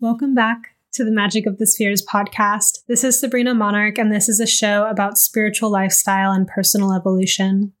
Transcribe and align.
Welcome 0.00 0.32
back 0.32 0.76
to 0.92 1.04
the 1.04 1.10
Magic 1.10 1.44
of 1.44 1.58
the 1.58 1.66
Spheres 1.66 2.06
podcast. 2.06 2.84
This 2.86 3.02
is 3.02 3.18
Sabrina 3.18 3.52
Monarch, 3.52 3.98
and 3.98 4.12
this 4.12 4.28
is 4.28 4.38
a 4.38 4.46
show 4.46 4.86
about 4.86 5.18
spiritual 5.18 5.72
lifestyle 5.72 6.30
and 6.30 6.46
personal 6.46 6.92
evolution. 6.92 7.72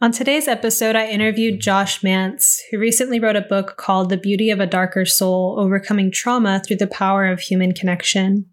On 0.00 0.10
today's 0.10 0.48
episode, 0.48 0.96
I 0.96 1.06
interviewed 1.06 1.60
Josh 1.60 2.00
Mantz, 2.00 2.58
who 2.68 2.78
recently 2.80 3.20
wrote 3.20 3.36
a 3.36 3.40
book 3.40 3.76
called 3.76 4.10
The 4.10 4.16
Beauty 4.16 4.50
of 4.50 4.58
a 4.58 4.66
Darker 4.66 5.04
Soul 5.04 5.60
Overcoming 5.60 6.10
Trauma 6.10 6.60
Through 6.66 6.78
the 6.78 6.88
Power 6.88 7.28
of 7.28 7.38
Human 7.38 7.70
Connection. 7.70 8.46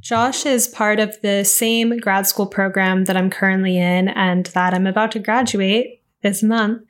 Josh 0.00 0.46
is 0.46 0.68
part 0.68 0.98
of 0.98 1.20
the 1.20 1.44
same 1.44 1.98
grad 1.98 2.26
school 2.26 2.46
program 2.46 3.04
that 3.04 3.18
I'm 3.18 3.28
currently 3.28 3.76
in 3.76 4.08
and 4.08 4.46
that 4.46 4.72
I'm 4.72 4.86
about 4.86 5.12
to 5.12 5.18
graduate 5.18 6.02
this 6.22 6.42
month. 6.42 6.84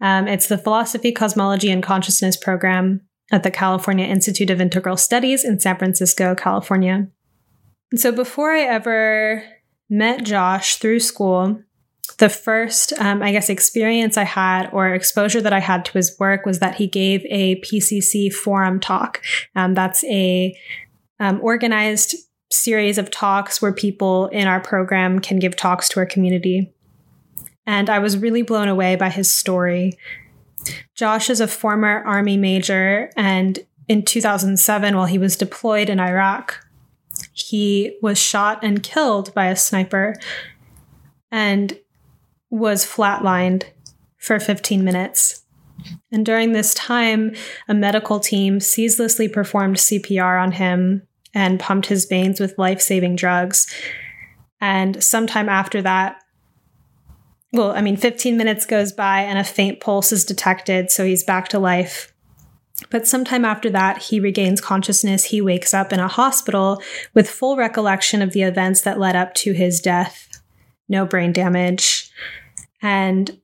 Um, 0.00 0.26
it's 0.28 0.46
the 0.46 0.56
Philosophy, 0.56 1.12
Cosmology, 1.12 1.70
and 1.70 1.82
Consciousness 1.82 2.38
program 2.38 3.02
at 3.30 3.42
the 3.42 3.50
California 3.50 4.06
Institute 4.06 4.50
of 4.50 4.60
Integral 4.60 4.96
Studies 4.96 5.44
in 5.44 5.60
San 5.60 5.78
Francisco, 5.78 6.34
California. 6.34 7.08
And 7.90 8.00
so 8.00 8.12
before 8.12 8.52
I 8.52 8.60
ever 8.60 9.44
met 9.88 10.24
Josh 10.24 10.76
through 10.76 11.00
school, 11.00 11.62
the 12.18 12.28
first, 12.28 12.92
um, 12.98 13.22
I 13.22 13.32
guess, 13.32 13.48
experience 13.48 14.16
I 14.16 14.24
had 14.24 14.68
or 14.72 14.92
exposure 14.92 15.40
that 15.40 15.52
I 15.52 15.60
had 15.60 15.84
to 15.86 15.92
his 15.92 16.16
work 16.18 16.44
was 16.44 16.58
that 16.58 16.74
he 16.74 16.86
gave 16.86 17.24
a 17.30 17.60
PCC 17.60 18.32
forum 18.32 18.80
talk. 18.80 19.22
Um, 19.56 19.74
that's 19.74 20.04
a 20.04 20.54
um, 21.18 21.40
organized 21.42 22.14
series 22.52 22.98
of 22.98 23.10
talks 23.10 23.62
where 23.62 23.72
people 23.72 24.26
in 24.28 24.48
our 24.48 24.60
program 24.60 25.20
can 25.20 25.38
give 25.38 25.56
talks 25.56 25.88
to 25.90 26.00
our 26.00 26.06
community. 26.06 26.72
And 27.66 27.88
I 27.88 28.00
was 28.00 28.18
really 28.18 28.42
blown 28.42 28.68
away 28.68 28.96
by 28.96 29.08
his 29.08 29.30
story 29.30 29.92
Josh 30.94 31.30
is 31.30 31.40
a 31.40 31.48
former 31.48 32.02
Army 32.04 32.36
major, 32.36 33.10
and 33.16 33.58
in 33.88 34.04
2007, 34.04 34.96
while 34.96 35.06
he 35.06 35.18
was 35.18 35.36
deployed 35.36 35.88
in 35.88 35.98
Iraq, 35.98 36.64
he 37.32 37.96
was 38.02 38.18
shot 38.18 38.62
and 38.62 38.82
killed 38.82 39.34
by 39.34 39.46
a 39.46 39.56
sniper 39.56 40.14
and 41.30 41.78
was 42.50 42.84
flatlined 42.84 43.64
for 44.16 44.38
15 44.38 44.84
minutes. 44.84 45.42
And 46.12 46.26
during 46.26 46.52
this 46.52 46.74
time, 46.74 47.34
a 47.68 47.74
medical 47.74 48.20
team 48.20 48.60
ceaselessly 48.60 49.28
performed 49.28 49.76
CPR 49.76 50.42
on 50.42 50.52
him 50.52 51.06
and 51.32 51.60
pumped 51.60 51.86
his 51.86 52.04
veins 52.04 52.40
with 52.40 52.58
life 52.58 52.80
saving 52.80 53.16
drugs. 53.16 53.66
And 54.60 55.02
sometime 55.02 55.48
after 55.48 55.80
that, 55.82 56.22
well, 57.52 57.72
I 57.72 57.80
mean, 57.80 57.96
15 57.96 58.36
minutes 58.36 58.64
goes 58.64 58.92
by 58.92 59.22
and 59.22 59.38
a 59.38 59.44
faint 59.44 59.80
pulse 59.80 60.12
is 60.12 60.24
detected, 60.24 60.90
so 60.90 61.04
he's 61.04 61.24
back 61.24 61.48
to 61.48 61.58
life. 61.58 62.12
But 62.90 63.06
sometime 63.06 63.44
after 63.44 63.68
that, 63.70 64.04
he 64.04 64.20
regains 64.20 64.60
consciousness. 64.60 65.24
He 65.24 65.40
wakes 65.40 65.74
up 65.74 65.92
in 65.92 66.00
a 66.00 66.08
hospital 66.08 66.80
with 67.12 67.28
full 67.28 67.56
recollection 67.56 68.22
of 68.22 68.32
the 68.32 68.42
events 68.42 68.80
that 68.82 68.98
led 68.98 69.16
up 69.16 69.34
to 69.34 69.52
his 69.52 69.80
death. 69.80 70.28
No 70.88 71.04
brain 71.04 71.32
damage. 71.32 72.10
And 72.80 73.38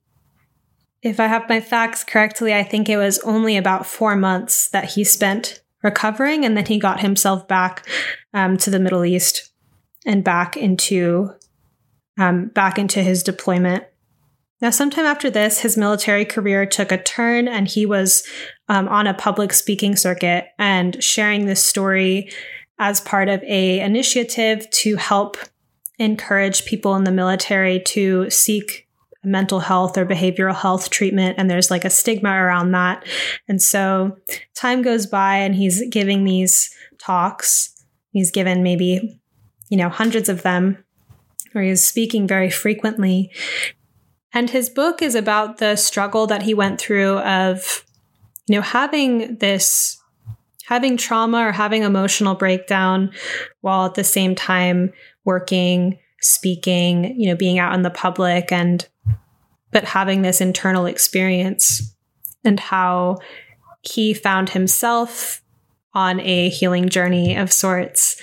if 1.03 1.19
I 1.19 1.27
have 1.27 1.47
my 1.47 1.61
facts 1.61 2.03
correctly, 2.03 2.53
I 2.53 2.63
think 2.63 2.89
it 2.89 2.97
was 2.97 3.19
only 3.19 3.57
about 3.57 3.85
four 3.85 4.15
months 4.15 4.69
that 4.69 4.91
he 4.91 5.03
spent 5.03 5.61
recovering, 5.83 6.43
and 6.43 6.57
then 6.57 6.65
he 6.65 6.79
got 6.79 7.01
himself 7.01 7.47
back 7.47 7.87
um, 8.33 8.57
to 8.57 8.69
the 8.69 8.79
Middle 8.79 9.05
East 9.05 9.51
and 10.05 10.23
back 10.23 10.57
into 10.57 11.31
um, 12.17 12.47
back 12.47 12.79
into 12.79 13.03
his 13.03 13.21
deployment. 13.21 13.83
Now, 14.59 14.71
sometime 14.71 15.05
after 15.05 15.29
this, 15.29 15.59
his 15.59 15.77
military 15.77 16.25
career 16.25 16.65
took 16.65 16.91
a 16.91 17.01
turn 17.01 17.47
and 17.47 17.67
he 17.67 17.85
was 17.85 18.27
um, 18.69 18.87
on 18.87 19.05
a 19.05 19.13
public 19.13 19.53
speaking 19.53 19.95
circuit 19.95 20.47
and 20.57 21.01
sharing 21.03 21.45
this 21.45 21.63
story 21.63 22.31
as 22.79 23.01
part 23.01 23.29
of 23.29 23.43
a 23.43 23.79
initiative 23.79 24.69
to 24.69 24.95
help 24.95 25.37
encourage 25.99 26.65
people 26.65 26.95
in 26.95 27.03
the 27.03 27.11
military 27.11 27.79
to 27.81 28.29
seek 28.29 28.87
mental 29.23 29.59
health 29.59 29.97
or 29.97 30.05
behavioral 30.05 30.55
health 30.55 30.89
treatment. 30.89 31.35
And 31.37 31.49
there's 31.49 31.69
like 31.69 31.85
a 31.85 31.89
stigma 31.89 32.29
around 32.29 32.71
that. 32.71 33.05
And 33.47 33.61
so 33.61 34.17
time 34.55 34.81
goes 34.81 35.05
by 35.05 35.37
and 35.37 35.55
he's 35.55 35.87
giving 35.89 36.23
these 36.23 36.73
talks. 36.97 37.73
He's 38.11 38.31
given 38.31 38.63
maybe 38.63 39.21
you 39.69 39.77
know 39.77 39.89
hundreds 39.89 40.29
of 40.29 40.43
them 40.43 40.83
or 41.55 41.61
he's 41.61 41.83
speaking 41.83 42.27
very 42.27 42.49
frequently 42.49 43.31
and 44.33 44.49
his 44.49 44.69
book 44.69 45.01
is 45.01 45.15
about 45.15 45.57
the 45.57 45.75
struggle 45.75 46.27
that 46.27 46.43
he 46.43 46.53
went 46.53 46.79
through 46.79 47.19
of, 47.19 47.83
you 48.47 48.55
know, 48.55 48.61
having 48.61 49.37
this, 49.37 50.01
having 50.65 50.97
trauma 50.97 51.47
or 51.47 51.51
having 51.51 51.83
emotional 51.83 52.35
breakdown 52.35 53.11
while 53.61 53.85
at 53.85 53.95
the 53.95 54.03
same 54.03 54.35
time 54.35 54.91
working, 55.23 55.97
speaking, 56.21 57.19
you 57.19 57.29
know, 57.29 57.35
being 57.35 57.59
out 57.59 57.73
in 57.73 57.83
the 57.83 57.89
public 57.89 58.51
and, 58.51 58.87
but 59.71 59.83
having 59.83 60.21
this 60.21 60.41
internal 60.41 60.85
experience 60.85 61.95
and 62.43 62.59
how 62.59 63.17
he 63.81 64.13
found 64.13 64.49
himself 64.49 65.41
on 65.93 66.19
a 66.19 66.49
healing 66.49 66.89
journey 66.89 67.35
of 67.35 67.51
sorts 67.51 68.21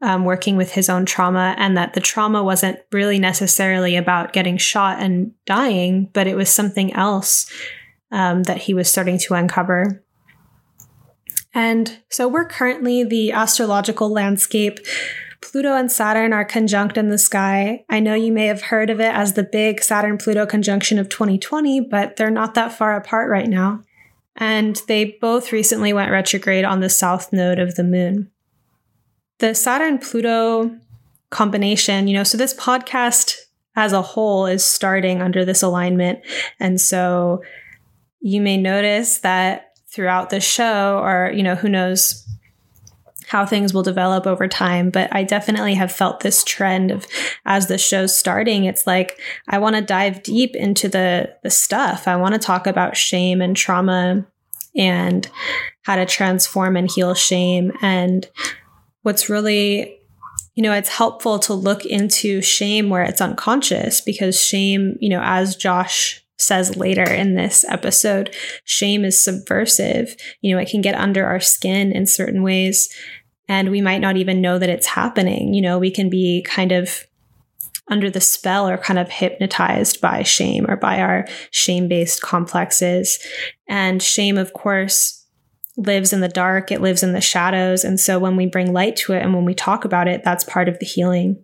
um, 0.00 0.24
working 0.24 0.56
with 0.56 0.72
his 0.72 0.88
own 0.88 1.04
trauma, 1.04 1.54
and 1.58 1.76
that 1.76 1.94
the 1.94 2.00
trauma 2.00 2.42
wasn't 2.42 2.78
really 2.92 3.18
necessarily 3.18 3.96
about 3.96 4.32
getting 4.32 4.56
shot 4.56 5.00
and 5.00 5.32
dying, 5.44 6.08
but 6.12 6.26
it 6.26 6.36
was 6.36 6.50
something 6.50 6.92
else 6.94 7.50
um, 8.12 8.44
that 8.44 8.58
he 8.58 8.74
was 8.74 8.90
starting 8.90 9.18
to 9.18 9.34
uncover. 9.34 10.04
And 11.54 11.98
so 12.08 12.28
we're 12.28 12.46
currently 12.46 13.04
the 13.04 13.32
astrological 13.32 14.10
landscape. 14.10 14.78
Pluto 15.40 15.74
and 15.74 15.90
Saturn 15.90 16.32
are 16.32 16.44
conjunct 16.44 16.96
in 16.96 17.08
the 17.08 17.18
sky. 17.18 17.84
I 17.88 18.00
know 18.00 18.14
you 18.14 18.32
may 18.32 18.46
have 18.46 18.62
heard 18.62 18.90
of 18.90 19.00
it 19.00 19.12
as 19.14 19.32
the 19.32 19.42
big 19.42 19.82
Saturn 19.82 20.18
Pluto 20.18 20.46
conjunction 20.46 20.98
of 20.98 21.08
2020, 21.08 21.80
but 21.80 22.16
they're 22.16 22.30
not 22.30 22.54
that 22.54 22.72
far 22.72 22.96
apart 22.96 23.30
right 23.30 23.48
now. 23.48 23.82
And 24.36 24.80
they 24.86 25.16
both 25.20 25.52
recently 25.52 25.92
went 25.92 26.12
retrograde 26.12 26.64
on 26.64 26.80
the 26.80 26.90
south 26.90 27.32
node 27.32 27.58
of 27.58 27.74
the 27.74 27.84
moon 27.84 28.30
the 29.38 29.54
Saturn 29.54 29.98
Pluto 29.98 30.76
combination, 31.30 32.08
you 32.08 32.14
know, 32.14 32.24
so 32.24 32.36
this 32.38 32.54
podcast 32.54 33.36
as 33.76 33.92
a 33.92 34.02
whole 34.02 34.46
is 34.46 34.64
starting 34.64 35.22
under 35.22 35.44
this 35.44 35.62
alignment. 35.62 36.20
And 36.58 36.80
so 36.80 37.42
you 38.20 38.40
may 38.40 38.56
notice 38.56 39.18
that 39.18 39.72
throughout 39.88 40.30
the 40.30 40.40
show, 40.40 40.98
or, 40.98 41.32
you 41.34 41.42
know, 41.42 41.54
who 41.54 41.68
knows 41.68 42.24
how 43.28 43.44
things 43.44 43.74
will 43.74 43.82
develop 43.82 44.26
over 44.26 44.48
time. 44.48 44.90
But 44.90 45.14
I 45.14 45.22
definitely 45.22 45.74
have 45.74 45.92
felt 45.92 46.20
this 46.20 46.42
trend 46.42 46.90
of 46.90 47.06
as 47.44 47.66
the 47.66 47.78
show's 47.78 48.18
starting, 48.18 48.64
it's 48.64 48.86
like 48.86 49.20
I 49.48 49.58
want 49.58 49.76
to 49.76 49.82
dive 49.82 50.22
deep 50.22 50.56
into 50.56 50.88
the 50.88 51.34
the 51.42 51.50
stuff. 51.50 52.08
I 52.08 52.16
want 52.16 52.34
to 52.34 52.40
talk 52.40 52.66
about 52.66 52.96
shame 52.96 53.40
and 53.40 53.54
trauma 53.54 54.26
and 54.74 55.30
how 55.82 55.96
to 55.96 56.06
transform 56.06 56.76
and 56.76 56.90
heal 56.90 57.14
shame 57.14 57.72
and 57.82 58.26
what's 59.08 59.30
really 59.30 59.98
you 60.54 60.62
know 60.62 60.72
it's 60.72 60.88
helpful 60.90 61.38
to 61.38 61.54
look 61.54 61.86
into 61.86 62.42
shame 62.42 62.90
where 62.90 63.02
it's 63.02 63.20
unconscious 63.20 64.00
because 64.02 64.40
shame 64.40 64.96
you 65.00 65.08
know 65.08 65.22
as 65.22 65.56
josh 65.56 66.22
says 66.38 66.76
later 66.76 67.02
in 67.02 67.34
this 67.34 67.64
episode 67.68 68.34
shame 68.64 69.04
is 69.04 69.22
subversive. 69.22 70.16
You 70.40 70.54
know 70.54 70.60
it 70.60 70.68
can 70.68 70.80
get 70.80 70.94
under 70.94 71.26
our 71.26 71.40
skin 71.40 71.92
in 71.92 72.06
certain 72.06 72.42
ways 72.42 72.88
and 73.48 73.70
we 73.70 73.80
might 73.80 74.00
not 74.00 74.16
even 74.16 74.40
know 74.40 74.58
that 74.58 74.68
it's 74.68 74.86
happening. 74.86 75.52
You 75.52 75.62
know 75.62 75.78
we 75.78 75.90
can 75.90 76.08
be 76.08 76.44
kind 76.46 76.72
of 76.72 77.04
under 77.90 78.10
the 78.10 78.20
spell 78.20 78.68
or 78.68 78.76
kind 78.76 78.98
of 78.98 79.08
hypnotized 79.08 80.00
by 80.00 80.22
shame 80.22 80.66
or 80.68 80.76
by 80.76 81.00
our 81.00 81.26
shame 81.50 81.88
based 81.88 82.22
complexes. 82.22 83.18
And 83.68 84.02
shame 84.02 84.38
of 84.38 84.52
course 84.52 85.17
lives 85.78 86.12
in 86.12 86.20
the 86.20 86.28
dark, 86.28 86.70
it 86.72 86.82
lives 86.82 87.02
in 87.02 87.12
the 87.12 87.20
shadows. 87.20 87.84
And 87.84 87.98
so 87.98 88.18
when 88.18 88.36
we 88.36 88.46
bring 88.46 88.72
light 88.72 88.96
to 88.96 89.12
it 89.12 89.22
and 89.22 89.32
when 89.32 89.44
we 89.44 89.54
talk 89.54 89.84
about 89.84 90.08
it, 90.08 90.22
that's 90.24 90.44
part 90.44 90.68
of 90.68 90.78
the 90.80 90.86
healing. 90.86 91.42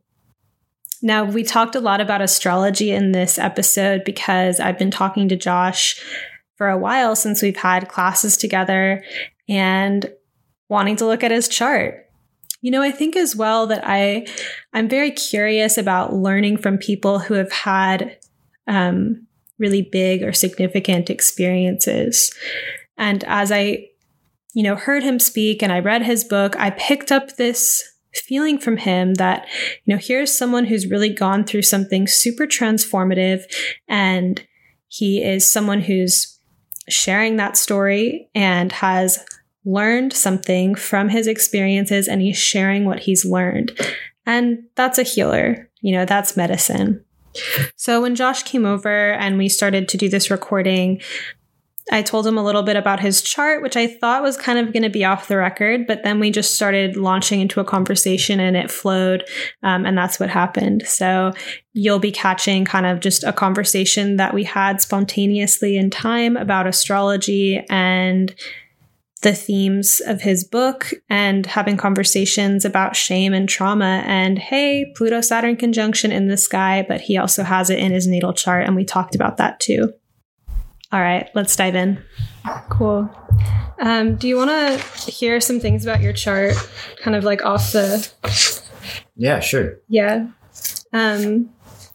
Now, 1.00 1.25
we 1.25 1.44
talked 1.44 1.76
a 1.76 1.81
lot 1.81 2.00
about 2.00 2.20
astrology 2.20 2.90
in 2.90 3.12
this 3.12 3.38
episode 3.38 4.02
because 4.04 4.58
I've 4.58 4.78
been 4.78 4.90
talking 4.90 5.28
to 5.28 5.36
Josh 5.36 6.02
for 6.56 6.69
a 6.69 6.78
while 6.78 7.14
since 7.14 7.42
we've 7.42 7.56
had 7.56 7.88
classes 7.88 8.36
together 8.36 9.04
and 9.48 10.10
wanting 10.69 10.96
to 10.96 11.06
look 11.06 11.22
at 11.22 11.31
his 11.31 11.46
chart. 11.46 12.06
You 12.60 12.70
know, 12.70 12.82
I 12.82 12.90
think 12.90 13.16
as 13.16 13.36
well 13.36 13.66
that 13.66 13.82
I 13.84 14.26
I'm 14.72 14.88
very 14.88 15.10
curious 15.10 15.76
about 15.76 16.14
learning 16.14 16.56
from 16.56 16.78
people 16.78 17.19
who 17.19 17.34
have 17.34 17.52
had 17.52 18.16
um, 18.66 19.26
really 19.58 19.82
big 19.82 20.22
or 20.22 20.32
significant 20.32 21.10
experiences. 21.10 22.34
And 22.96 23.22
as 23.25 23.52
I 23.52 23.88
you 24.54 24.62
know, 24.62 24.76
heard 24.76 25.02
him 25.02 25.18
speak 25.18 25.62
and 25.62 25.72
I 25.72 25.80
read 25.80 26.02
his 26.02 26.24
book, 26.24 26.56
I 26.56 26.70
picked 26.70 27.12
up 27.12 27.36
this 27.36 27.82
feeling 28.14 28.58
from 28.58 28.76
him 28.76 29.14
that, 29.14 29.46
you 29.84 29.94
know, 29.94 30.00
here's 30.00 30.36
someone 30.36 30.64
who's 30.64 30.86
really 30.86 31.12
gone 31.12 31.44
through 31.44 31.62
something 31.62 32.06
super 32.06 32.46
transformative 32.46 33.42
and 33.88 34.46
he 34.88 35.22
is 35.22 35.50
someone 35.50 35.80
who's 35.80 36.38
sharing 36.88 37.36
that 37.36 37.56
story 37.56 38.30
and 38.34 38.70
has 38.70 39.18
learned 39.64 40.12
something 40.12 40.74
from 40.74 41.08
his 41.08 41.26
experiences 41.26 42.06
and 42.06 42.20
he's 42.20 42.36
sharing 42.38 42.84
what 42.84 43.00
he's 43.00 43.24
learned. 43.24 43.72
And 44.26 44.64
that's 44.76 44.98
a 44.98 45.02
healer. 45.02 45.70
You 45.80 45.96
know, 45.96 46.04
that's 46.04 46.36
medicine. 46.36 47.04
So 47.74 48.00
when 48.00 48.14
Josh 48.14 48.44
came 48.44 48.64
over 48.64 49.12
and 49.14 49.36
we 49.36 49.48
started 49.48 49.88
to 49.88 49.96
do 49.96 50.08
this 50.08 50.30
recording, 50.30 51.00
I 51.92 52.02
told 52.02 52.26
him 52.26 52.38
a 52.38 52.42
little 52.42 52.62
bit 52.62 52.76
about 52.76 53.00
his 53.00 53.20
chart, 53.20 53.62
which 53.62 53.76
I 53.76 53.86
thought 53.86 54.22
was 54.22 54.38
kind 54.38 54.58
of 54.58 54.72
going 54.72 54.84
to 54.84 54.90
be 54.90 55.04
off 55.04 55.28
the 55.28 55.36
record, 55.36 55.86
but 55.86 56.02
then 56.02 56.19
we 56.19 56.31
just 56.31 56.54
started 56.54 56.96
launching 56.96 57.40
into 57.40 57.60
a 57.60 57.64
conversation 57.64 58.40
and 58.40 58.56
it 58.56 58.70
flowed. 58.70 59.25
Um, 59.62 59.84
and 59.84 59.96
that's 59.96 60.19
what 60.19 60.31
happened. 60.31 60.86
So 60.86 61.32
you'll 61.75 61.98
be 61.98 62.12
catching 62.12 62.64
kind 62.64 62.86
of 62.86 63.00
just 63.00 63.22
a 63.22 63.34
conversation 63.34 64.16
that 64.16 64.32
we 64.32 64.44
had 64.44 64.81
spontaneously 64.81 65.76
in 65.76 65.90
time 65.90 66.38
about 66.38 66.66
astrology 66.66 67.62
and 67.69 68.34
the 69.20 69.34
themes 69.34 70.00
of 70.06 70.20
his 70.20 70.44
book 70.44 70.90
and 71.08 71.46
having 71.46 71.76
conversations 71.78 72.64
about 72.64 72.94
shame 72.94 73.32
and 73.32 73.48
trauma 73.48 74.02
and 74.04 74.38
hey 74.38 74.92
pluto 74.94 75.22
saturn 75.22 75.56
conjunction 75.56 76.12
in 76.12 76.28
the 76.28 76.36
sky 76.36 76.84
but 76.86 77.00
he 77.00 77.16
also 77.16 77.42
has 77.42 77.70
it 77.70 77.78
in 77.78 77.90
his 77.90 78.06
natal 78.06 78.34
chart 78.34 78.66
and 78.66 78.76
we 78.76 78.84
talked 78.84 79.14
about 79.14 79.38
that 79.38 79.58
too 79.60 79.90
all 80.94 81.00
right, 81.00 81.29
let's 81.35 81.56
dive 81.56 81.75
in. 81.75 82.00
Cool. 82.69 83.11
Um, 83.81 84.14
do 84.14 84.29
you 84.29 84.37
want 84.37 84.50
to 84.50 85.11
hear 85.11 85.41
some 85.41 85.58
things 85.58 85.85
about 85.85 86.00
your 86.00 86.12
chart, 86.12 86.55
kind 87.00 87.17
of 87.17 87.25
like 87.25 87.44
off 87.44 87.73
the? 87.73 88.08
Yeah, 89.17 89.41
sure. 89.41 89.81
Yeah. 89.88 90.29
Um, 90.93 91.50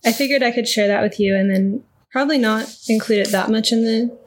I 0.06 0.12
figured 0.12 0.44
I 0.44 0.52
could 0.52 0.68
share 0.68 0.90
that 0.90 1.02
with 1.02 1.18
you, 1.18 1.34
and 1.38 1.50
then 1.50 1.82
probably 2.12 2.38
not 2.38 2.76
include 2.90 3.20
it 3.20 3.32
that 3.32 3.50
much 3.50 3.72
in 3.72 3.86
the 3.86 4.18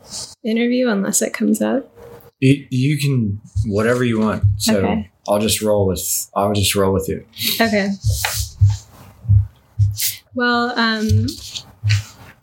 interview 0.43 0.89
unless 0.89 1.21
it 1.21 1.35
comes 1.35 1.61
up. 1.61 1.95
You, 2.41 2.67
you 2.71 2.99
can 2.99 3.43
whatever 3.67 4.03
you 4.05 4.21
want. 4.21 4.45
So 4.57 4.79
okay. 4.79 5.11
I'll 5.29 5.39
just 5.39 5.61
roll 5.61 5.87
with. 5.87 6.31
I'll 6.35 6.55
just 6.55 6.75
roll 6.75 6.95
with 6.95 7.11
you. 7.11 7.27
Okay. 7.61 7.91
Well, 10.35 10.73
um, 10.79 11.27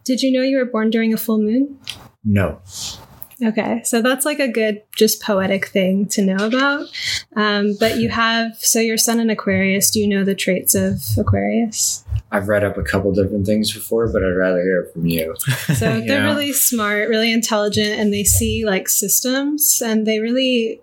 did 0.04 0.22
you 0.22 0.32
know 0.32 0.44
you 0.44 0.58
were 0.58 0.66
born 0.66 0.92
during 0.92 1.12
a 1.12 1.18
full 1.18 1.40
moon? 1.40 1.79
No. 2.24 2.62
Okay, 3.42 3.82
so 3.86 4.02
that's 4.02 4.26
like 4.26 4.40
a 4.40 4.50
good, 4.50 4.84
just 4.96 5.22
poetic 5.22 5.68
thing 5.68 6.08
to 6.10 6.22
know 6.22 6.46
about. 6.46 6.88
Um, 7.38 7.76
but 7.80 7.98
you 7.98 8.10
have, 8.10 8.58
so 8.58 8.80
your 8.80 8.98
sun 8.98 9.20
in 9.20 9.30
Aquarius, 9.30 9.92
do 9.92 10.00
you 10.02 10.08
know 10.08 10.26
the 10.26 10.36
traits 10.36 10.76
of 10.76 11.02
Aquarius? 11.18 12.04
I've 12.32 12.48
read 12.48 12.64
up 12.66 12.78
a 12.78 12.84
couple 12.84 13.14
different 13.14 13.46
things 13.46 13.74
before, 13.74 14.12
but 14.12 14.24
I'd 14.24 14.36
rather 14.36 14.62
hear 14.62 14.82
it 14.82 14.94
from 14.94 15.06
you. 15.06 15.36
So 15.76 15.96
you 15.96 16.02
they're 16.08 16.22
know? 16.22 16.34
really 16.34 16.52
smart, 16.52 17.08
really 17.08 17.32
intelligent, 17.32 18.00
and 18.00 18.14
they 18.14 18.24
see 18.24 18.66
like 18.66 18.90
systems, 18.90 19.82
and 19.84 20.06
they 20.06 20.20
really, 20.20 20.82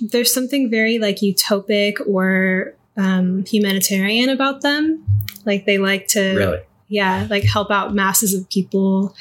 there's 0.00 0.32
something 0.32 0.70
very 0.70 0.98
like 0.98 1.16
utopic 1.16 1.96
or 2.06 2.74
um, 2.96 3.44
humanitarian 3.44 4.30
about 4.30 4.62
them. 4.62 5.04
Like 5.44 5.66
they 5.66 5.76
like 5.76 6.08
to, 6.08 6.34
really? 6.36 6.60
yeah, 6.88 7.26
like 7.28 7.44
help 7.44 7.70
out 7.70 7.94
masses 7.94 8.32
of 8.32 8.48
people. 8.48 9.14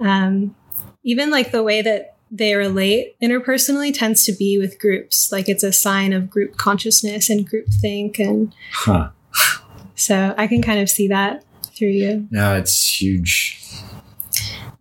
Um, 0.00 0.54
even 1.04 1.30
like 1.30 1.52
the 1.52 1.62
way 1.62 1.82
that 1.82 2.16
they 2.30 2.56
relate 2.56 3.14
interpersonally 3.22 3.96
tends 3.96 4.24
to 4.24 4.32
be 4.32 4.58
with 4.58 4.80
groups. 4.80 5.30
Like 5.30 5.48
it's 5.48 5.62
a 5.62 5.72
sign 5.72 6.12
of 6.12 6.28
group 6.28 6.56
consciousness 6.56 7.30
and 7.30 7.48
group 7.48 7.68
think. 7.68 8.18
And 8.18 8.52
huh. 8.72 9.10
so 9.94 10.34
I 10.36 10.48
can 10.48 10.62
kind 10.62 10.80
of 10.80 10.90
see 10.90 11.06
that 11.08 11.44
through 11.76 11.88
you. 11.88 12.26
No, 12.30 12.56
it's 12.56 13.00
huge. 13.00 13.60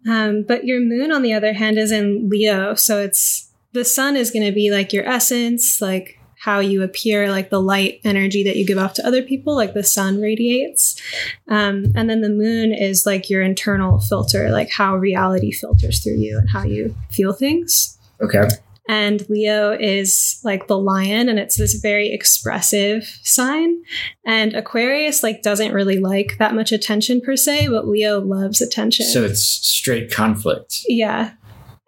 Um, 0.10 0.44
but 0.44 0.66
your 0.66 0.80
moon, 0.80 1.12
on 1.12 1.22
the 1.22 1.34
other 1.34 1.54
hand, 1.54 1.78
is 1.78 1.92
in 1.92 2.30
Leo. 2.30 2.74
So 2.74 3.02
it's 3.02 3.52
the 3.74 3.86
sun 3.86 4.16
is 4.16 4.32
going 4.32 4.46
to 4.46 4.52
be 4.52 4.72
like 4.72 4.92
your 4.92 5.06
essence, 5.06 5.82
like 5.82 6.20
how 6.44 6.60
you 6.60 6.84
appear, 6.84 7.32
like 7.32 7.50
the 7.50 7.62
light 7.62 8.02
energy 8.04 8.44
that 8.44 8.58
you 8.58 8.66
give 8.66 8.78
off 8.78 8.94
to 8.94 9.08
other 9.08 9.24
people, 9.24 9.56
like 9.56 9.74
the 9.74 9.82
sun 9.82 10.20
radiates. 10.20 11.02
Um, 11.48 11.94
and 11.96 12.10
then 12.10 12.20
the 12.20 12.28
moon 12.28 12.74
is 12.74 13.06
like 13.06 13.30
your 13.30 13.42
internal 13.42 14.02
filter, 14.02 14.50
like 14.52 14.70
how 14.70 14.98
reality 14.98 15.54
filters 15.54 16.04
through 16.04 16.18
you 16.18 16.38
and 16.38 16.50
how 16.50 16.64
you 16.64 16.94
feel 17.12 17.32
things. 17.32 17.98
Okay. 18.22 18.46
And 18.90 19.26
Leo 19.30 19.72
is 19.72 20.42
like 20.44 20.68
the 20.68 20.78
lion, 20.78 21.30
and 21.30 21.40
it's 21.40 21.56
this 21.56 21.76
very 21.76 22.12
expressive 22.12 23.06
sign. 23.24 23.82
And 24.26 24.54
Aquarius 24.54 25.24
like 25.24 25.44
doesn't 25.44 25.72
really 25.72 26.00
like 26.00 26.36
that 26.40 26.54
much 26.54 26.74
attention 26.74 27.22
per 27.22 27.38
se, 27.38 27.70
but 27.70 27.88
Leo 27.88 28.20
loves 28.20 28.60
attention. 28.62 29.06
So 29.06 29.24
it's 29.24 29.42
straight 29.42 30.12
conflict. 30.12 30.82
Yeah. 30.90 31.32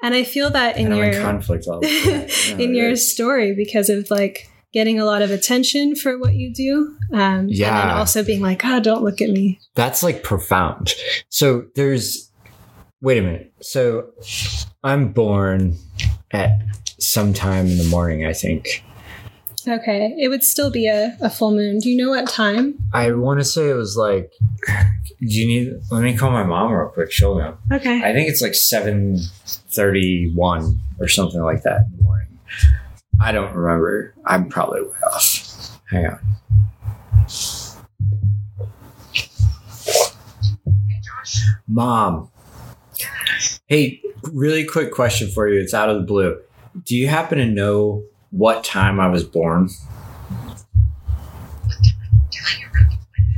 And 0.03 0.13
I 0.13 0.23
feel 0.23 0.49
that 0.51 0.77
in 0.77 0.93
your 0.93 1.21
conflict 1.21 1.67
all 1.67 1.79
in 1.83 2.75
your 2.75 2.95
story 2.95 3.55
because 3.55 3.89
of 3.89 4.11
like 4.11 4.49
getting 4.75 4.99
a 4.99 5.05
lot 5.05 5.21
of 5.21 5.31
attention 5.31 5.95
for 5.95 6.19
what 6.19 6.33
you 6.33 6.53
do. 6.53 6.97
Um, 7.13 7.47
yeah. 7.47 7.81
And 7.81 7.91
also 7.91 8.23
being 8.23 8.41
like, 8.41 8.65
oh, 8.65 8.81
don't 8.81 9.03
look 9.03 9.21
at 9.21 9.29
me. 9.29 9.57
That's 9.73 10.03
like 10.03 10.21
profound. 10.21 10.93
So 11.29 11.65
there's, 11.75 12.29
wait 12.99 13.17
a 13.17 13.21
minute. 13.21 13.53
So 13.61 14.09
I'm 14.83 15.13
born 15.13 15.77
at 16.31 16.51
some 16.99 17.33
time 17.33 17.67
in 17.67 17.77
the 17.77 17.85
morning, 17.85 18.25
I 18.25 18.33
think. 18.33 18.83
Okay. 19.67 20.15
It 20.17 20.29
would 20.29 20.43
still 20.43 20.69
be 20.69 20.87
a, 20.87 21.17
a 21.21 21.29
full 21.29 21.51
moon. 21.51 21.79
Do 21.79 21.89
you 21.89 21.97
know 21.97 22.09
what 22.09 22.27
time? 22.27 22.77
I 22.93 23.11
want 23.11 23.39
to 23.39 23.43
say 23.43 23.69
it 23.69 23.73
was 23.73 23.97
like 23.97 24.31
do 24.67 24.73
you 25.19 25.47
need 25.47 25.73
let 25.91 26.03
me 26.03 26.15
call 26.15 26.31
my 26.31 26.43
mom 26.43 26.71
real 26.71 26.87
quick 26.89 27.11
she'll 27.11 27.37
know. 27.37 27.57
Okay. 27.71 28.03
I 28.03 28.13
think 28.13 28.29
it's 28.29 28.41
like 28.41 28.53
7.31 28.53 30.79
or 30.99 31.07
something 31.07 31.41
like 31.41 31.63
that 31.63 31.85
in 31.85 31.97
the 31.97 32.03
morning. 32.03 32.27
I 33.19 33.31
don't 33.31 33.55
remember. 33.55 34.13
I'm 34.25 34.49
probably 34.49 34.81
way 34.81 34.97
off. 35.07 35.79
Hang 35.89 36.07
on. 36.07 36.19
Mom. 41.67 42.29
Hey 43.67 44.01
really 44.31 44.65
quick 44.65 44.91
question 44.91 45.29
for 45.29 45.47
you. 45.47 45.59
It's 45.59 45.73
out 45.73 45.89
of 45.89 45.97
the 45.97 46.03
blue. 46.03 46.39
Do 46.83 46.95
you 46.95 47.07
happen 47.07 47.37
to 47.37 47.45
know 47.45 48.03
what 48.35 48.63
time 48.63 48.99
i 48.99 49.07
was 49.07 49.23
born 49.23 49.69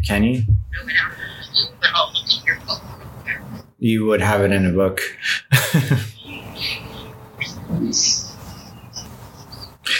can 0.05 0.23
you 0.23 0.43
you 3.79 4.05
would 4.05 4.21
have 4.21 4.41
it 4.41 4.51
in 4.51 4.65
a 4.65 4.71
book. 4.71 4.99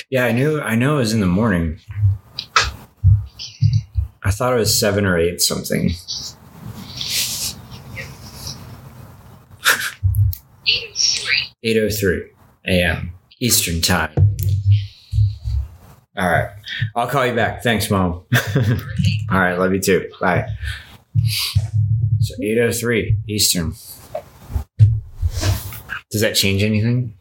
yeah, 0.10 0.26
I 0.26 0.32
knew. 0.32 0.60
I 0.60 0.76
know 0.76 0.96
it 0.96 1.00
was 1.00 1.14
in 1.14 1.20
the 1.20 1.28
morning. 1.28 1.80
I 4.24 4.32
thought 4.32 4.54
it 4.54 4.58
was 4.58 4.80
seven 4.80 5.06
or 5.06 5.18
eight 5.18 5.42
something. 5.42 5.92
803 11.64 12.32
a.m. 12.68 13.14
Eastern 13.40 13.82
Time. 13.82 14.37
All 16.18 16.28
right. 16.28 16.50
I'll 16.96 17.08
call 17.08 17.28
you 17.28 17.36
back. 17.36 17.62
Thanks, 17.62 17.92
Mom. 17.92 18.14
All 19.30 19.40
right. 19.40 19.54
Love 19.54 19.74
you 19.74 19.80
too. 19.80 20.10
Bye. 20.20 20.48
So 22.20 22.36
803 22.42 23.18
Eastern. 23.28 23.74
Does 26.10 26.22
that 26.22 26.36
change 26.36 26.64
anything? 26.64 27.14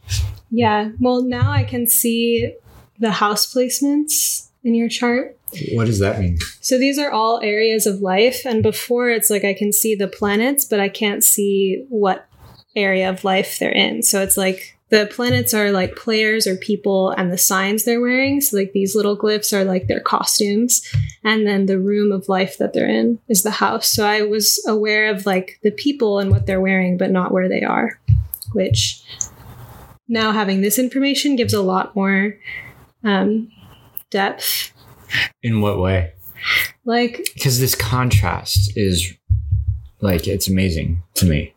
Yeah. 0.51 0.91
Well, 0.99 1.23
now 1.23 1.51
I 1.51 1.65
can 1.65 1.87
see 1.87 2.55
the 2.99 3.11
house 3.11 3.53
placements 3.53 4.49
in 4.65 4.75
your 4.75 4.89
chart. 4.89 5.37
What 5.73 5.87
does 5.87 5.99
that 5.99 6.19
mean? 6.19 6.39
So 6.61 6.79
these 6.79 6.99
are 6.99 7.11
all 7.11 7.41
areas 7.43 7.87
of 7.87 8.01
life. 8.01 8.47
And 8.47 8.63
before 8.63 9.11
it's 9.11 9.29
like 9.29 9.45
I 9.45 9.53
can 9.55 9.73
see 9.73 9.95
the 9.95 10.09
planets, 10.09 10.65
but 10.65 10.81
I 10.81 10.89
can't 10.89 11.23
see 11.23 11.85
what 11.89 12.27
area 12.75 13.11
of 13.11 13.25
life 13.25 13.59
they're 13.59 13.71
in. 13.71 14.03
So 14.03 14.23
it's 14.23 14.37
like 14.37 14.76
the 14.89 15.09
planets 15.13 15.53
are 15.53 15.73
like 15.73 15.97
players 15.97 16.47
or 16.47 16.57
people 16.57 17.11
and 17.11 17.33
the 17.33 17.39
signs 17.39 17.85
they're 17.85 18.01
wearing. 18.01 18.41
So 18.41 18.57
like 18.57 18.73
these 18.73 18.95
little 18.95 19.19
glyphs 19.19 19.53
are 19.53 19.65
like 19.65 19.89
their 19.89 20.01
costumes. 20.01 20.83
And 21.25 21.47
then 21.47 21.67
the 21.67 21.81
room 21.81 22.13
of 22.13 22.29
life 22.29 22.59
that 22.59 22.73
they're 22.73 22.89
in 22.89 23.19
is 23.29 23.43
the 23.43 23.51
house. 23.51 23.89
So 23.89 24.07
I 24.07 24.23
was 24.23 24.65
aware 24.67 25.11
of 25.11 25.27
like 25.27 25.59
the 25.63 25.73
people 25.73 26.21
and 26.21 26.31
what 26.31 26.47
they're 26.47 26.61
wearing, 26.61 26.99
but 26.99 27.11
not 27.11 27.33
where 27.33 27.49
they 27.49 27.63
are, 27.63 27.99
which 28.53 29.03
now 30.07 30.31
having 30.31 30.61
this 30.61 30.79
information 30.79 31.35
gives 31.35 31.53
a 31.53 31.63
lot 31.63 31.97
more 31.97 32.39
um, 33.03 33.51
depth. 34.11 34.73
In 35.43 35.61
what 35.61 35.81
way? 35.81 36.13
Like, 36.85 37.29
because 37.35 37.59
this 37.59 37.75
contrast 37.75 38.77
is 38.77 39.13
like, 40.01 40.29
it's 40.29 40.49
amazing 40.49 41.03
to 41.15 41.27
me 41.27 41.56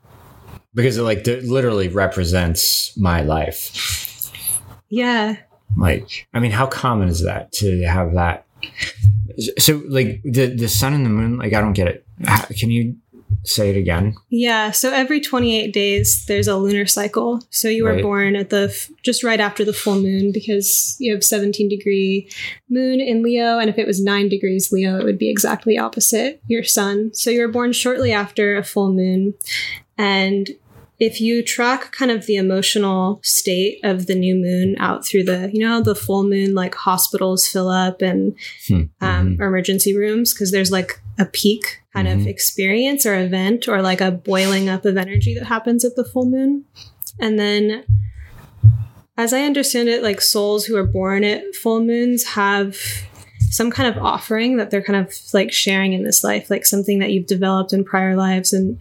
because 0.74 0.98
it 0.98 1.04
like 1.04 1.26
literally 1.26 1.88
represents 1.88 2.96
my 2.98 3.22
life. 3.22 4.32
Yeah. 4.90 5.38
Like, 5.78 6.28
I 6.34 6.40
mean, 6.40 6.52
how 6.52 6.66
common 6.66 7.10
is 7.10 7.24
that 7.24 7.52
to 7.54 7.84
have 7.84 8.14
that? 8.14 8.46
So, 9.60 9.82
like 9.88 10.22
the 10.24 10.48
the 10.48 10.68
sun 10.68 10.94
and 10.94 11.06
the 11.06 11.10
moon, 11.10 11.38
like 11.38 11.54
I 11.54 11.62
don't 11.62 11.74
get 11.74 11.88
it. 11.88 12.06
How, 12.26 12.46
can 12.46 12.72
you 12.72 12.96
say 13.46 13.70
it 13.70 13.78
again. 13.78 14.16
Yeah, 14.30 14.72
so 14.72 14.92
every 14.92 15.22
28 15.22 15.72
days 15.72 16.26
there's 16.26 16.48
a 16.48 16.58
lunar 16.58 16.86
cycle. 16.86 17.42
So 17.52 17.70
you 17.70 17.84
were 17.86 17.94
Right. 17.94 18.02
born 18.04 18.36
at 18.36 18.50
the 18.50 18.68
f- 18.70 18.90
just 19.02 19.24
right 19.24 19.40
after 19.40 19.64
the 19.64 19.72
full 19.72 19.96
moon 20.02 20.32
because 20.34 20.98
you 21.00 21.14
have 21.14 21.24
17 21.24 21.70
degree 21.70 22.30
moon 22.70 23.00
in 23.00 23.24
Leo 23.24 23.58
and 23.60 23.70
if 23.70 23.78
it 23.78 23.88
was 23.88 24.04
9 24.04 24.28
degrees 24.28 24.72
Leo 24.74 25.00
it 25.00 25.06
would 25.06 25.18
be 25.18 25.30
exactly 25.30 25.78
opposite 25.78 26.42
your 26.48 26.64
sun. 26.64 27.12
So 27.14 27.30
you 27.30 27.40
were 27.42 27.48
born 27.48 27.72
shortly 27.72 28.12
after 28.12 28.58
a 28.58 28.64
full 28.64 28.92
moon 28.92 29.36
and 29.98 30.50
if 31.00 31.22
you 31.22 31.42
track 31.42 31.92
kind 31.94 32.12
of 32.12 32.26
the 32.26 32.36
emotional 32.36 33.22
state 33.24 33.80
of 33.84 34.08
the 34.08 34.16
new 34.16 34.36
moon 34.36 34.76
out 34.80 35.06
through 35.06 35.24
the 35.24 35.50
you 35.54 35.60
know 35.66 35.82
the 35.82 35.96
full 35.96 36.24
moon 36.24 36.54
like 36.54 36.76
hospitals 36.76 37.48
fill 37.48 37.70
up 37.70 38.02
and 38.02 38.36
Hmm. 38.68 38.82
um, 39.02 39.36
Mhm. 39.38 39.40
or 39.40 39.46
emergency 39.48 39.96
rooms 39.96 40.34
because 40.34 40.52
there's 40.52 40.72
like 40.72 41.00
a 41.18 41.26
peak 41.26 41.80
kind 41.94 42.08
of 42.08 42.20
Mhm. 42.20 42.28
experience 42.28 43.06
or 43.06 43.16
event 43.20 43.68
or 43.68 43.82
like 43.82 44.02
a 44.02 44.12
boiling 44.12 44.68
up 44.70 44.86
of 44.86 44.98
energy 44.98 45.34
that 45.36 45.46
happens 45.46 45.84
at 45.86 45.96
the 45.96 46.04
full 46.06 46.26
moon. 46.26 46.66
And 47.20 47.38
then, 47.40 47.84
as 49.18 49.34
I 49.34 49.42
understand 49.44 49.90
it, 49.90 50.02
like 50.04 50.22
souls 50.22 50.66
who 50.66 50.78
are 50.78 50.86
born 50.86 51.24
at 51.24 51.44
full 51.56 51.84
moons 51.84 52.24
have 52.24 52.78
some 53.50 53.72
kind 53.72 53.90
of 53.96 54.02
offering 54.04 54.58
that 54.58 54.70
they're 54.70 54.84
kind 54.84 55.06
of 55.06 55.14
like 55.34 55.52
sharing 55.52 55.94
in 55.94 56.04
this 56.04 56.24
life, 56.24 56.50
like 56.50 56.66
something 56.66 57.00
that 57.00 57.12
you've 57.12 57.26
developed 57.28 57.74
in 57.74 57.84
prior 57.84 58.16
lives. 58.16 58.54
And 58.54 58.80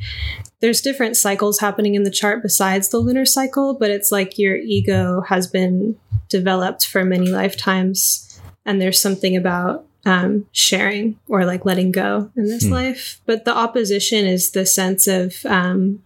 there's 0.60 0.80
different 0.82 1.16
cycles 1.16 1.58
happening 1.60 1.94
in 1.94 2.02
the 2.02 2.10
chart 2.10 2.42
besides 2.42 2.88
the 2.90 2.98
lunar 2.98 3.24
cycle, 3.24 3.74
but 3.74 3.90
it's 3.90 4.12
like 4.12 4.38
your 4.38 4.56
ego 4.56 5.22
has 5.22 5.46
been 5.46 5.96
developed 6.28 6.86
for 6.86 7.04
many 7.04 7.30
lifetimes. 7.30 8.40
And 8.66 8.80
there's 8.80 9.00
something 9.00 9.36
about 9.36 9.86
um, 10.04 10.46
sharing 10.52 11.18
or 11.28 11.44
like 11.44 11.64
letting 11.64 11.90
go 11.90 12.30
in 12.36 12.44
this 12.44 12.64
Hmm. 12.64 12.72
life. 12.72 13.20
But 13.24 13.44
the 13.44 13.56
opposition 13.56 14.26
is 14.26 14.50
the 14.50 14.66
sense 14.66 15.06
of 15.06 15.34
um, 15.46 16.02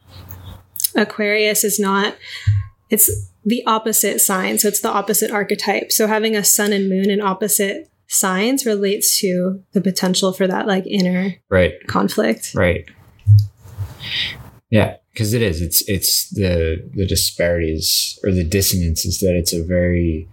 Aquarius 0.95 1.65
is 1.65 1.81
not, 1.81 2.17
it's 2.91 3.11
the 3.45 3.65
opposite 3.67 4.21
sign. 4.21 4.59
So 4.59 4.69
it's 4.69 4.81
the 4.81 4.91
opposite 4.91 5.31
archetype. 5.31 5.91
So 5.91 6.07
having 6.07 6.37
a 6.37 6.45
sun 6.45 6.73
and 6.73 6.89
moon 6.89 7.11
in 7.11 7.21
opposite 7.21 7.89
signs 8.13 8.67
relates 8.67 9.19
to 9.21 9.63
the 9.73 9.81
potential 9.81 10.33
for 10.33 10.47
that 10.47 10.67
like 10.67 10.87
inner 10.87 11.35
Right. 11.49 11.75
conflict. 11.87 12.53
Right. 12.55 12.85
Yeah, 14.71 14.97
because 15.13 15.33
it 15.35 15.43
is. 15.43 15.61
It's 15.61 15.87
it's 15.89 16.29
the 16.31 16.89
the 16.95 17.07
disparities 17.07 18.19
or 18.25 18.31
the 18.31 18.45
dissonance 18.45 19.05
is 19.05 19.19
that 19.21 19.35
it's 19.35 19.53
a 19.53 19.63
very 19.63 20.29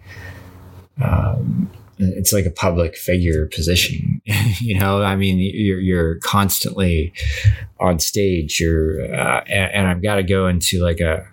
um, 1.01 1.69
it's 1.98 2.31
like 2.31 2.45
a 2.45 2.51
public 2.51 2.95
figure 2.95 3.48
position. 3.48 4.21
you 4.59 4.79
know, 4.79 5.03
I 5.03 5.15
mean, 5.15 5.38
you're 5.39 5.79
you're 5.79 6.15
constantly 6.19 7.13
on 7.79 8.00
stage. 8.00 8.59
You're 8.59 9.03
uh, 9.13 9.43
and, 9.48 9.71
and 9.74 9.88
I've 9.88 10.01
got 10.01 10.15
to 10.15 10.24
go 10.24 10.48
into 10.48 10.81
like 10.83 11.00
a 11.01 11.27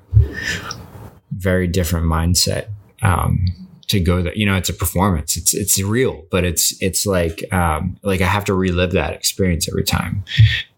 very 1.33 1.67
different 1.69 2.07
mindset 2.07 2.67
um, 3.03 3.47
to 3.89 4.01
go 4.01 4.23
there. 4.23 4.35
You 4.35 4.47
know, 4.47 4.57
it's 4.57 4.69
a 4.69 4.75
performance. 4.75 5.37
It's 5.37 5.55
it's 5.55 5.81
real, 5.81 6.25
but 6.31 6.45
it's 6.45 6.75
it's 6.83 7.07
like 7.07 7.45
um, 7.53 7.97
like 8.03 8.21
I 8.21 8.27
have 8.27 8.45
to 8.47 8.55
relive 8.55 8.93
that 8.93 9.13
experience 9.13 9.69
every 9.69 9.85
time 9.85 10.25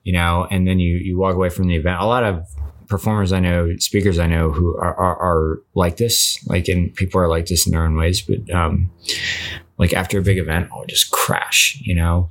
you 0.09 0.15
know, 0.15 0.47
and 0.51 0.67
then 0.67 0.81
you 0.81 0.97
you 0.97 1.19
walk 1.19 1.35
away 1.35 1.51
from 1.51 1.69
the 1.69 1.77
event. 1.77 2.01
A 2.01 2.07
lot 2.07 2.25
of 2.25 2.47
performers 2.89 3.31
I 3.31 3.41
know, 3.41 3.77
speakers 3.77 4.19
I 4.19 4.27
know 4.27 4.51
who 4.51 4.75
are, 4.79 4.95
are, 4.95 5.17
are 5.19 5.63
like 5.75 5.99
this, 5.99 6.43
like, 6.47 6.67
and 6.69 6.95
people 6.95 7.21
are 7.21 7.29
like 7.29 7.45
this 7.45 7.67
in 7.67 7.73
their 7.73 7.85
own 7.85 7.95
ways, 7.95 8.23
but, 8.23 8.51
um, 8.51 8.91
like 9.79 9.93
after 9.93 10.19
a 10.19 10.23
big 10.23 10.39
event, 10.39 10.69
I'll 10.73 10.85
just 10.87 11.11
crash, 11.11 11.81
you 11.81 11.95
know, 11.95 12.29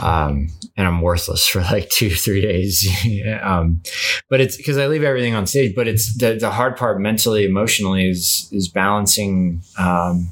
um, 0.00 0.48
and 0.76 0.86
I'm 0.86 1.00
worthless 1.00 1.46
for 1.48 1.60
like 1.60 1.90
two, 1.90 2.10
three 2.10 2.40
days. 2.40 2.88
um, 3.42 3.82
but 4.30 4.40
it's 4.40 4.56
because 4.56 4.78
I 4.78 4.86
leave 4.86 5.02
everything 5.02 5.34
on 5.34 5.46
stage, 5.46 5.74
but 5.74 5.88
it's 5.88 6.16
the, 6.16 6.34
the 6.34 6.50
hard 6.50 6.76
part 6.76 7.00
mentally, 7.00 7.44
emotionally 7.44 8.08
is, 8.08 8.48
is 8.52 8.68
balancing, 8.68 9.62
um, 9.78 10.30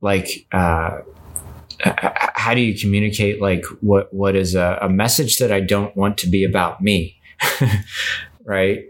like, 0.00 0.46
uh, 0.52 1.00
how 1.80 2.54
do 2.54 2.60
you 2.60 2.78
communicate 2.78 3.40
like 3.40 3.64
what 3.80 4.12
what 4.12 4.34
is 4.34 4.54
a, 4.54 4.78
a 4.80 4.88
message 4.88 5.38
that 5.38 5.52
I 5.52 5.60
don't 5.60 5.94
want 5.96 6.18
to 6.18 6.28
be 6.28 6.44
about 6.44 6.80
me, 6.80 7.20
right? 8.44 8.84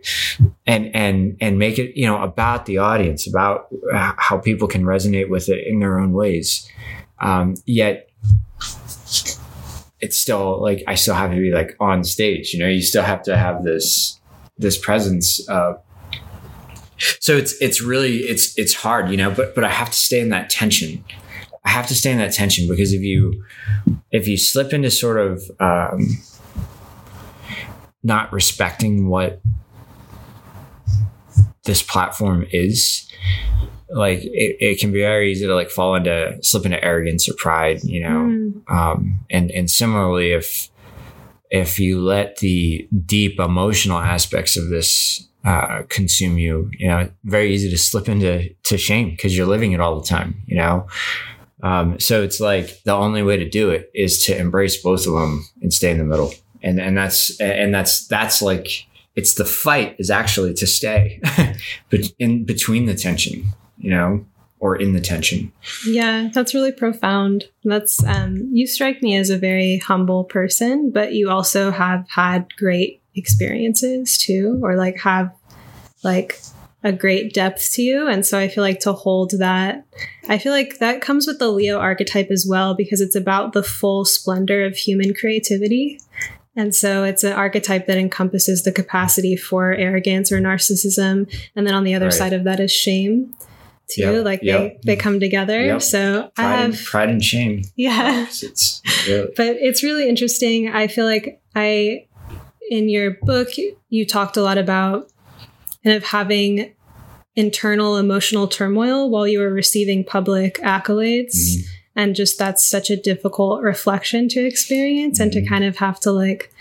And 0.67 0.95
and 0.95 1.37
and 1.41 1.59
make 1.59 1.79
it 1.79 1.97
you 1.97 2.07
know 2.07 2.23
about 2.23 2.67
the 2.67 2.79
audience, 2.79 3.27
about 3.27 3.69
how 3.93 4.39
people 4.39 4.69
can 4.69 4.83
resonate 4.83 5.31
with 5.31 5.49
it 5.49 5.67
in 5.67 5.79
their 5.79 5.99
own 5.99 6.13
ways. 6.13 6.69
Um, 7.21 7.55
yet 7.65 8.11
it's 10.01 10.19
still 10.19 10.61
like 10.61 10.83
I 10.87 10.95
still 10.95 11.15
have 11.15 11.31
to 11.31 11.37
be 11.37 11.51
like 11.53 11.77
on 11.81 12.05
stage. 12.05 12.53
You 12.53 12.61
know, 12.61 12.69
you 12.69 12.83
still 12.83 13.03
have 13.03 13.23
to 13.25 13.37
have 13.37 13.65
this 13.65 14.21
this 14.59 14.79
presence. 14.79 15.47
Uh, 15.49 15.75
so 17.21 17.37
it's 17.37 17.61
it's 17.61 17.83
really 17.83 18.19
it's 18.19 18.57
it's 18.59 18.75
hard, 18.75 19.11
you 19.11 19.17
know. 19.17 19.31
But 19.31 19.55
but 19.55 19.65
I 19.65 19.69
have 19.69 19.91
to 19.91 19.97
stay 19.99 20.21
in 20.21 20.31
that 20.31 20.51
tension. 20.51 21.05
I 21.65 21.71
have 21.71 21.87
to 21.89 21.95
stay 21.95 22.13
in 22.13 22.19
that 22.19 22.33
tension 22.33 22.69
because 22.69 22.93
if 22.93 23.03
you 23.03 23.45
if 24.13 24.29
you 24.29 24.37
slip 24.37 24.73
into 24.73 24.91
sort 24.91 25.19
of 25.19 25.43
um, 25.61 26.09
not 28.03 28.33
respecting 28.33 29.09
what 29.09 29.41
this 31.67 31.83
platform 31.83 32.47
is, 32.51 33.07
like 33.91 34.21
it, 34.23 34.57
it 34.61 34.81
can 34.81 34.93
be 34.93 35.01
very 35.01 35.31
easy 35.31 35.47
to 35.47 35.55
like 35.55 35.71
fall 35.71 35.95
into 35.95 36.39
slip 36.43 36.65
into 36.65 36.83
arrogance 36.83 37.29
or 37.29 37.35
pride, 37.35 37.85
you 37.85 38.01
know. 38.01 38.09
Mm. 38.09 38.71
Um, 38.71 39.21
and 39.31 39.51
and 39.51 39.71
similarly, 39.71 40.33
if 40.33 40.71
if 41.51 41.79
you 41.79 42.01
let 42.01 42.39
the 42.39 42.89
deep 43.05 43.39
emotional 43.39 43.99
aspects 43.99 44.57
of 44.57 44.69
this 44.69 45.27
uh, 45.45 45.83
consume 45.89 46.39
you, 46.39 46.69
you 46.77 46.89
know, 46.89 47.09
very 47.25 47.55
easy 47.55 47.71
to 47.71 47.79
slip 47.79 48.09
into 48.09 48.53
to 48.65 48.77
shame 48.77 49.11
because 49.11 49.37
you're 49.37 49.47
living 49.47 49.73
it 49.73 49.81
all 49.81 50.01
the 50.01 50.07
time, 50.07 50.43
you 50.47 50.57
know. 50.57 50.87
Um, 51.63 51.99
so 52.01 52.23
it's 52.23 52.41
like 52.41 52.83
the 52.83 52.93
only 52.93 53.23
way 53.23 53.37
to 53.37 53.49
do 53.49 53.71
it 53.71 53.91
is 53.95 54.25
to 54.27 54.37
embrace 54.37 54.77
both 54.83 55.07
of 55.07 55.15
them 55.15 55.49
and 55.63 55.73
stay 55.73 55.91
in 55.91 55.99
the 55.99 56.05
middle, 56.05 56.33
and 56.63 56.81
and 56.81 56.97
that's 56.97 57.39
and 57.41 57.73
that's 57.73 58.07
that's 58.09 58.43
like 58.43 58.87
it's 59.17 59.35
the 59.35 59.45
fight 59.45 59.97
is 59.99 60.11
actually 60.11 60.55
to 60.55 60.67
stay, 60.67 61.21
but 61.91 62.01
in 62.19 62.45
between 62.45 62.87
the 62.87 62.95
tension, 62.95 63.45
you 63.79 63.91
know, 63.91 64.25
or 64.61 64.77
in 64.77 64.93
the 64.93 65.01
tension. 65.01 65.53
Yeah, 65.87 66.29
that's 66.33 66.55
really 66.55 66.73
profound. 66.73 67.45
That's 67.65 68.05
um 68.05 68.51
you 68.53 68.67
strike 68.67 69.03
me 69.03 69.17
as 69.17 69.31
a 69.31 69.39
very 69.39 69.79
humble 69.79 70.25
person, 70.25 70.91
but 70.91 71.15
you 71.15 71.31
also 71.31 71.71
have 71.71 72.07
had 72.09 72.55
great 72.57 73.03
experiences 73.15 74.19
too 74.19 74.61
or 74.63 74.77
like 74.77 74.99
have 74.99 75.33
like 76.05 76.39
a 76.85 76.93
great 76.93 77.33
depth 77.33 77.73
to 77.73 77.83
you 77.83 78.07
and 78.07 78.25
so 78.25 78.39
I 78.39 78.47
feel 78.47 78.63
like 78.63 78.81
to 78.81 78.93
hold 78.93 79.33
that 79.39 79.85
I 80.29 80.39
feel 80.39 80.53
like 80.53 80.79
that 80.79 81.01
comes 81.01 81.27
with 81.27 81.39
the 81.39 81.49
Leo 81.49 81.79
archetype 81.79 82.31
as 82.31 82.47
well 82.49 82.75
because 82.75 83.01
it's 83.01 83.17
about 83.17 83.53
the 83.53 83.63
full 83.63 84.05
splendor 84.05 84.65
of 84.65 84.77
human 84.77 85.15
creativity. 85.15 86.01
And 86.57 86.75
so 86.75 87.05
it's 87.05 87.23
an 87.23 87.33
archetype 87.33 87.87
that 87.87 87.99
encompasses 87.99 88.63
the 88.65 88.73
capacity 88.73 89.37
for 89.37 89.73
arrogance 89.73 90.33
or 90.33 90.41
narcissism 90.41 91.31
and 91.55 91.67
then 91.67 91.75
on 91.75 91.85
the 91.85 91.95
other 91.95 92.07
Right. 92.07 92.15
side 92.15 92.33
of 92.33 92.45
that 92.45 92.61
is 92.61 92.73
shame 92.73 93.35
too 93.89 94.01
Yep, 94.03 94.25
like 94.25 94.41
yep. 94.43 94.61
they 94.83 94.95
they 94.95 94.97
come 94.97 95.21
together 95.21 95.61
Yep. 95.65 95.83
so 95.83 96.31
i 96.37 96.43
Pride, 96.43 96.57
have 96.57 96.65
and, 96.71 96.85
pride 96.87 97.09
and 97.11 97.23
shame. 97.25 97.63
yeah 97.77 98.27
It's 98.29 98.83
really, 99.07 99.29
but 99.37 99.57
it's 99.61 99.83
really 99.85 100.09
interesting 100.09 100.69
i 100.69 100.89
feel 100.89 101.05
like 101.05 101.41
i 101.55 102.05
in 102.71 102.89
your 102.89 103.13
book 103.23 103.49
you 103.91 104.05
talked 104.07 104.37
a 104.37 104.43
lot 104.43 104.59
about 104.59 105.09
kind 105.85 105.95
of 105.97 106.03
having 106.05 106.73
internal 107.37 107.97
emotional 107.97 108.49
turmoil 108.49 109.09
while 109.11 109.29
you 109.29 109.39
were 109.39 109.53
receiving 109.53 110.03
public 110.03 110.59
accolades 110.63 111.37
Mhm. 111.37 111.65
And 111.97 112.15
just 112.15 112.39
that's 112.39 112.65
such 112.65 112.91
a 112.91 112.97
difficult 112.97 113.63
reflection 113.63 114.29
to 114.29 114.45
experience 114.45 115.19
and 115.19 115.33
to 115.33 115.41
Mhm. 115.41 115.49
kind 115.49 115.65
of 115.65 115.79
have 115.79 115.99
to 116.01 116.13
like 116.13 116.53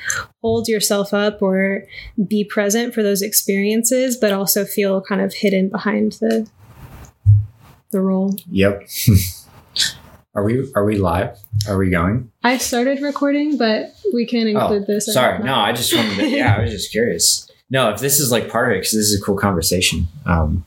hold 0.41 0.67
yourself 0.67 1.13
up 1.13 1.41
or 1.41 1.83
be 2.27 2.43
present 2.43 2.93
for 2.93 3.03
those 3.03 3.21
experiences 3.21 4.15
but 4.17 4.31
also 4.31 4.63
feel 4.65 5.01
kind 5.01 5.21
of 5.21 5.33
hidden 5.33 5.69
behind 5.69 6.13
the 6.13 6.47
the 7.91 8.01
role 8.01 8.35
Yep. 8.49 8.87
are 10.35 10.43
we 10.43 10.71
are 10.75 10.83
we 10.85 10.97
live? 10.97 11.37
Are 11.67 11.77
we 11.77 11.89
going? 11.89 12.31
i 12.43 12.57
started 12.57 13.01
recording 13.01 13.57
but 13.57 13.93
we 14.13 14.25
can 14.25 14.47
include 14.47 14.87
this 14.87 15.07
Oh, 15.09 15.11
sorry. 15.13 15.43
No, 15.43 15.53
I 15.55 15.71
just 15.71 15.93
wanted 15.95 16.15
to. 16.17 16.29
Yeah, 16.29 16.55
I 16.57 16.61
was 16.61 16.71
just 16.71 16.91
curious. 16.91 17.49
No, 17.69 17.89
if 17.91 17.99
this 17.99 18.19
is 18.19 18.31
like 18.31 18.49
part 18.49 18.69
of 18.71 18.75
it, 18.75 18.79
because 18.81 18.91
this 18.91 19.07
is 19.07 19.19
a 19.19 19.23
cool 19.23 19.35
conversation. 19.37 20.07
Um, 20.25 20.65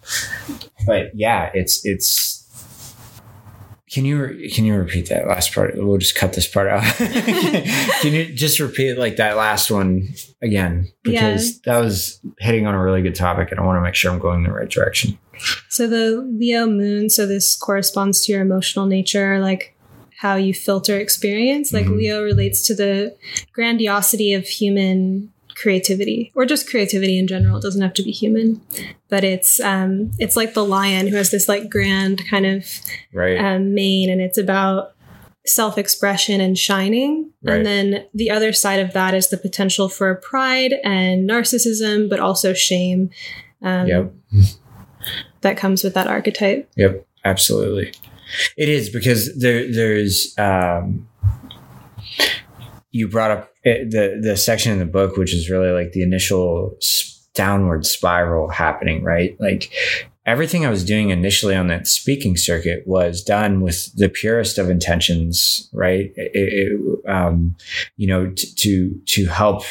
but 0.87 1.11
yeah, 1.15 1.51
it's 1.55 1.85
it's. 1.87 2.38
Can 3.93 4.05
you 4.05 4.23
re- 4.23 4.51
can 4.51 4.65
you 4.65 4.75
repeat 4.75 5.09
that 5.09 5.27
last 5.27 5.55
part? 5.55 5.75
We'll 5.77 5.99
just 5.99 6.15
cut 6.15 6.35
this 6.35 6.47
part 6.47 6.69
out. 6.69 6.83
can 6.97 8.13
you 8.13 8.33
just 8.33 8.61
repeat 8.61 8.99
like 8.99 9.17
that 9.17 9.37
last 9.37 9.71
one 9.71 10.09
again? 10.43 10.93
Because 11.03 11.61
that 11.63 11.79
was 11.79 12.21
hitting 12.39 12.67
on 12.67 12.75
a 12.75 12.83
really 12.83 13.03
good 13.03 13.15
topic, 13.15 13.51
and 13.51 13.59
I 13.59 13.65
want 13.65 13.79
to 13.79 13.81
make 13.83 13.95
sure 13.95 14.13
I'm 14.13 14.19
going 14.19 14.39
in 14.39 14.45
the 14.45 14.53
right 14.53 14.69
direction. 14.69 15.19
So 15.69 15.87
the 15.87 16.21
Leo 16.39 16.67
moon, 16.67 17.09
so 17.11 17.27
this 17.27 17.57
corresponds 17.57 18.21
to 18.27 18.33
your 18.33 18.43
emotional 18.43 18.87
nature, 18.87 19.41
like 19.41 19.75
how 20.19 20.35
you 20.35 20.53
filter 20.53 20.99
experience. 20.99 21.73
Like 21.73 21.87
Mhm. 21.87 21.97
Leo 21.97 22.23
relates 22.23 22.67
to 22.67 22.75
the 22.75 23.17
grandiosity 23.53 24.35
of 24.35 24.45
human 24.47 25.33
creativity 25.61 26.33
or 26.35 26.47
just 26.47 26.69
creativity 26.71 27.19
in 27.19 27.27
general. 27.27 27.59
It 27.59 27.63
doesn't 27.63 27.83
have 27.83 27.95
to 27.95 28.03
be 28.03 28.11
human, 28.11 28.61
but 29.09 29.25
it's 29.25 29.61
um, 29.61 30.13
it's 30.19 30.37
like 30.37 30.55
the 30.55 30.65
lion 30.65 31.09
who 31.09 31.17
has 31.17 31.31
this 31.31 31.49
like 31.49 31.69
grand 31.69 32.23
kind 32.29 32.47
of 32.47 32.65
right. 33.13 33.39
um, 33.39 33.75
mane, 33.75 34.11
and 34.11 34.21
it's 34.21 34.39
about 34.39 34.95
self 35.47 35.79
expression 35.79 36.41
and 36.41 36.57
shining. 36.57 37.33
Right. 37.43 37.57
And 37.57 37.67
then 37.67 38.07
the 38.15 38.31
other 38.31 38.53
side 38.53 38.81
of 38.81 38.93
that 38.93 39.15
is 39.15 39.31
the 39.31 39.37
potential 39.37 39.89
for 39.89 40.15
pride 40.17 40.75
and 40.85 41.29
narcissism, 41.29 42.09
but 42.09 42.21
also 42.21 42.53
shame. 42.55 43.11
Um, 43.63 43.87
Yep. 43.87 44.13
That 45.43 45.57
comes 45.57 45.85
with 45.85 45.95
that 45.95 46.09
archetype. 46.09 46.69
Yep, 46.75 47.07
absolutely. 47.25 47.93
It 48.57 48.69
is 48.69 48.91
because 48.91 49.39
there 49.39 49.73
there's 49.73 50.35
um 50.37 51.08
you 52.91 53.09
brought 53.09 53.31
up 53.31 53.51
eh, 53.65 53.85
the 53.89 54.19
the 54.23 54.37
section 54.37 54.73
in 54.73 54.79
the 54.79 54.87
book 54.87 55.17
which 55.17 55.35
is 55.35 55.51
really 55.51 55.71
like 55.71 55.93
the 55.93 56.03
initial 56.03 56.77
downward 57.39 57.87
spiral 57.87 58.49
happening, 58.49 59.05
right? 59.05 59.41
Like 59.41 59.73
everything 60.27 60.67
I 60.67 60.71
was 60.71 60.85
doing 60.85 61.11
initially 61.11 61.55
on 61.55 61.69
that 61.69 61.87
speaking 61.87 62.37
circuit 62.37 62.83
was 62.85 63.23
done 63.23 63.61
with 63.61 63.95
the 63.97 64.09
purest 64.09 64.59
of 64.59 64.69
intentions, 64.69 65.71
right? 65.73 66.13
It, 66.17 66.33
it, 66.35 67.09
um, 67.09 67.55
you 67.97 68.09
know, 68.09 68.31
t- 68.31 68.49
to 68.57 69.01
to 69.07 69.27
help 69.27 69.63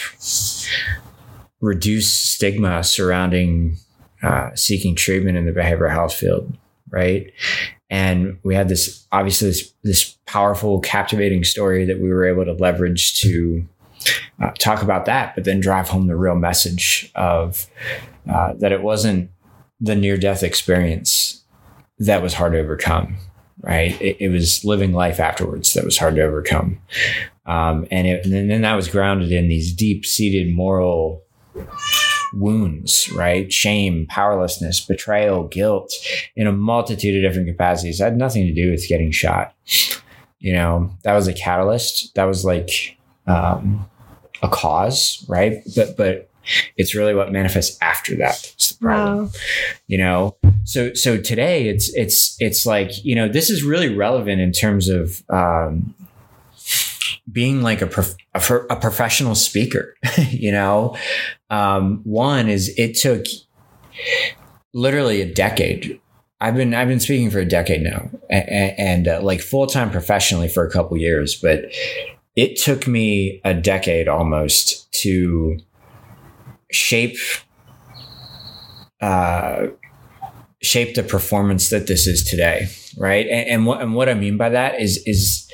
reduce 1.60 2.14
stigma 2.14 2.86
surrounding 2.86 3.76
uh, 4.24 4.56
seeking 4.56 4.96
treatment 4.96 5.38
in 5.38 5.46
the 5.46 5.52
behavioral 5.52 5.92
health 5.92 6.14
field, 6.14 6.58
right? 6.90 7.34
And 7.90 8.40
we 8.44 8.56
had 8.56 8.70
this 8.70 9.06
obviously 9.12 9.50
this, 9.50 9.74
this 9.84 10.17
powerful, 10.28 10.80
captivating 10.82 11.44
story 11.44 11.86
that 11.86 12.00
we 12.00 12.10
were 12.10 12.26
able 12.26 12.46
to 12.46 12.54
leverage 12.54 13.20
to 13.22 13.66
uh, 14.42 14.52
talk 14.60 14.84
about 14.84 15.06
that, 15.06 15.34
but 15.34 15.44
then 15.44 15.60
drive 15.60 15.90
home 15.90 16.08
the 16.08 16.16
real 16.16 16.36
message 16.36 17.12
of 17.16 17.66
uh, 18.30 18.54
that 18.60 18.72
it 18.72 18.82
wasn't 18.82 19.32
the 19.80 19.96
near 19.96 20.18
death 20.18 20.44
experience 20.44 21.44
that 22.00 22.22
was 22.22 22.34
hard 22.34 22.54
to 22.54 22.60
overcome, 22.60 23.18
right? 23.62 24.00
It, 24.02 24.18
it 24.20 24.30
was 24.30 24.64
living 24.64 24.94
life 24.94 25.20
afterwards 25.20 25.74
that 25.74 25.86
was 25.86 25.98
hard 25.98 26.16
to 26.16 26.22
overcome. 26.22 26.80
Um, 27.46 27.88
and, 27.90 28.06
it, 28.06 28.26
and 28.26 28.52
then 28.52 28.62
that 28.62 28.76
was 28.76 28.88
grounded 28.88 29.32
in 29.32 29.48
these 29.48 29.74
deep 29.74 30.06
seated 30.06 30.54
moral 30.54 31.24
wounds, 32.34 33.10
right? 33.14 33.52
Shame, 33.52 34.06
powerlessness, 34.10 34.82
betrayal, 34.82 35.48
guilt 35.48 35.92
in 36.36 36.46
a 36.46 36.52
multitude 36.52 37.16
of 37.16 37.28
different 37.30 37.48
capacities. 37.48 38.00
It 38.00 38.04
had 38.04 38.18
nothing 38.18 38.46
to 38.46 38.54
do 38.54 38.70
with 38.72 38.88
getting 38.88 39.12
shot. 39.12 39.56
You 40.40 40.54
know, 40.54 40.92
that 41.04 41.14
was 41.14 41.28
a 41.28 41.34
catalyst. 41.34 42.14
That 42.16 42.26
was 42.26 42.46
like 42.46 42.98
um, 43.26 43.90
a 44.42 44.50
cause, 44.50 45.26
right? 45.28 45.64
But 45.76 45.98
but 45.98 46.30
it's 46.78 46.96
really 46.96 47.14
what 47.14 47.32
manifests 47.32 47.78
after 47.82 48.16
that. 48.18 48.52
It's 48.56 48.72
the 48.74 48.86
problem. 48.86 49.26
Wow. 49.26 49.32
You 49.88 49.98
know, 49.98 50.38
so 50.64 50.94
so 50.94 51.18
today 51.18 51.68
it's 51.68 51.94
it's 51.96 52.36
it's 52.40 52.66
like 52.66 53.04
you 53.04 53.16
know 53.16 53.28
this 53.28 53.50
is 53.50 53.64
really 53.64 53.94
relevant 53.94 54.42
in 54.42 54.52
terms 54.52 54.90
of 54.90 55.24
um, 55.30 55.96
being 57.32 57.62
like 57.62 57.82
a, 57.82 57.88
prof- 57.88 58.16
a, 58.34 58.56
a 58.70 58.76
professional 58.76 59.36
speaker. 59.36 59.96
you 60.30 60.52
know, 60.52 60.98
um, 61.50 62.02
one 62.04 62.48
is 62.50 62.74
it 62.78 62.96
took 62.96 63.26
literally 64.74 65.22
a 65.22 65.34
decade. 65.34 66.00
I've 66.40 66.56
been 66.56 66.74
I've 66.74 66.88
been 66.88 67.00
speaking 67.00 67.32
for 67.32 67.40
a 67.40 67.46
decade 67.46 67.82
now, 67.82 68.10
and, 68.30 68.80
and 68.80 69.08
uh, 69.08 69.22
like 69.22 69.42
full 69.42 69.66
time 69.68 69.90
professionally 69.90 70.48
for 70.48 70.66
a 70.66 70.72
couple 70.72 70.98
years. 70.98 71.36
But 71.36 71.66
it 72.36 72.58
took 72.58 72.88
me 72.88 73.42
a 73.44 73.54
decade 73.54 74.08
almost 74.08 74.92
to 75.02 75.58
shape 76.72 77.18
uh, 79.02 79.68
shape 80.62 80.96
the 80.96 81.04
performance 81.04 81.70
that 81.70 81.88
this 81.88 82.06
is 82.06 82.24
today, 82.24 82.68
right? 82.98 83.26
And, 83.28 83.50
and 83.50 83.66
what 83.66 83.82
and 83.82 83.96
what 83.96 84.08
I 84.08 84.14
mean 84.14 84.38
by 84.38 84.50
that 84.50 84.80
is 84.80 85.02
is 85.06 85.52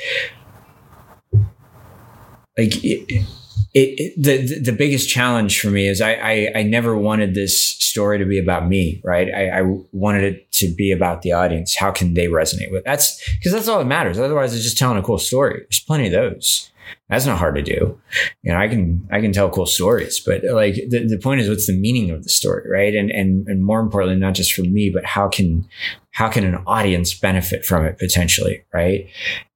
like 2.57 2.83
it, 2.83 3.25
it, 3.73 4.13
the 4.21 4.59
the 4.59 4.71
biggest 4.71 5.09
challenge 5.09 5.59
for 5.59 5.69
me 5.69 5.87
is 5.87 5.99
I, 6.01 6.13
I, 6.13 6.51
I 6.55 6.63
never 6.63 6.95
wanted 6.95 7.33
this 7.33 7.59
story 7.59 8.19
to 8.19 8.25
be 8.25 8.37
about 8.37 8.67
me, 8.67 9.01
right? 9.03 9.29
I, 9.33 9.59
I 9.59 9.61
wanted 9.91 10.23
it 10.23 10.51
to 10.53 10.67
be 10.67 10.91
about 10.91 11.23
the 11.23 11.31
audience. 11.31 11.75
How 11.75 11.91
can 11.91 12.13
they 12.13 12.27
resonate 12.27 12.71
with? 12.71 12.83
That's 12.83 13.19
because 13.37 13.51
that's 13.51 13.67
all 13.67 13.79
that 13.79 13.85
matters. 13.85 14.19
Otherwise, 14.19 14.53
it's 14.53 14.63
just 14.63 14.77
telling 14.77 14.97
a 14.97 15.03
cool 15.03 15.17
story. 15.17 15.59
There's 15.59 15.79
plenty 15.79 16.07
of 16.07 16.11
those. 16.11 16.69
That's 17.09 17.25
not 17.25 17.37
hard 17.37 17.55
to 17.55 17.61
do. 17.61 17.99
You 18.43 18.51
know, 18.51 18.57
I 18.57 18.67
can 18.67 19.07
I 19.11 19.21
can 19.21 19.33
tell 19.33 19.49
cool 19.49 19.65
stories, 19.65 20.19
but 20.19 20.43
like 20.43 20.75
the, 20.89 21.07
the 21.07 21.17
point 21.17 21.41
is, 21.41 21.49
what's 21.49 21.67
the 21.67 21.77
meaning 21.77 22.11
of 22.11 22.23
the 22.23 22.29
story, 22.29 22.69
right? 22.69 22.93
And 22.93 23.09
and 23.11 23.47
and 23.47 23.63
more 23.63 23.79
importantly, 23.79 24.19
not 24.19 24.33
just 24.33 24.53
for 24.53 24.61
me, 24.63 24.89
but 24.89 25.05
how 25.05 25.27
can 25.29 25.67
how 26.13 26.29
can 26.29 26.45
an 26.45 26.63
audience 26.67 27.13
benefit 27.13 27.65
from 27.65 27.85
it 27.85 27.97
potentially, 27.97 28.63
right? 28.71 29.07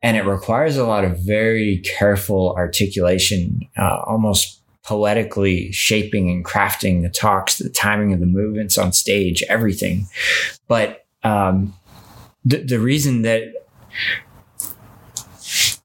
And 0.02 0.17
it 0.17 0.26
requires 0.26 0.76
a 0.76 0.86
lot 0.86 1.06
of 1.06 1.20
very 1.20 1.78
careful 1.80 2.54
articulation, 2.58 3.62
uh, 3.78 4.02
almost 4.06 4.60
poetically 4.84 5.72
shaping 5.72 6.30
and 6.30 6.43
crafting 6.43 7.04
the 7.04 7.10
talks, 7.10 7.60
the 7.60 7.70
timing 7.70 8.12
of 8.12 8.20
the 8.20 8.26
movements 8.26 8.76
on 8.78 8.91
stage, 8.91 9.43
everything. 9.50 10.08
But 10.67 11.06
um, 11.24 11.74
the 12.43 12.58
the 12.58 12.80
reason 12.80 13.22
that 13.22 13.43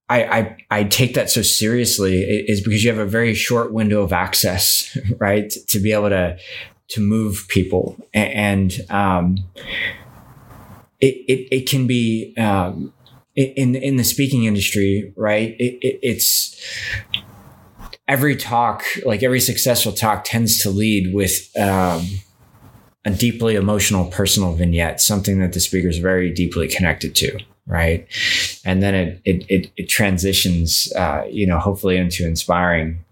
I, 0.08 0.24
I, 0.24 0.56
I 0.70 0.84
take 0.84 1.14
that 1.14 1.30
so 1.30 1.42
seriously 1.42 2.22
is 2.22 2.62
because 2.62 2.82
you 2.82 2.90
have 2.90 2.98
a 2.98 3.06
very 3.06 3.34
short 3.34 3.72
window 3.72 4.02
of 4.02 4.12
access, 4.12 4.96
right? 5.18 5.52
To 5.68 5.80
be 5.80 5.92
able 5.92 6.08
to 6.08 6.38
to 6.88 7.00
move 7.00 7.46
people, 7.48 7.96
and 8.14 8.72
um, 8.88 9.36
it, 11.02 11.24
it 11.28 11.48
it 11.50 11.68
can 11.68 11.86
be 11.86 12.34
um, 12.38 12.92
in 13.36 13.74
in 13.74 13.96
the 13.96 14.04
speaking 14.04 14.44
industry, 14.44 15.12
right? 15.16 15.54
It, 15.58 15.78
it, 15.82 15.98
it's 16.02 16.56
every 18.08 18.36
talk, 18.36 18.84
like 19.04 19.22
every 19.22 19.40
successful 19.40 19.92
talk, 19.92 20.24
tends 20.24 20.62
to 20.62 20.70
lead 20.70 21.12
with 21.12 21.50
um, 21.58 22.06
a 23.04 23.10
deeply 23.10 23.56
emotional 23.56 24.06
personal 24.06 24.54
vignette, 24.54 25.00
something 25.00 25.40
that 25.40 25.52
the 25.52 25.60
speaker 25.60 25.88
is 25.88 25.98
very 25.98 26.30
deeply 26.30 26.68
connected 26.68 27.14
to 27.16 27.38
right? 27.66 28.06
And 28.64 28.82
then 28.82 28.94
it 28.94 29.20
it 29.24 29.46
it, 29.48 29.70
it 29.76 29.88
transitions 29.88 30.92
uh, 30.96 31.24
you 31.30 31.46
know 31.46 31.58
hopefully 31.58 31.96
into 31.96 32.26
inspiring 32.26 33.04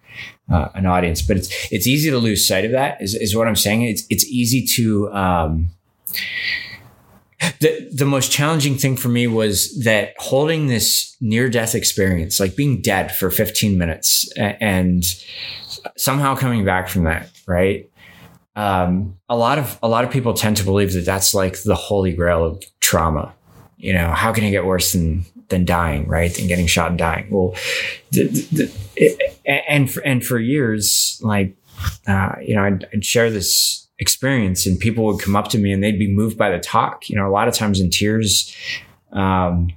uh, 0.50 0.68
an 0.74 0.86
audience. 0.86 1.22
But 1.22 1.36
it's 1.38 1.72
it's 1.72 1.86
easy 1.86 2.10
to 2.10 2.18
lose 2.18 2.46
sight 2.46 2.64
of 2.64 2.72
that 2.72 3.00
is, 3.00 3.14
is 3.14 3.36
what 3.36 3.46
i'm 3.46 3.56
saying. 3.56 3.82
It's 3.82 4.04
it's 4.10 4.24
easy 4.26 4.66
to 4.76 5.12
um, 5.12 5.68
the 7.60 7.88
the 7.92 8.06
most 8.06 8.30
challenging 8.30 8.76
thing 8.76 8.96
for 8.96 9.08
me 9.08 9.26
was 9.26 9.82
that 9.84 10.14
holding 10.18 10.66
this 10.66 11.16
near 11.20 11.48
death 11.48 11.74
experience 11.74 12.40
like 12.40 12.56
being 12.56 12.80
dead 12.80 13.14
for 13.14 13.30
15 13.30 13.76
minutes 13.78 14.30
and 14.36 15.04
somehow 15.96 16.34
coming 16.34 16.64
back 16.64 16.88
from 16.88 17.04
that 17.04 17.30
right 17.46 17.90
um, 18.56 19.16
a 19.28 19.36
lot 19.36 19.58
of 19.58 19.78
a 19.82 19.88
lot 19.88 20.04
of 20.04 20.10
people 20.10 20.34
tend 20.34 20.56
to 20.56 20.64
believe 20.64 20.92
that 20.92 21.04
that's 21.04 21.34
like 21.34 21.62
the 21.62 21.74
holy 21.74 22.12
grail 22.12 22.44
of 22.44 22.62
trauma 22.80 23.34
you 23.80 23.94
know, 23.94 24.10
how 24.12 24.32
can 24.32 24.44
it 24.44 24.50
get 24.50 24.66
worse 24.66 24.92
than 24.92 25.24
than 25.48 25.64
dying, 25.64 26.06
right? 26.06 26.32
Than 26.32 26.46
getting 26.46 26.66
shot 26.66 26.90
and 26.90 26.98
dying. 26.98 27.28
Well, 27.30 27.54
the, 28.12 28.28
the, 28.52 28.72
it, 28.94 29.38
and 29.68 29.90
for, 29.90 30.00
and 30.00 30.24
for 30.24 30.38
years, 30.38 31.18
like, 31.24 31.56
uh, 32.06 32.34
you 32.40 32.54
know, 32.54 32.62
I'd, 32.62 32.86
I'd, 32.92 33.04
share 33.04 33.30
this 33.30 33.88
experience, 34.00 34.66
and 34.66 34.78
people 34.78 35.04
would 35.06 35.20
come 35.20 35.36
up 35.36 35.48
to 35.48 35.58
me 35.58 35.72
and 35.72 35.82
they'd 35.82 35.98
be 35.98 36.12
moved 36.12 36.36
by 36.36 36.50
the 36.50 36.58
talk. 36.58 37.08
You 37.08 37.16
know, 37.16 37.28
a 37.28 37.30
lot 37.30 37.48
of 37.48 37.54
times 37.54 37.80
in 37.80 37.90
tears. 37.90 38.54
Um, 39.12 39.68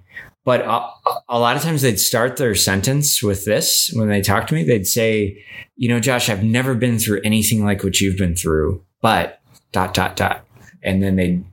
but 0.45 0.61
a, 0.61 0.89
a 1.29 1.39
lot 1.39 1.55
of 1.55 1.61
times 1.61 1.81
they'd 1.81 1.99
start 1.99 2.37
their 2.37 2.53
sentence 2.55 3.23
with 3.23 3.45
this 3.45 3.91
when 3.93 4.09
they 4.09 4.21
talk 4.21 4.47
to 4.47 4.55
me. 4.55 4.63
They'd 4.63 4.87
say, 4.87 5.43
"You 5.77 5.89
know, 5.89 5.99
Josh, 5.99 6.29
I've 6.29 6.43
never 6.43 6.75
been 6.75 6.99
through 6.99 7.21
anything 7.23 7.63
like 7.63 7.83
what 7.83 8.01
you've 8.01 8.17
been 8.17 8.35
through, 8.35 8.83
but 9.01 9.39
dot 9.71 9.93
dot 9.93 10.15
dot," 10.15 10.45
and 10.81 11.01
then 11.01 11.15
they'd 11.15 11.45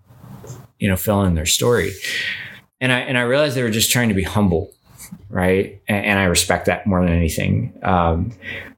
you 0.78 0.88
know 0.88 0.96
fill 0.96 1.22
in 1.22 1.34
their 1.34 1.46
story 1.46 1.92
and 2.80 2.92
I 2.92 3.00
and 3.00 3.18
I 3.18 3.22
realized 3.22 3.56
they 3.56 3.62
were 3.62 3.70
just 3.70 3.90
trying 3.90 4.08
to 4.08 4.14
be 4.14 4.22
humble, 4.22 4.72
right? 5.28 5.80
And, 5.86 6.04
and 6.04 6.18
I 6.18 6.24
respect 6.24 6.66
that 6.66 6.86
more 6.86 7.02
than 7.04 7.14
anything. 7.14 7.78
Um, 7.82 8.32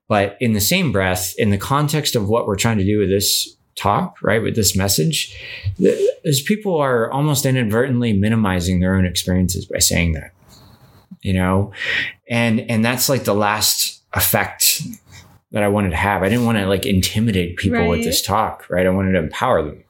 but 0.09 0.37
in 0.41 0.53
the 0.53 0.61
same 0.61 0.93
breath, 0.93 1.35
in 1.39 1.51
the 1.51 1.59
context 1.59 2.17
of 2.17 2.29
what 2.29 2.47
we're 2.47 2.57
trying 2.57 2.79
to 2.79 2.85
do 2.85 2.99
with 2.99 3.09
this 3.09 3.57
talk, 3.75 4.17
right, 4.23 4.43
with 4.43 4.55
this 4.55 4.77
message, 4.77 5.37
as 6.25 6.41
people 6.41 6.77
are 6.77 7.11
almost 7.11 7.47
inadvertently 7.47 8.13
minimizing 8.13 8.81
their 8.81 8.95
own 8.95 9.07
experiences 9.07 9.67
by 9.67 9.79
saying 9.79 10.13
that, 10.13 10.33
you 11.21 11.33
know, 11.33 11.73
and 12.29 12.61
and 12.71 12.85
that's 12.85 13.09
like 13.09 13.25
the 13.25 13.35
last 13.35 14.03
effect 14.15 14.83
that 15.53 15.63
I 15.63 15.69
wanted 15.69 15.91
to 15.91 15.97
have. 15.97 16.23
I 16.23 16.31
didn't 16.31 16.47
want 16.47 16.59
to 16.59 16.67
like 16.67 16.87
intimidate 16.87 17.59
people 17.59 17.79
right. 17.79 17.89
with 17.89 18.05
this 18.05 18.23
talk, 18.23 18.65
right? 18.71 18.87
I 18.87 18.91
wanted 18.91 19.13
to 19.13 19.19
empower 19.19 19.63
them. 19.63 19.85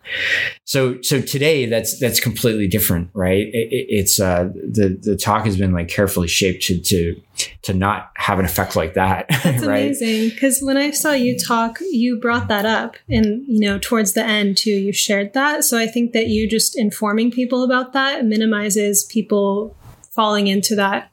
So, 0.64 1.00
so 1.02 1.20
today 1.20 1.66
that's 1.66 1.98
that's 2.00 2.18
completely 2.18 2.66
different, 2.66 3.10
right? 3.14 3.46
It, 3.46 3.72
it, 3.72 3.86
it's 3.88 4.20
uh, 4.20 4.50
the 4.54 4.98
the 5.00 5.16
talk 5.16 5.44
has 5.44 5.56
been 5.56 5.72
like 5.72 5.86
carefully 5.86 6.26
shaped 6.26 6.64
to 6.64 6.80
to 6.80 7.20
to 7.62 7.74
not 7.74 8.10
have 8.16 8.40
an 8.40 8.44
effect 8.44 8.74
like 8.74 8.94
that. 8.94 9.26
That's 9.42 9.64
right? 9.64 9.84
amazing 9.84 10.30
because 10.30 10.60
when 10.60 10.76
I 10.76 10.90
saw 10.90 11.12
you 11.12 11.38
talk, 11.38 11.78
you 11.80 12.18
brought 12.20 12.48
that 12.48 12.66
up, 12.66 12.96
and 13.08 13.44
you 13.46 13.60
know 13.60 13.78
towards 13.78 14.12
the 14.12 14.24
end 14.24 14.56
too, 14.56 14.72
you 14.72 14.92
shared 14.92 15.32
that. 15.34 15.64
So 15.64 15.78
I 15.78 15.86
think 15.86 16.12
that 16.12 16.26
you 16.26 16.48
just 16.48 16.76
informing 16.76 17.30
people 17.30 17.62
about 17.62 17.92
that 17.92 18.24
minimizes 18.24 19.04
people 19.04 19.76
falling 20.10 20.48
into 20.48 20.74
that 20.74 21.10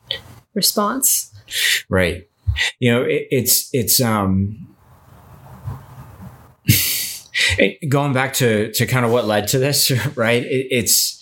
response. 0.55 1.31
Right 1.87 2.28
you 2.79 2.91
know, 2.91 3.03
it, 3.03 3.27
it's 3.31 3.69
it's 3.73 4.01
um 4.01 4.67
going 7.89 8.13
back 8.13 8.33
to 8.33 8.71
to 8.73 8.85
kind 8.85 9.05
of 9.05 9.11
what 9.11 9.25
led 9.25 9.47
to 9.49 9.59
this, 9.59 9.91
right? 10.15 10.43
It, 10.43 10.67
it's 10.71 11.19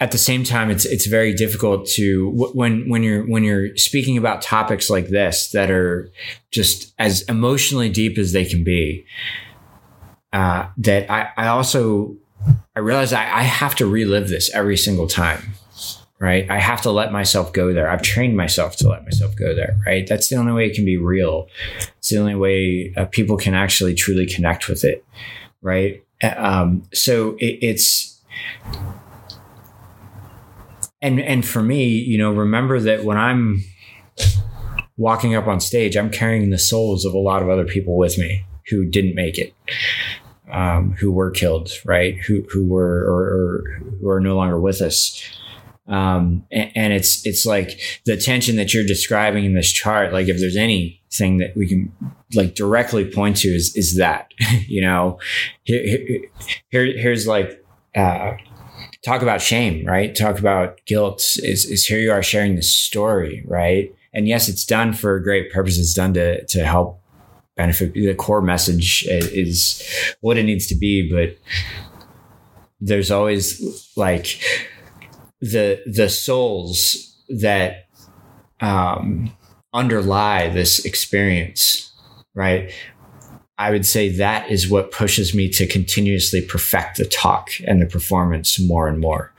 at 0.00 0.12
the 0.12 0.18
same 0.18 0.42
time 0.44 0.70
it's 0.70 0.86
it's 0.86 1.06
very 1.06 1.34
difficult 1.34 1.86
to 1.86 2.30
when 2.54 2.88
when 2.88 3.02
you're 3.02 3.22
when 3.26 3.44
you're 3.44 3.76
speaking 3.76 4.16
about 4.16 4.40
topics 4.40 4.88
like 4.88 5.08
this 5.08 5.50
that 5.50 5.70
are 5.70 6.10
just 6.50 6.94
as 6.98 7.20
emotionally 7.22 7.90
deep 7.90 8.16
as 8.16 8.32
they 8.32 8.46
can 8.46 8.64
be 8.64 9.04
uh, 10.32 10.68
that 10.78 11.10
I, 11.10 11.28
I 11.36 11.48
also 11.48 12.16
I 12.74 12.80
realize 12.80 13.12
I, 13.12 13.24
I 13.24 13.42
have 13.42 13.74
to 13.76 13.86
relive 13.86 14.28
this 14.28 14.50
every 14.54 14.76
single 14.76 15.06
time 15.06 15.52
right? 16.20 16.48
I 16.50 16.58
have 16.58 16.82
to 16.82 16.90
let 16.90 17.12
myself 17.12 17.52
go 17.52 17.72
there. 17.72 17.90
I've 17.90 18.02
trained 18.02 18.36
myself 18.36 18.76
to 18.76 18.88
let 18.88 19.04
myself 19.04 19.34
go 19.34 19.54
there, 19.54 19.76
right? 19.86 20.06
That's 20.06 20.28
the 20.28 20.36
only 20.36 20.52
way 20.52 20.66
it 20.66 20.74
can 20.74 20.84
be 20.84 20.98
real. 20.98 21.48
It's 21.96 22.10
the 22.10 22.18
only 22.18 22.34
way 22.34 22.92
uh, 22.96 23.06
people 23.06 23.38
can 23.38 23.54
actually 23.54 23.94
truly 23.94 24.26
connect 24.26 24.68
with 24.68 24.84
it, 24.84 25.04
right? 25.62 26.04
Um, 26.36 26.82
so 26.92 27.36
it, 27.38 27.58
it's, 27.62 28.20
and 31.00 31.18
and 31.18 31.46
for 31.46 31.62
me, 31.62 31.88
you 31.88 32.18
know, 32.18 32.30
remember 32.30 32.78
that 32.80 33.04
when 33.04 33.16
I'm 33.16 33.64
walking 34.98 35.34
up 35.34 35.46
on 35.46 35.58
stage, 35.58 35.96
I'm 35.96 36.10
carrying 36.10 36.50
the 36.50 36.58
souls 36.58 37.06
of 37.06 37.14
a 37.14 37.18
lot 37.18 37.42
of 37.42 37.48
other 37.48 37.64
people 37.64 37.96
with 37.96 38.18
me 38.18 38.44
who 38.68 38.84
didn't 38.84 39.14
make 39.14 39.38
it. 39.38 39.54
Um, 40.52 40.92
who 40.94 41.12
were 41.12 41.30
killed, 41.30 41.70
right? 41.84 42.18
Who 42.26 42.42
who 42.50 42.66
were 42.66 43.04
or, 43.04 43.22
or 43.22 43.82
who 44.00 44.08
are 44.10 44.20
no 44.20 44.34
longer 44.34 44.60
with 44.60 44.82
us 44.82 45.22
um, 45.90 46.46
and, 46.52 46.70
and, 46.76 46.92
it's 46.92 47.26
it's 47.26 47.44
like 47.44 47.80
the 48.06 48.16
tension 48.16 48.54
that 48.56 48.72
you're 48.72 48.86
describing 48.86 49.44
in 49.44 49.54
this 49.54 49.70
chart. 49.72 50.12
Like 50.12 50.28
if 50.28 50.38
there's 50.38 50.56
anything 50.56 51.38
that 51.38 51.56
we 51.56 51.66
can 51.66 51.92
like 52.32 52.54
directly 52.54 53.10
point 53.10 53.38
to 53.38 53.48
is 53.48 53.74
is 53.76 53.96
that 53.96 54.32
you 54.68 54.80
know 54.80 55.18
here, 55.64 56.06
here 56.68 56.96
here's 56.96 57.26
like 57.26 57.64
uh, 57.96 58.34
talk 59.04 59.22
about 59.22 59.40
shame, 59.40 59.84
right? 59.84 60.14
Talk 60.14 60.38
about 60.38 60.78
guilt. 60.86 61.20
Is 61.42 61.64
is 61.64 61.84
here 61.84 61.98
you 61.98 62.12
are 62.12 62.22
sharing 62.22 62.54
this 62.54 62.72
story, 62.72 63.44
right? 63.48 63.92
And 64.14 64.28
yes, 64.28 64.48
it's 64.48 64.64
done 64.64 64.92
for 64.92 65.16
a 65.16 65.22
great 65.22 65.52
purpose. 65.52 65.76
It's 65.76 65.94
done 65.94 66.14
to 66.14 66.44
to 66.46 66.64
help 66.64 67.00
benefit. 67.56 67.94
The 67.94 68.14
core 68.14 68.42
message 68.42 69.04
is 69.08 69.82
what 70.20 70.36
it 70.36 70.44
needs 70.44 70.68
to 70.68 70.76
be, 70.76 71.10
but 71.12 71.36
there's 72.80 73.10
always 73.10 73.92
like 73.96 74.40
the 75.40 75.82
the 75.86 76.08
souls 76.08 77.16
that 77.28 77.86
um, 78.60 79.32
underlie 79.72 80.48
this 80.48 80.84
experience, 80.84 81.92
right? 82.34 82.72
I 83.58 83.70
would 83.70 83.84
say 83.84 84.08
that 84.16 84.50
is 84.50 84.70
what 84.70 84.90
pushes 84.90 85.34
me 85.34 85.48
to 85.50 85.66
continuously 85.66 86.40
perfect 86.40 86.96
the 86.96 87.04
talk 87.04 87.50
and 87.66 87.80
the 87.80 87.86
performance 87.86 88.58
more 88.58 88.88
and 88.88 88.98
more, 88.98 89.32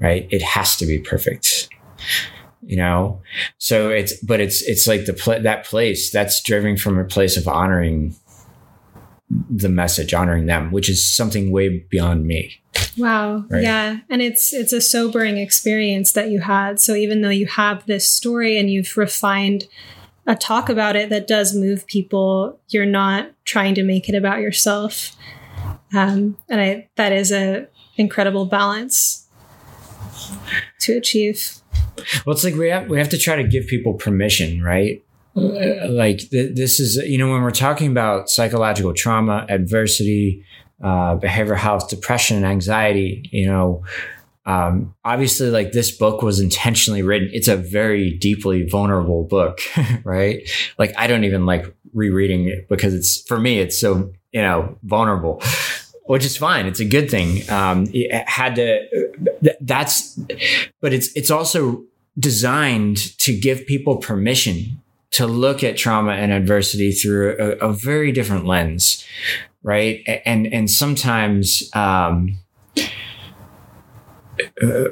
right? 0.00 0.26
It 0.30 0.42
has 0.42 0.76
to 0.78 0.86
be 0.86 0.98
perfect, 0.98 1.68
you 2.62 2.76
know. 2.76 3.22
So 3.58 3.90
it's, 3.90 4.14
but 4.24 4.40
it's 4.40 4.62
it's 4.62 4.88
like 4.88 5.04
the 5.04 5.12
pl- 5.12 5.42
that 5.42 5.64
place 5.64 6.10
that's 6.10 6.42
driven 6.42 6.76
from 6.76 6.98
a 6.98 7.04
place 7.04 7.36
of 7.36 7.46
honoring 7.46 8.16
the 9.48 9.68
message, 9.68 10.12
honoring 10.12 10.46
them, 10.46 10.72
which 10.72 10.88
is 10.88 11.08
something 11.08 11.50
way 11.50 11.86
beyond 11.88 12.26
me. 12.26 12.60
Wow. 12.96 13.44
Right? 13.48 13.62
Yeah. 13.62 13.98
And 14.10 14.20
it's 14.20 14.52
it's 14.52 14.72
a 14.72 14.80
sobering 14.80 15.38
experience 15.38 16.12
that 16.12 16.30
you 16.30 16.40
had. 16.40 16.80
So 16.80 16.94
even 16.94 17.22
though 17.22 17.30
you 17.30 17.46
have 17.46 17.84
this 17.86 18.08
story 18.08 18.58
and 18.58 18.70
you've 18.70 18.96
refined 18.96 19.66
a 20.26 20.36
talk 20.36 20.68
about 20.68 20.94
it 20.94 21.10
that 21.10 21.26
does 21.26 21.54
move 21.54 21.86
people, 21.86 22.58
you're 22.68 22.86
not 22.86 23.30
trying 23.44 23.74
to 23.74 23.82
make 23.82 24.08
it 24.08 24.14
about 24.14 24.40
yourself. 24.40 25.16
Um, 25.94 26.36
and 26.48 26.60
I 26.60 26.88
that 26.96 27.12
is 27.12 27.32
a 27.32 27.66
incredible 27.96 28.46
balance 28.46 29.26
to 30.80 30.96
achieve. 30.96 31.56
Well, 32.24 32.34
it's 32.34 32.44
like 32.44 32.54
we 32.54 32.68
have 32.68 32.88
we 32.88 32.98
have 32.98 33.08
to 33.10 33.18
try 33.18 33.36
to 33.36 33.44
give 33.44 33.66
people 33.66 33.94
permission, 33.94 34.62
right? 34.62 35.02
like 35.34 36.18
th- 36.30 36.54
this 36.54 36.78
is 36.78 36.96
you 36.96 37.16
know 37.16 37.30
when 37.30 37.42
we're 37.42 37.50
talking 37.50 37.90
about 37.90 38.28
psychological 38.28 38.92
trauma 38.92 39.46
adversity 39.48 40.44
uh, 40.82 41.16
behavioral 41.16 41.56
health 41.56 41.88
depression 41.88 42.36
and 42.36 42.46
anxiety 42.46 43.28
you 43.32 43.46
know 43.46 43.84
um, 44.44 44.94
obviously 45.04 45.50
like 45.50 45.70
this 45.70 45.92
book 45.92 46.20
was 46.20 46.40
intentionally 46.40 47.02
written. 47.02 47.30
It's 47.32 47.46
a 47.46 47.56
very 47.56 48.10
deeply 48.18 48.66
vulnerable 48.68 49.22
book 49.22 49.60
right? 50.04 50.48
Like 50.78 50.92
i 50.98 51.06
don't 51.06 51.24
even 51.24 51.46
like 51.46 51.72
rereading 51.94 52.48
it 52.48 52.68
because 52.68 52.94
it's 52.94 53.20
for 53.22 53.38
me 53.38 53.58
it's 53.58 53.78
so 53.78 54.12
you 54.32 54.40
know 54.40 54.78
vulnerable 54.82 55.42
which 56.06 56.24
is 56.24 56.36
fine. 56.36 56.66
It's 56.66 56.80
a 56.80 56.84
good 56.84 57.10
thing. 57.10 57.48
Um, 57.48 57.86
it 57.92 58.28
had 58.28 58.56
to 58.56 59.54
that's 59.60 60.18
but 60.80 60.92
it's 60.92 61.14
it's 61.16 61.30
also 61.30 61.84
designed 62.18 63.18
to 63.18 63.38
give 63.38 63.66
people 63.66 63.96
permission 63.96 64.80
to 65.12 65.26
look 65.26 65.62
at 65.62 65.76
trauma 65.76 66.12
and 66.12 66.32
adversity 66.32 66.92
through 66.92 67.36
a, 67.38 67.68
a 67.68 67.72
very 67.72 68.12
different 68.12 68.46
lens, 68.46 69.06
right? 69.62 70.02
And 70.24 70.46
and 70.52 70.70
sometimes, 70.70 71.70
um, 71.74 72.38
uh, 74.62 74.88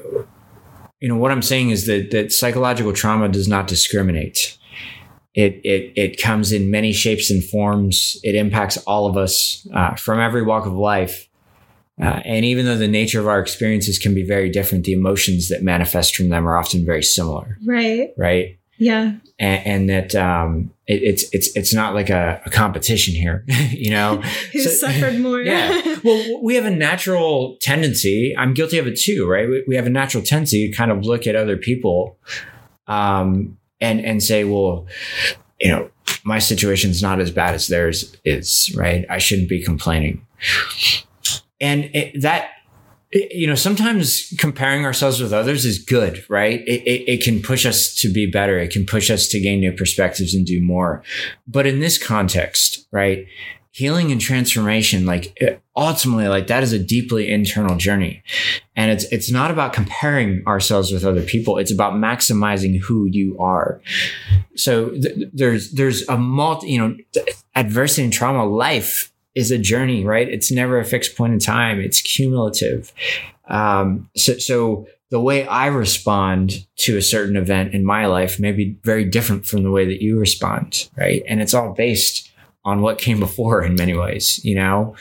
you 1.00 1.08
know, 1.08 1.16
what 1.16 1.30
I'm 1.30 1.42
saying 1.42 1.70
is 1.70 1.86
that 1.86 2.10
that 2.10 2.32
psychological 2.32 2.92
trauma 2.92 3.28
does 3.28 3.48
not 3.48 3.66
discriminate. 3.66 4.56
It 5.34 5.60
it 5.64 5.92
it 5.96 6.22
comes 6.22 6.52
in 6.52 6.70
many 6.70 6.92
shapes 6.92 7.30
and 7.30 7.42
forms. 7.42 8.18
It 8.22 8.34
impacts 8.34 8.76
all 8.78 9.06
of 9.06 9.16
us 9.16 9.66
uh, 9.74 9.94
from 9.94 10.20
every 10.20 10.42
walk 10.42 10.66
of 10.66 10.74
life. 10.74 11.28
Uh, 12.02 12.20
and 12.24 12.46
even 12.46 12.64
though 12.64 12.78
the 12.78 12.88
nature 12.88 13.20
of 13.20 13.28
our 13.28 13.40
experiences 13.40 13.98
can 13.98 14.14
be 14.14 14.24
very 14.24 14.48
different, 14.48 14.84
the 14.84 14.92
emotions 14.92 15.48
that 15.48 15.62
manifest 15.62 16.16
from 16.16 16.30
them 16.30 16.48
are 16.48 16.56
often 16.56 16.84
very 16.84 17.02
similar. 17.02 17.58
Right. 17.66 18.08
Right. 18.16 18.59
Yeah. 18.80 19.12
And, 19.38 19.66
and 19.66 19.90
that 19.90 20.14
um, 20.14 20.72
it, 20.86 21.02
it's 21.02 21.24
it's 21.32 21.54
it's 21.54 21.74
not 21.74 21.94
like 21.94 22.08
a, 22.08 22.40
a 22.46 22.50
competition 22.50 23.14
here, 23.14 23.44
you 23.70 23.90
know. 23.90 24.16
Who 24.52 24.60
so, 24.60 24.70
suffered 24.70 25.20
more? 25.20 25.40
yeah. 25.42 25.98
Well, 26.02 26.42
we 26.42 26.54
have 26.54 26.64
a 26.64 26.70
natural 26.70 27.58
tendency. 27.60 28.34
I'm 28.36 28.54
guilty 28.54 28.78
of 28.78 28.86
it 28.86 28.98
too, 28.98 29.28
right? 29.28 29.48
We, 29.48 29.64
we 29.68 29.76
have 29.76 29.86
a 29.86 29.90
natural 29.90 30.24
tendency 30.24 30.70
to 30.70 30.76
kind 30.76 30.90
of 30.90 31.04
look 31.04 31.26
at 31.26 31.36
other 31.36 31.58
people, 31.58 32.16
um, 32.86 33.58
and 33.82 34.00
and 34.00 34.22
say, 34.22 34.44
well, 34.44 34.86
you 35.60 35.70
know, 35.70 35.90
my 36.24 36.38
situation's 36.38 37.02
not 37.02 37.20
as 37.20 37.30
bad 37.30 37.54
as 37.54 37.68
theirs 37.68 38.16
is, 38.24 38.74
right? 38.74 39.04
I 39.10 39.18
shouldn't 39.18 39.50
be 39.50 39.62
complaining. 39.62 40.26
And 41.60 41.90
it, 41.94 42.22
that 42.22 42.52
you 43.12 43.46
know, 43.46 43.56
sometimes 43.56 44.32
comparing 44.38 44.84
ourselves 44.84 45.20
with 45.20 45.32
others 45.32 45.64
is 45.64 45.78
good, 45.78 46.24
right? 46.28 46.60
It, 46.60 46.82
it, 46.86 47.08
it, 47.08 47.22
can 47.22 47.42
push 47.42 47.66
us 47.66 47.94
to 47.96 48.12
be 48.12 48.30
better. 48.30 48.58
It 48.58 48.70
can 48.70 48.86
push 48.86 49.10
us 49.10 49.26
to 49.28 49.40
gain 49.40 49.60
new 49.60 49.72
perspectives 49.72 50.32
and 50.32 50.46
do 50.46 50.60
more. 50.60 51.02
But 51.46 51.66
in 51.66 51.80
this 51.80 51.98
context, 51.98 52.86
right? 52.92 53.26
Healing 53.72 54.12
and 54.12 54.20
transformation, 54.20 55.06
like 55.06 55.36
ultimately, 55.76 56.28
like 56.28 56.46
that 56.48 56.62
is 56.62 56.72
a 56.72 56.78
deeply 56.78 57.30
internal 57.30 57.76
journey. 57.76 58.22
And 58.76 58.92
it's, 58.92 59.04
it's 59.04 59.30
not 59.30 59.50
about 59.50 59.72
comparing 59.72 60.44
ourselves 60.46 60.92
with 60.92 61.04
other 61.04 61.22
people. 61.22 61.58
It's 61.58 61.72
about 61.72 61.94
maximizing 61.94 62.80
who 62.80 63.06
you 63.06 63.38
are. 63.38 63.80
So 64.54 64.90
th- 64.90 65.28
there's, 65.32 65.72
there's 65.72 66.08
a 66.08 66.16
multi, 66.16 66.70
you 66.70 66.78
know, 66.80 66.96
adversity 67.56 68.04
and 68.04 68.12
trauma 68.12 68.44
life 68.44 69.09
is 69.34 69.50
a 69.50 69.58
journey, 69.58 70.04
right? 70.04 70.28
It's 70.28 70.50
never 70.50 70.78
a 70.78 70.84
fixed 70.84 71.16
point 71.16 71.32
in 71.32 71.38
time. 71.38 71.80
It's 71.80 72.02
cumulative. 72.02 72.92
Um, 73.48 74.08
so, 74.16 74.38
so 74.38 74.86
the 75.10 75.20
way 75.20 75.46
I 75.46 75.66
respond 75.66 76.66
to 76.78 76.96
a 76.96 77.02
certain 77.02 77.36
event 77.36 77.74
in 77.74 77.84
my 77.84 78.06
life 78.06 78.38
may 78.38 78.52
be 78.52 78.76
very 78.84 79.04
different 79.04 79.44
from 79.44 79.62
the 79.62 79.70
way 79.70 79.84
that 79.86 80.02
you 80.02 80.18
respond, 80.18 80.88
right? 80.96 81.22
And 81.26 81.42
it's 81.42 81.54
all 81.54 81.72
based 81.72 82.30
on 82.64 82.80
what 82.80 82.98
came 82.98 83.18
before 83.18 83.64
in 83.64 83.74
many 83.74 83.94
ways, 83.94 84.42
you 84.44 84.54
know? 84.54 84.94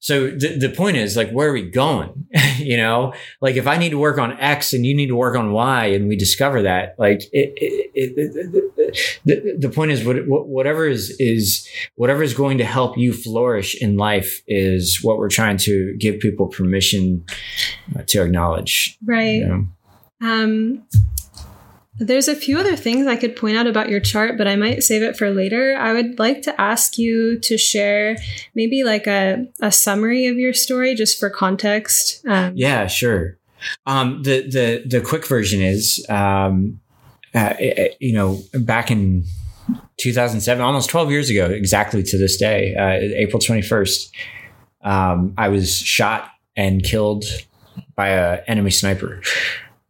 So 0.00 0.30
the, 0.30 0.56
the 0.58 0.70
point 0.70 0.96
is 0.96 1.14
like, 1.14 1.30
where 1.30 1.50
are 1.50 1.52
we 1.52 1.70
going? 1.70 2.26
you 2.56 2.78
know, 2.78 3.12
like 3.42 3.56
if 3.56 3.66
I 3.66 3.76
need 3.76 3.90
to 3.90 3.98
work 3.98 4.18
on 4.18 4.32
X 4.40 4.72
and 4.72 4.86
you 4.86 4.94
need 4.94 5.08
to 5.08 5.16
work 5.16 5.36
on 5.36 5.52
Y 5.52 5.86
and 5.86 6.08
we 6.08 6.16
discover 6.16 6.62
that, 6.62 6.94
like 6.98 7.22
it, 7.32 7.52
it, 7.56 7.90
it, 7.94 9.20
the, 9.24 9.56
the 9.58 9.68
point 9.68 9.90
is 9.90 10.04
what, 10.04 10.26
whatever 10.26 10.88
is, 10.88 11.14
is 11.18 11.68
whatever 11.96 12.22
is 12.22 12.32
going 12.32 12.56
to 12.58 12.64
help 12.64 12.96
you 12.96 13.12
flourish 13.12 13.74
in 13.80 13.98
life 13.98 14.42
is 14.48 15.00
what 15.02 15.18
we're 15.18 15.28
trying 15.28 15.58
to 15.58 15.94
give 15.98 16.18
people 16.18 16.48
permission 16.48 17.22
uh, 17.94 18.02
to 18.06 18.22
acknowledge. 18.22 18.96
Right. 19.04 19.40
You 19.42 19.46
know? 19.46 19.66
Um, 20.22 20.82
there's 22.00 22.28
a 22.28 22.34
few 22.34 22.58
other 22.58 22.76
things 22.76 23.06
I 23.06 23.16
could 23.16 23.36
point 23.36 23.58
out 23.58 23.66
about 23.66 23.90
your 23.90 24.00
chart, 24.00 24.38
but 24.38 24.48
I 24.48 24.56
might 24.56 24.82
save 24.82 25.02
it 25.02 25.18
for 25.18 25.30
later. 25.30 25.76
I 25.78 25.92
would 25.92 26.18
like 26.18 26.40
to 26.42 26.60
ask 26.60 26.96
you 26.96 27.38
to 27.40 27.58
share 27.58 28.16
maybe 28.54 28.82
like 28.84 29.06
a, 29.06 29.46
a 29.60 29.70
summary 29.70 30.26
of 30.26 30.38
your 30.38 30.54
story 30.54 30.94
just 30.94 31.20
for 31.20 31.28
context. 31.28 32.24
Um, 32.26 32.54
yeah, 32.56 32.86
sure. 32.86 33.36
Um, 33.84 34.22
the, 34.22 34.48
the, 34.48 34.82
the 34.86 35.00
quick 35.02 35.26
version 35.26 35.60
is, 35.60 36.04
um, 36.08 36.80
uh, 37.34 37.52
you 38.00 38.14
know, 38.14 38.40
back 38.54 38.90
in 38.90 39.24
2007, 39.98 40.62
almost 40.64 40.88
12 40.88 41.10
years 41.10 41.28
ago, 41.28 41.46
exactly 41.50 42.02
to 42.02 42.16
this 42.16 42.38
day, 42.38 42.74
uh, 42.74 43.14
April 43.14 43.40
21st, 43.40 44.10
um, 44.82 45.34
I 45.36 45.48
was 45.48 45.76
shot 45.76 46.30
and 46.56 46.82
killed 46.82 47.24
by 47.94 48.08
a 48.08 48.40
enemy 48.46 48.70
sniper. 48.70 49.20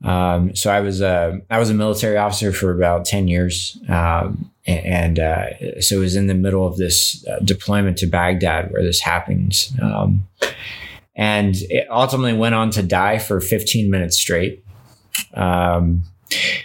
Um, 0.04 0.54
so 0.56 0.70
I 0.70 0.80
was 0.80 1.00
a 1.00 1.40
I 1.50 1.58
was 1.58 1.70
a 1.70 1.74
military 1.74 2.16
officer 2.16 2.52
for 2.52 2.72
about 2.72 3.04
ten 3.04 3.28
years, 3.28 3.78
um, 3.88 4.50
and 4.66 5.18
uh, 5.18 5.80
so 5.80 5.96
it 5.96 6.00
was 6.00 6.16
in 6.16 6.26
the 6.26 6.34
middle 6.34 6.66
of 6.66 6.76
this 6.76 7.26
uh, 7.28 7.38
deployment 7.40 7.98
to 7.98 8.06
Baghdad 8.06 8.72
where 8.72 8.82
this 8.82 9.00
happens, 9.00 9.72
um, 9.82 10.26
and 11.14 11.54
it 11.68 11.86
ultimately 11.90 12.32
went 12.32 12.54
on 12.54 12.70
to 12.70 12.82
die 12.82 13.18
for 13.18 13.40
15 13.40 13.90
minutes 13.90 14.16
straight. 14.16 14.64
Um, 15.34 16.04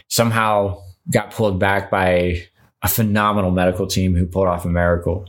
somehow 0.07 0.81
got 1.11 1.31
pulled 1.31 1.59
back 1.59 1.91
by 1.91 2.43
a 2.81 2.87
phenomenal 2.87 3.51
medical 3.51 3.87
team 3.87 4.15
who 4.15 4.25
pulled 4.25 4.47
off 4.47 4.65
a 4.65 4.69
miracle. 4.69 5.27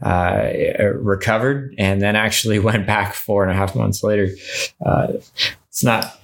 Uh, 0.00 0.52
recovered 0.94 1.74
and 1.76 2.00
then 2.00 2.14
actually 2.14 2.58
went 2.60 2.86
back 2.86 3.14
four 3.14 3.42
and 3.42 3.50
a 3.50 3.54
half 3.54 3.74
months 3.74 4.04
later. 4.04 4.28
Uh, 4.86 5.08
it's 5.68 5.82
not 5.82 6.20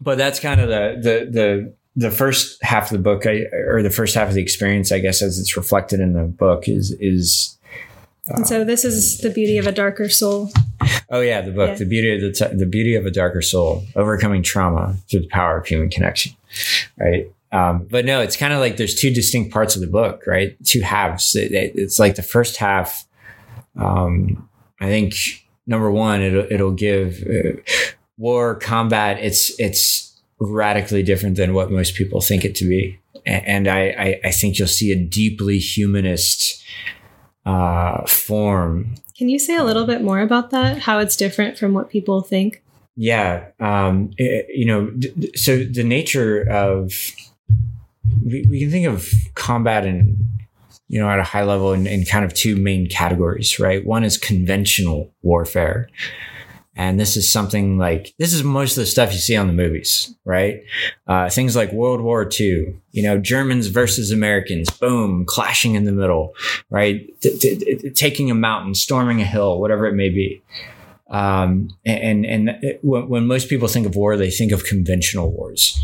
but 0.00 0.18
that's 0.18 0.40
kind 0.40 0.60
of 0.60 0.68
the 0.68 0.96
the 1.00 1.30
the 1.30 1.74
the 1.96 2.10
first 2.10 2.62
half 2.62 2.84
of 2.84 2.90
the 2.90 3.02
book, 3.02 3.26
I, 3.26 3.44
or 3.52 3.82
the 3.82 3.90
first 3.90 4.14
half 4.14 4.28
of 4.28 4.34
the 4.34 4.42
experience, 4.42 4.92
I 4.92 4.98
guess, 4.98 5.22
as 5.22 5.38
it's 5.38 5.56
reflected 5.56 6.00
in 6.00 6.12
the 6.12 6.24
book, 6.24 6.68
is 6.68 6.92
is. 7.00 7.56
Uh, 8.28 8.34
and 8.38 8.46
so 8.46 8.64
this 8.64 8.84
is 8.84 9.18
the 9.18 9.30
beauty 9.30 9.56
of 9.56 9.66
a 9.66 9.72
darker 9.72 10.08
soul. 10.08 10.50
Oh 11.10 11.20
yeah, 11.20 11.40
the 11.40 11.52
book, 11.52 11.70
yeah. 11.70 11.74
the 11.76 11.86
beauty 11.86 12.14
of 12.14 12.20
the 12.20 12.32
t- 12.32 12.54
the 12.54 12.66
beauty 12.66 12.94
of 12.94 13.06
a 13.06 13.10
darker 13.10 13.40
soul, 13.40 13.84
overcoming 13.94 14.42
trauma 14.42 14.96
through 15.08 15.20
the 15.20 15.28
power 15.28 15.58
of 15.58 15.66
human 15.66 15.88
connection, 15.88 16.32
right? 16.98 17.30
Um, 17.52 17.86
but 17.88 18.04
no, 18.04 18.20
it's 18.20 18.36
kind 18.36 18.52
of 18.52 18.58
like 18.58 18.76
there's 18.76 18.94
two 18.94 19.14
distinct 19.14 19.52
parts 19.52 19.76
of 19.76 19.80
the 19.80 19.86
book, 19.86 20.26
right? 20.26 20.56
Two 20.64 20.80
halves. 20.80 21.34
It, 21.36 21.52
it, 21.52 21.72
it's 21.76 21.98
like 21.98 22.16
the 22.16 22.22
first 22.22 22.56
half. 22.56 23.06
Um, 23.76 24.48
I 24.80 24.86
think 24.86 25.14
number 25.66 25.90
one, 25.90 26.20
it'll 26.20 26.46
it'll 26.50 26.72
give. 26.72 27.22
Uh, 27.22 27.60
war 28.18 28.54
combat 28.54 29.18
it's 29.20 29.58
it's 29.60 30.18
radically 30.38 31.02
different 31.02 31.36
than 31.36 31.54
what 31.54 31.70
most 31.70 31.94
people 31.94 32.20
think 32.20 32.44
it 32.44 32.54
to 32.56 32.68
be. 32.68 32.98
And 33.24 33.68
i 33.68 33.88
i, 33.98 34.20
I 34.24 34.30
think 34.30 34.58
you'll 34.58 34.68
see 34.68 34.92
a 34.92 34.96
deeply 34.96 35.58
humanist 35.58 36.62
uh, 37.44 38.04
form. 38.06 38.94
Can 39.16 39.28
you 39.28 39.38
say 39.38 39.56
a 39.56 39.64
little 39.64 39.86
bit 39.86 40.02
more 40.02 40.20
about 40.20 40.50
that? 40.50 40.78
How 40.78 40.98
it's 40.98 41.16
different 41.16 41.56
from 41.56 41.72
what 41.72 41.88
people 41.88 42.22
think? 42.22 42.62
Yeah 42.96 43.48
um, 43.60 44.10
it, 44.16 44.46
you 44.48 44.66
know 44.66 44.92
so 45.34 45.64
the 45.64 45.84
nature 45.84 46.42
of 46.48 46.92
we, 48.24 48.46
we 48.48 48.60
can 48.60 48.70
think 48.70 48.86
of 48.86 49.08
combat 49.34 49.84
and 49.84 50.16
you 50.88 50.98
know 51.00 51.08
at 51.08 51.18
a 51.18 51.24
high 51.24 51.44
level 51.44 51.72
in, 51.72 51.86
in 51.86 52.04
kind 52.04 52.24
of 52.24 52.32
two 52.32 52.56
main 52.56 52.88
categories 52.88 53.58
right? 53.58 53.84
One 53.84 54.04
is 54.04 54.16
conventional 54.16 55.12
warfare 55.22 55.88
and 56.76 57.00
this 57.00 57.16
is 57.16 57.32
something 57.32 57.78
like, 57.78 58.14
this 58.18 58.34
is 58.34 58.44
most 58.44 58.76
of 58.76 58.82
the 58.82 58.86
stuff 58.86 59.12
you 59.14 59.18
see 59.18 59.34
on 59.34 59.46
the 59.46 59.54
movies, 59.54 60.14
right? 60.26 60.62
Uh, 61.06 61.30
things 61.30 61.56
like 61.56 61.72
World 61.72 62.02
War 62.02 62.28
II, 62.38 62.76
you 62.92 63.02
know, 63.02 63.16
Germans 63.16 63.68
versus 63.68 64.12
Americans, 64.12 64.68
boom, 64.68 65.24
clashing 65.24 65.74
in 65.74 65.84
the 65.84 65.92
middle, 65.92 66.34
right? 66.68 67.08
T- 67.22 67.38
t- 67.38 67.90
taking 67.90 68.30
a 68.30 68.34
mountain, 68.34 68.74
storming 68.74 69.22
a 69.22 69.24
hill, 69.24 69.58
whatever 69.58 69.86
it 69.86 69.94
may 69.94 70.10
be. 70.10 70.42
Um, 71.08 71.70
and, 71.86 72.26
and 72.26 72.50
it, 72.62 72.80
when, 72.82 73.08
when, 73.08 73.26
most 73.26 73.48
people 73.48 73.68
think 73.68 73.86
of 73.86 73.96
war, 73.96 74.16
they 74.16 74.30
think 74.30 74.52
of 74.52 74.64
conventional 74.64 75.30
wars. 75.30 75.80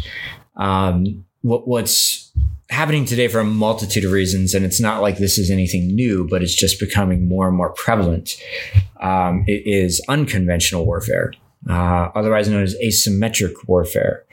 Um, 0.57 1.25
what, 1.41 1.67
what's 1.67 2.22
happening 2.73 3.05
today 3.05 3.29
for 3.29 3.39
a 3.39 3.45
multitude 3.45 4.05
of 4.05 4.13
reasons, 4.13 4.55
and 4.55 4.65
it's 4.65 4.81
not 4.81 5.03
like 5.03 5.19
this 5.19 5.39
is 5.39 5.51
anything 5.51 5.95
new, 5.95 6.27
but 6.27 6.43
it's 6.43 6.55
just 6.55 6.81
becoming 6.81 7.29
more 7.29 7.47
and 7.47 7.57
more 7.57 7.73
prevalent. 7.75 8.31
Um, 9.01 9.45
it 9.47 9.63
is 9.67 10.03
unconventional 10.09 10.87
warfare, 10.87 11.33
uh, 11.69 12.09
otherwise 12.15 12.49
known 12.49 12.63
as 12.63 12.75
asymmetric 12.83 13.55
warfare, 13.69 14.25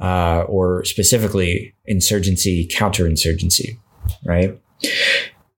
uh, 0.00 0.42
or 0.42 0.84
specifically 0.84 1.74
insurgency, 1.86 2.68
counterinsurgency, 2.68 3.78
right? 4.24 4.60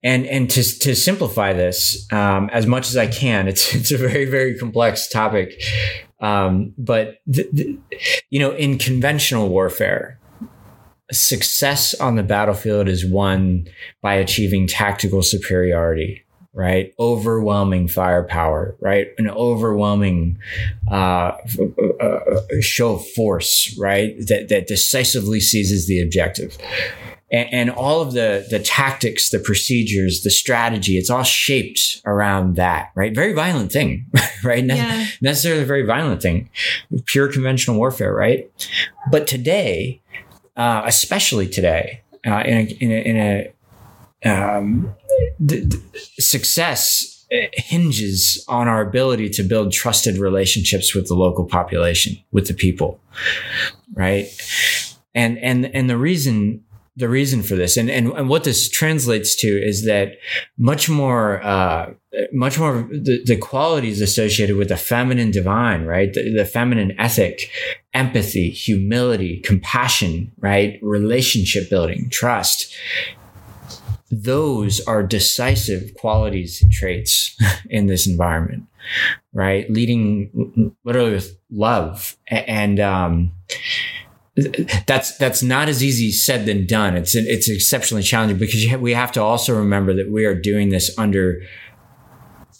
And 0.03 0.25
and 0.27 0.49
to 0.51 0.63
to 0.79 0.95
simplify 0.95 1.53
this 1.53 2.11
um, 2.13 2.49
as 2.53 2.67
much 2.67 2.89
as 2.89 2.97
I 2.97 3.09
can, 3.09 3.49
it's 3.53 3.75
it's 3.75 3.91
a 3.91 3.99
very 3.99 4.25
very 4.25 4.57
complex 4.57 5.09
topic. 5.09 5.61
Um, 6.21 6.75
but 6.77 7.17
the, 7.27 7.49
the, 7.51 7.79
you 8.29 8.39
know, 8.39 8.51
in 8.53 8.77
conventional 8.77 9.49
warfare, 9.49 10.20
success 11.13 11.95
on 11.95 12.17
the 12.17 12.23
battlefield 12.23 12.89
is 12.89 13.05
won 13.05 13.67
by 14.03 14.15
achieving 14.15 14.67
tactical 14.67 15.23
superiority 15.23 16.25
right? 16.53 16.93
Overwhelming 16.99 17.89
firepower 17.89 18.77
right? 18.81 19.09
An 19.19 19.31
overwhelming 19.31 20.39
uh, 20.91 21.37
uh, 22.01 22.05
uh, 22.05 22.41
show 22.61 22.95
of 22.95 23.07
force 23.11 23.77
right? 23.79 24.15
That, 24.27 24.49
that 24.49 24.67
decisively 24.67 25.41
seizes 25.41 25.87
the 25.87 26.03
objective. 26.03 26.57
And, 27.33 27.53
and, 27.53 27.71
all 27.71 28.01
of 28.01 28.13
the 28.13 28.45
the 28.51 28.59
tactics 28.59 29.31
the 29.31 29.39
procedures 29.39 30.23
the 30.23 30.31
strategy 30.31 30.99
it's 30.99 31.11
all 31.11 31.23
shaped 31.23 32.03
around 32.05 32.57
that 32.57 32.91
right? 32.97 33.15
Very 33.15 33.33
violent 33.33 33.71
thing 33.71 34.07
right? 34.45 34.65
Yeah. 34.65 35.07
necessarily 35.21 35.63
a 35.63 35.67
very 35.67 35.87
violent 35.87 36.21
thing. 36.21 36.51
Pure 37.07 37.33
conventional 37.33 37.77
warfare 37.77 38.13
right? 38.13 38.51
But 39.13 39.29
today 39.29 40.01
uh, 40.57 40.83
especially 40.87 41.49
today, 41.49 42.03
uh, 42.27 42.43
in 42.45 42.57
a, 42.57 42.77
in 42.81 42.93
a, 42.93 43.03
in 43.03 43.17
a 43.17 43.53
um, 44.23 44.95
the, 45.39 45.61
the 45.61 45.83
success 46.19 47.27
hinges 47.31 48.45
on 48.49 48.69
our 48.69 48.83
ability 48.83 49.31
to 49.31 49.43
build 49.43 49.73
trusted 49.73 50.19
relationships 50.19 50.95
with 50.95 51.07
the 51.07 51.15
local 51.15 51.45
population, 51.45 52.17
with 52.33 52.49
the 52.49 52.55
people, 52.55 53.01
right? 53.95 54.27
And 55.15 55.39
and 55.39 55.67
and 55.75 55.89
the 55.89 55.97
reason 55.97 56.65
the 57.01 57.09
reason 57.09 57.43
for 57.43 57.57
this. 57.57 57.77
And, 57.77 57.91
and, 57.91 58.13
and 58.13 58.29
what 58.29 58.45
this 58.45 58.69
translates 58.69 59.35
to 59.37 59.49
is 59.49 59.85
that 59.87 60.19
much 60.59 60.89
more 60.89 61.43
uh, 61.43 61.95
much 62.33 62.59
more 62.59 62.89
the, 62.91 63.23
the 63.25 63.37
qualities 63.37 64.01
associated 64.01 64.57
with 64.57 64.69
the 64.69 64.77
feminine 64.77 65.31
divine 65.31 65.85
right? 65.85 66.13
The, 66.13 66.33
the 66.33 66.45
feminine 66.45 66.99
ethic 67.01 67.51
empathy 67.95 68.51
humility 68.51 69.41
compassion 69.41 70.31
right? 70.39 70.79
Relationship 70.83 71.69
building 71.71 72.09
trust. 72.11 72.73
Those 74.13 74.81
are 74.87 75.03
decisive 75.03 75.95
qualities 75.95 76.63
and 76.63 76.71
traits 76.71 77.37
in 77.71 77.87
this 77.87 78.07
environment 78.07 78.65
right? 79.33 79.71
Leading 79.71 80.75
literally 80.85 81.13
with 81.13 81.39
love. 81.51 82.17
And 82.29 82.79
um 82.79 83.33
that's 84.87 85.17
that's 85.19 85.43
not 85.43 85.69
as 85.69 85.83
easy 85.83 86.13
said 86.13 86.47
than 86.47 86.67
done. 86.67 86.97
It's 86.97 87.15
it's 87.15 87.49
exceptionally 87.49 88.03
challenging 88.03 88.39
because 88.39 88.65
we 88.79 88.95
have 88.95 89.13
to 89.13 89.23
also 89.23 89.57
remember 89.57 89.95
that 89.95 90.11
we 90.11 90.25
are 90.25 90.35
doing 90.35 90.69
this 90.69 90.97
under 90.97 91.43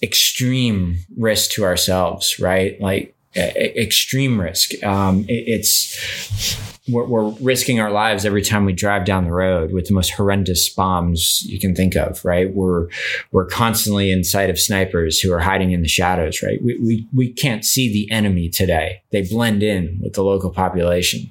extreme 0.03 0.99
risk 1.17 1.53
to 1.53 1.65
ourselves, 1.65 2.41
right? 2.41 2.81
Like 2.81 3.15
extreme 3.37 4.41
risk. 4.41 4.83
Um, 4.83 5.25
it, 5.29 5.45
it's 5.47 6.57
we're, 6.89 7.05
we're, 7.05 7.31
risking 7.41 7.79
our 7.79 7.91
lives 7.91 8.25
every 8.25 8.43
time 8.43 8.65
we 8.65 8.73
drive 8.73 9.05
down 9.05 9.25
the 9.25 9.33
road 9.33 9.73
with 9.73 9.87
the 9.87 9.95
most 9.95 10.11
horrendous 10.11 10.69
bombs 10.69 11.43
you 11.43 11.61
can 11.61 11.75
think 11.75 11.95
of. 11.95 12.25
Right? 12.25 12.53
We're 12.53 12.89
we're 13.33 13.47
constantly 13.47 14.11
in 14.11 14.25
sight 14.25 14.51
of 14.51 14.59
snipers 14.59 15.21
who 15.21 15.33
are 15.33 15.41
hiding 15.41 15.73
in 15.73 15.83
the 15.83 15.89
shadows. 15.89 16.43
Right? 16.43 16.63
We 16.63 16.79
we 16.79 17.07
we 17.15 17.33
can't 17.33 17.65
see 17.65 17.93
the 17.93 18.11
enemy 18.11 18.49
today. 18.49 19.03
They 19.11 19.23
blend 19.23 19.63
in 19.63 20.01
with 20.03 20.15
the 20.15 20.25
local 20.25 20.51
population. 20.51 21.31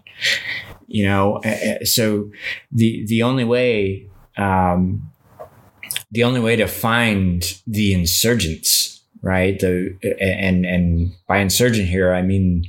You 0.88 1.06
know, 1.06 1.42
so 1.84 2.32
the 2.72 3.06
the 3.06 3.24
only 3.24 3.44
way 3.44 4.08
um, 4.38 5.12
the 6.12 6.24
only 6.24 6.40
way 6.40 6.56
to 6.56 6.68
find 6.68 7.44
the 7.68 7.94
insurgents 7.94 8.99
right? 9.22 9.60
The 9.60 9.98
and 10.22 10.66
and 10.66 11.14
by 11.28 11.38
insurgent 11.38 11.88
here, 11.88 12.14
I 12.14 12.22
mean 12.22 12.66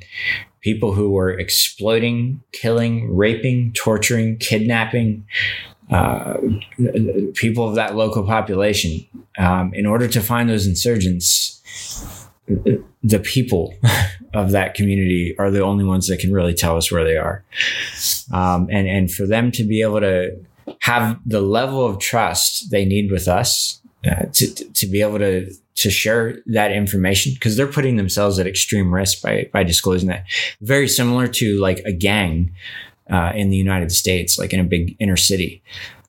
people 0.61 0.93
who 0.93 1.11
were 1.11 1.31
exploiting, 1.31 2.43
killing, 2.53 3.15
raping, 3.15 3.73
torturing, 3.73 4.37
kidnapping 4.37 5.25
uh, 5.91 6.37
people 7.35 7.69
of 7.69 7.75
that 7.75 7.97
local 7.97 8.25
population. 8.25 9.05
Um, 9.39 9.73
in 9.75 9.87
order 9.87 10.07
to 10.09 10.21
find 10.21 10.49
those 10.49 10.67
insurgents, 10.67 11.61
the 12.47 13.19
people 13.21 13.75
of 14.35 14.53
that 14.53 14.75
community 14.75 15.35
are 15.39 15.51
the 15.51 15.63
only 15.63 15.85
ones 15.85 16.07
that 16.09 16.21
can 16.21 16.33
really 16.33 16.55
tell 16.55 16.77
us 16.77 16.93
where 16.93 17.05
they 17.05 17.17
are. 17.17 17.45
Um, 18.33 18.69
and, 18.71 18.87
and 18.87 19.11
for 19.11 19.27
them 19.27 19.51
to 19.53 19.65
be 19.65 19.83
able 19.83 20.01
to 20.01 20.37
have 20.83 21.19
the 21.27 21.41
level 21.41 21.85
of 21.85 21.99
trust 21.99 22.71
they 22.71 22.85
need 22.85 23.11
with 23.11 23.27
us 23.27 23.81
uh, 24.07 24.27
to, 24.33 24.73
to 24.73 24.87
be 24.87 25.03
able 25.03 25.19
to, 25.19 25.51
to 25.77 25.91
share 25.91 26.39
that 26.47 26.73
information 26.73 27.33
because 27.35 27.57
they're 27.57 27.67
putting 27.67 27.97
themselves 27.97 28.39
at 28.39 28.47
extreme 28.47 28.93
risk 28.93 29.23
by, 29.23 29.49
by 29.53 29.63
disclosing 29.63 30.09
that. 30.09 30.25
Very 30.61 30.89
similar 30.89 31.29
to 31.29 31.59
like 31.61 31.79
a 31.85 31.93
gang 31.93 32.53
uh, 33.11 33.33
in 33.35 33.51
the 33.51 33.57
United 33.57 33.93
States, 33.93 34.39
like 34.39 34.53
in 34.53 34.61
a 34.61 34.65
big 34.65 34.97
inner 34.99 35.17
city, 35.17 35.63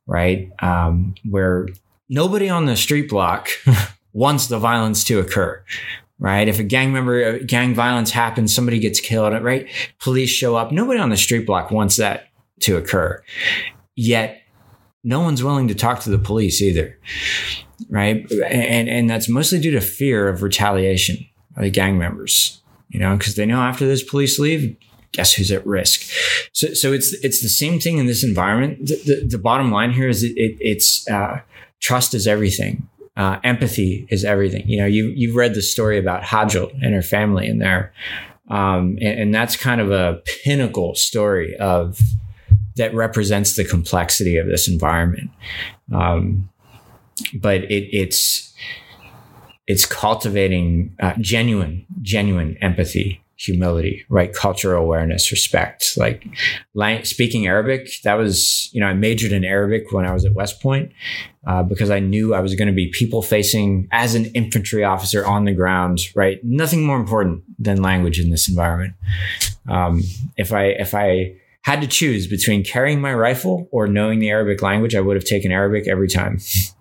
right? 0.08 0.52
Um, 0.60 1.15
where 1.30 1.67
nobody 2.10 2.50
on 2.50 2.65
the 2.65 2.76
street 2.76 3.10
block 3.10 3.50
wants 4.13 4.47
the 4.47 4.60
violence 4.60 5.04
to 5.06 5.19
occur 5.19 5.63
right? 6.21 6.47
If 6.47 6.60
a 6.60 6.63
gang 6.63 6.93
member, 6.93 7.24
uh, 7.24 7.39
gang 7.45 7.74
violence 7.74 8.12
happens, 8.12 8.56
somebody 8.56 8.80
gets 8.80 9.00
killed, 9.00 9.34
right? 9.43 9.67
Police 10.00 10.30
show 10.30 10.56
up. 10.56 10.71
Nobody 10.71 11.00
on 11.00 11.10
the 11.10 11.17
street 11.17 11.47
block 11.47 11.71
wants 11.71 11.97
that 11.97 12.28
to 12.62 12.78
occur. 12.78 13.21
Yet 13.95 14.41
no 15.04 15.19
one's 15.19 15.43
willing 15.43 15.67
to 15.67 15.76
talk 15.76 16.00
to 16.02 16.12
the 16.12 16.19
police 16.19 16.62
either, 16.62 16.97
right? 17.89 18.30
And, 18.32 18.89
and 18.89 19.10
that's 19.10 19.30
mostly 19.30 19.60
due 19.60 19.72
to 19.72 19.82
fear 19.82 20.28
of 20.28 20.44
retaliation 20.44 21.26
by 21.56 21.63
the 21.63 21.70
gang 21.70 21.98
members, 21.98 22.62
you 22.89 23.00
know, 23.00 23.15
because 23.17 23.36
they 23.36 23.46
know 23.46 23.62
after 23.62 23.86
this 23.86 24.04
police 24.04 24.39
leave, 24.39 24.76
guess 25.12 25.34
who's 25.34 25.52
at 25.52 25.65
risk? 25.65 26.10
So, 26.54 26.74
so 26.74 26.94
it's, 26.94 27.13
it's 27.24 27.41
the 27.41 27.50
same 27.50 27.80
thing 27.80 27.98
in 27.98 28.06
this 28.06 28.24
environment. 28.24 28.88
The, 28.88 28.96
the, 29.06 29.28
the 29.32 29.38
bottom 29.38 29.72
line 29.72 29.91
here 29.91 30.08
is 30.08 30.24
it, 30.24 30.34
it 30.36 30.58
it's, 30.60 31.08
uh, 31.10 31.41
trust 31.80 32.13
is 32.13 32.28
everything 32.28 32.88
uh, 33.17 33.39
empathy 33.44 34.08
is 34.10 34.24
everything. 34.24 34.67
You 34.67 34.80
know, 34.80 34.86
you 34.86 35.13
you've 35.15 35.36
read 35.36 35.54
the 35.54 35.62
story 35.62 35.98
about 35.98 36.24
Hajar 36.24 36.72
and 36.82 36.94
her 36.94 37.02
family 37.02 37.48
in 37.48 37.60
there, 37.60 37.94
um, 38.50 38.98
and, 39.02 39.20
and, 39.20 39.36
that's 39.36 39.56
kind 39.56 39.82
of 39.82 39.91
a 39.91 40.22
pinnacle 40.44 40.96
story 40.96 41.56
of 41.58 42.00
that 42.78 42.94
represents 42.94 43.56
the 43.56 43.65
complexity 43.65 44.38
of 44.38 44.48
this 44.48 44.67
environment. 44.67 45.30
Um, 45.94 46.50
but 47.34 47.63
it, 47.63 47.89
it's 47.95 48.54
it's 49.67 49.86
cultivating 49.86 50.95
uh, 51.02 51.13
genuine 51.19 51.86
genuine 52.02 52.58
empathy 52.62 53.21
humility, 53.41 54.06
right? 54.08 54.34
Cultural 54.34 54.84
awareness, 54.84 55.32
respect. 55.32 55.97
Like 55.97 57.06
speaking 57.06 57.47
Arabic, 57.47 57.89
that 58.04 58.13
was, 58.13 58.69
you 58.71 58.80
know, 58.80 58.86
I 58.86 58.93
majored 58.93 59.32
in 59.32 59.43
Arabic 59.43 59.91
when 59.91 60.06
I 60.06 60.13
was 60.13 60.26
at 60.26 60.34
West 60.34 60.62
Point 60.62 60.91
uh, 61.47 61.63
because 61.63 61.89
I 61.89 62.00
knew 62.00 62.36
I 62.36 62.39
was 62.39 62.54
going 62.54 62.67
to 62.67 62.74
be 62.74 62.91
people 62.91 63.24
facing 63.24 63.88
as 63.91 64.13
an 64.13 64.26
infantry 64.28 64.84
officer 64.84 65.26
on 65.26 65.45
the 65.45 65.54
ground, 65.54 66.02
right? 66.15 66.39
Nothing 66.43 66.86
more 66.86 67.00
important 67.00 67.43
than 67.58 67.82
language 67.82 68.19
in 68.19 68.30
this 68.30 68.47
environment. 68.47 68.93
Um, 69.67 70.04
if 70.38 70.54
I, 70.54 70.65
if 70.65 70.93
I, 70.93 71.38
had 71.63 71.80
to 71.80 71.86
choose 71.86 72.26
between 72.26 72.63
carrying 72.63 73.00
my 73.00 73.13
rifle 73.13 73.67
or 73.71 73.86
knowing 73.86 74.17
the 74.17 74.32
Arabic 74.32 74.63
language, 74.63 74.95
I 74.95 75.00
would 75.00 75.15
have 75.15 75.26
taken 75.26 75.52
Arabic 75.52 75.88
every 75.88 76.08
time. 76.08 76.39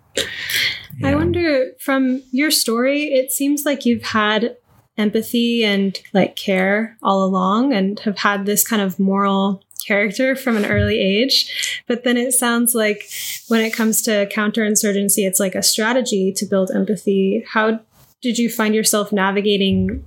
I 1.03 1.15
wonder 1.15 1.71
from 1.79 2.23
your 2.31 2.51
story, 2.51 3.05
it 3.05 3.31
seems 3.31 3.63
like 3.65 3.85
you've 3.85 4.03
had 4.03 4.57
empathy 4.97 5.63
and 5.63 5.99
like 6.13 6.35
care 6.35 6.97
all 7.01 7.23
along 7.23 7.73
and 7.73 7.99
have 8.01 8.19
had 8.19 8.45
this 8.45 8.67
kind 8.67 8.81
of 8.81 8.99
moral 8.99 9.63
character 9.85 10.35
from 10.35 10.57
an 10.57 10.65
early 10.65 10.99
age. 10.99 11.83
But 11.87 12.03
then 12.03 12.17
it 12.17 12.33
sounds 12.33 12.75
like 12.75 13.09
when 13.47 13.61
it 13.61 13.73
comes 13.73 14.01
to 14.03 14.27
counterinsurgency, 14.27 15.27
it's 15.27 15.39
like 15.39 15.55
a 15.55 15.63
strategy 15.63 16.31
to 16.33 16.45
build 16.45 16.71
empathy. 16.71 17.43
How 17.51 17.79
did 18.21 18.37
you 18.37 18.49
find 18.49 18.75
yourself 18.75 19.11
navigating, 19.11 20.05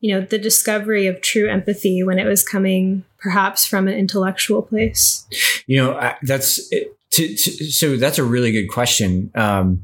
you 0.00 0.14
know, 0.14 0.20
the 0.20 0.38
discovery 0.38 1.06
of 1.06 1.20
true 1.20 1.48
empathy 1.50 2.02
when 2.04 2.18
it 2.18 2.26
was 2.26 2.44
coming 2.44 3.04
perhaps 3.18 3.66
from 3.66 3.88
an 3.88 3.94
intellectual 3.94 4.62
place? 4.62 5.26
You 5.66 5.78
know, 5.78 6.14
that's 6.22 6.72
to, 7.16 7.34
to, 7.34 7.70
so 7.70 7.96
that's 7.96 8.18
a 8.18 8.24
really 8.24 8.52
good 8.52 8.68
question. 8.68 9.30
Um, 9.34 9.82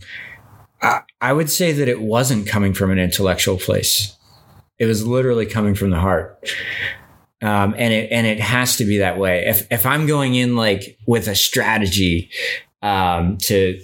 I, 0.82 1.00
I 1.20 1.32
would 1.32 1.50
say 1.50 1.72
that 1.72 1.88
it 1.88 2.00
wasn't 2.00 2.46
coming 2.46 2.74
from 2.74 2.90
an 2.90 2.98
intellectual 2.98 3.56
place. 3.56 4.16
It 4.78 4.86
was 4.86 5.06
literally 5.06 5.46
coming 5.46 5.74
from 5.74 5.90
the 5.90 5.98
heart. 5.98 6.38
Um, 7.40 7.74
and 7.76 7.92
it 7.92 8.12
and 8.12 8.26
it 8.26 8.38
has 8.38 8.76
to 8.76 8.84
be 8.84 8.98
that 8.98 9.18
way. 9.18 9.46
If 9.46 9.66
if 9.72 9.84
I'm 9.84 10.06
going 10.06 10.34
in 10.34 10.54
like 10.54 10.98
with 11.06 11.26
a 11.26 11.34
strategy 11.34 12.30
um, 12.82 13.38
to 13.38 13.80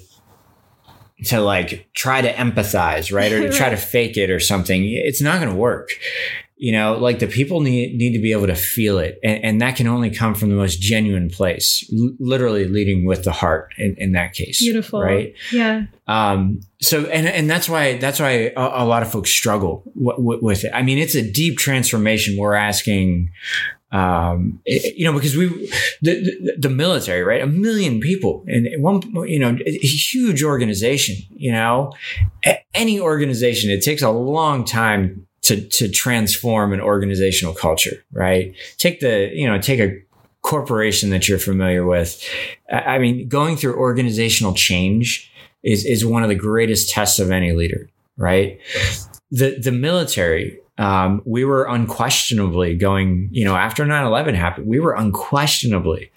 to 1.25 1.41
like 1.41 1.89
try 1.95 2.21
to 2.21 2.33
empathize, 2.33 3.13
right, 3.13 3.33
or 3.33 3.41
to 3.41 3.53
try 3.57 3.71
to 3.71 3.77
fake 3.77 4.17
it 4.17 4.31
or 4.31 4.39
something, 4.39 4.85
it's 4.85 5.21
not 5.21 5.41
going 5.41 5.51
to 5.51 5.59
work 5.59 5.89
you 6.59 6.73
know 6.73 6.99
like 6.99 7.21
the 7.21 7.27
people 7.27 7.61
need 7.61 7.95
need 7.95 8.13
to 8.13 8.19
be 8.19 8.33
able 8.33 8.47
to 8.47 8.55
feel 8.55 8.99
it. 8.99 9.19
And, 9.23 9.45
and 9.45 9.61
that 9.61 9.77
can 9.77 9.87
only 9.87 10.11
come 10.11 10.35
from 10.35 10.51
the 10.51 10.57
most 10.57 10.81
genuine 10.81 11.31
place 11.31 11.89
L- 11.93 12.15
literally 12.19 12.67
leading 12.67 13.07
with 13.07 13.25
the 13.25 13.33
heart 13.33 13.73
in, 13.79 13.95
in 13.97 14.13
that 14.13 14.35
case 14.35 14.61
beautiful. 14.61 15.01
right? 15.01 15.35
Yeah. 15.53 15.87
Um 16.07 16.61
so 16.81 17.05
and 17.07 17.27
and 17.27 17.49
that's 17.49 17.69
why 17.69 17.99
that's 17.99 18.21
why 18.21 18.53
a, 18.57 18.83
a 18.83 18.85
lot 18.85 19.03
of 19.03 19.11
folks 19.11 19.31
struggle 19.31 19.85
w- 19.95 20.17
w- 20.17 20.41
with 20.43 20.65
it. 20.65 20.73
I 20.75 20.83
mean 20.83 20.99
it's 20.99 21.15
a 21.15 21.23
deep 21.23 21.59
transformation 21.59 22.37
we're 22.37 22.55
asking 22.55 23.31
um, 23.91 24.61
it, 24.67 24.97
you 24.97 25.07
know, 25.07 25.15
because 25.15 25.35
we, 25.35 25.49
the, 26.03 26.21
the, 26.21 26.57
the, 26.59 26.69
military, 26.69 27.23
right? 27.23 27.41
A 27.41 27.47
million 27.47 28.01
people 28.01 28.45
and 28.47 28.69
one, 28.83 29.01
you 29.27 29.39
know, 29.39 29.57
a 29.65 29.71
huge 29.71 30.43
organization, 30.43 31.17
you 31.31 31.53
know, 31.53 31.93
any 32.75 33.01
organization, 33.01 33.71
it 33.71 33.83
takes 33.83 34.03
a 34.03 34.11
long 34.11 34.65
time 34.65 35.27
to 35.49 35.61
to 35.69 35.89
transform 35.89 36.73
an 36.73 36.81
organizational 36.81 37.55
culture, 37.55 38.05
right? 38.13 38.55
Take 38.79 39.01
the, 39.01 39.31
you 39.33 39.47
know, 39.47 39.59
take 39.59 39.81
a 39.81 40.01
corporation 40.43 41.11
that 41.11 41.29
you're 41.29 41.39
familiar 41.39 41.85
with. 41.85 42.23
I 42.71 42.99
mean, 42.99 43.29
going 43.29 43.57
through 43.57 43.77
organizational 43.77 44.55
change 44.55 45.31
is 45.63 45.85
is 45.85 46.05
one 46.05 46.23
of 46.23 46.29
the 46.29 46.35
greatest 46.35 46.91
tests 46.91 47.19
of 47.19 47.31
any 47.31 47.53
leader, 47.53 47.89
right? 48.17 48.59
The 49.31 49.59
the 49.59 49.73
military 49.73 50.61
um, 50.79 51.23
we 51.25 51.45
were 51.45 51.65
unquestionably 51.65 52.77
going, 52.77 53.29
you 53.33 53.45
know, 53.45 53.57
after 53.57 53.85
9 53.85 54.05
11 54.05 54.37
happened, 54.37 54.69
we 54.69 54.79
were 54.79 54.95
unquestionably 54.95 56.13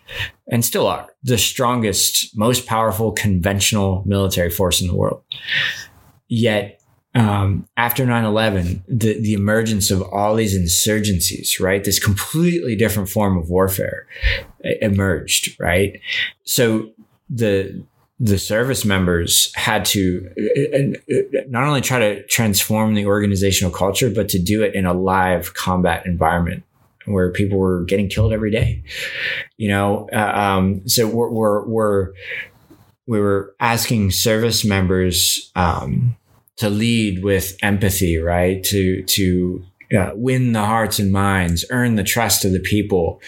and 0.51 0.63
still 0.63 0.85
are 0.85 1.07
the 1.23 1.37
strongest, 1.37 2.37
most 2.37 2.67
powerful 2.67 3.11
conventional 3.11 4.03
military 4.05 4.51
force 4.51 4.79
in 4.79 4.87
the 4.87 4.95
world. 4.95 5.23
Yet 6.27 6.80
um, 7.13 7.67
after 7.75 8.05
9-11 8.05 8.81
the, 8.87 9.19
the 9.19 9.33
emergence 9.33 9.91
of 9.91 10.01
all 10.01 10.35
these 10.35 10.57
insurgencies 10.57 11.59
right? 11.59 11.83
This 11.83 11.99
completely 11.99 12.75
different 12.75 13.09
form 13.09 13.37
of 13.37 13.49
warfare 13.49 14.07
emerged 14.81 15.59
right? 15.59 15.99
So 16.43 16.91
the 17.29 17.83
the 18.19 18.37
service 18.37 18.85
members 18.85 19.51
had 19.55 19.83
to 19.83 20.29
not 21.49 21.63
only 21.67 21.81
try 21.81 21.97
to 21.97 22.23
transform 22.27 22.93
the 22.93 23.05
organizational 23.05 23.73
culture 23.73 24.09
but 24.09 24.29
to 24.29 24.39
do 24.39 24.61
it 24.61 24.75
in 24.75 24.85
a 24.85 24.93
live 24.93 25.53
combat 25.53 26.05
environment 26.05 26.63
where 27.05 27.31
people 27.31 27.57
were 27.57 27.83
getting 27.85 28.07
killed 28.07 28.31
every 28.31 28.51
day 28.51 28.83
you 29.57 29.67
know? 29.67 30.07
Uh, 30.13 30.31
um, 30.33 30.87
so 30.87 31.07
we're, 31.07 31.29
we're, 31.29 31.65
we're 31.67 32.13
we 33.07 33.19
were 33.19 33.53
asking 33.59 34.11
service 34.11 34.63
members 34.63 35.51
um, 35.55 36.15
to 36.57 36.69
lead 36.69 37.23
with 37.23 37.57
empathy, 37.61 38.17
right? 38.17 38.63
To 38.65 39.03
to 39.03 39.65
uh, 39.97 40.11
win 40.15 40.53
the 40.53 40.65
hearts 40.65 40.99
and 40.99 41.11
minds, 41.11 41.65
earn 41.69 41.95
the 41.95 42.03
trust 42.03 42.45
of 42.45 42.53
the 42.53 42.59
people 42.59 43.21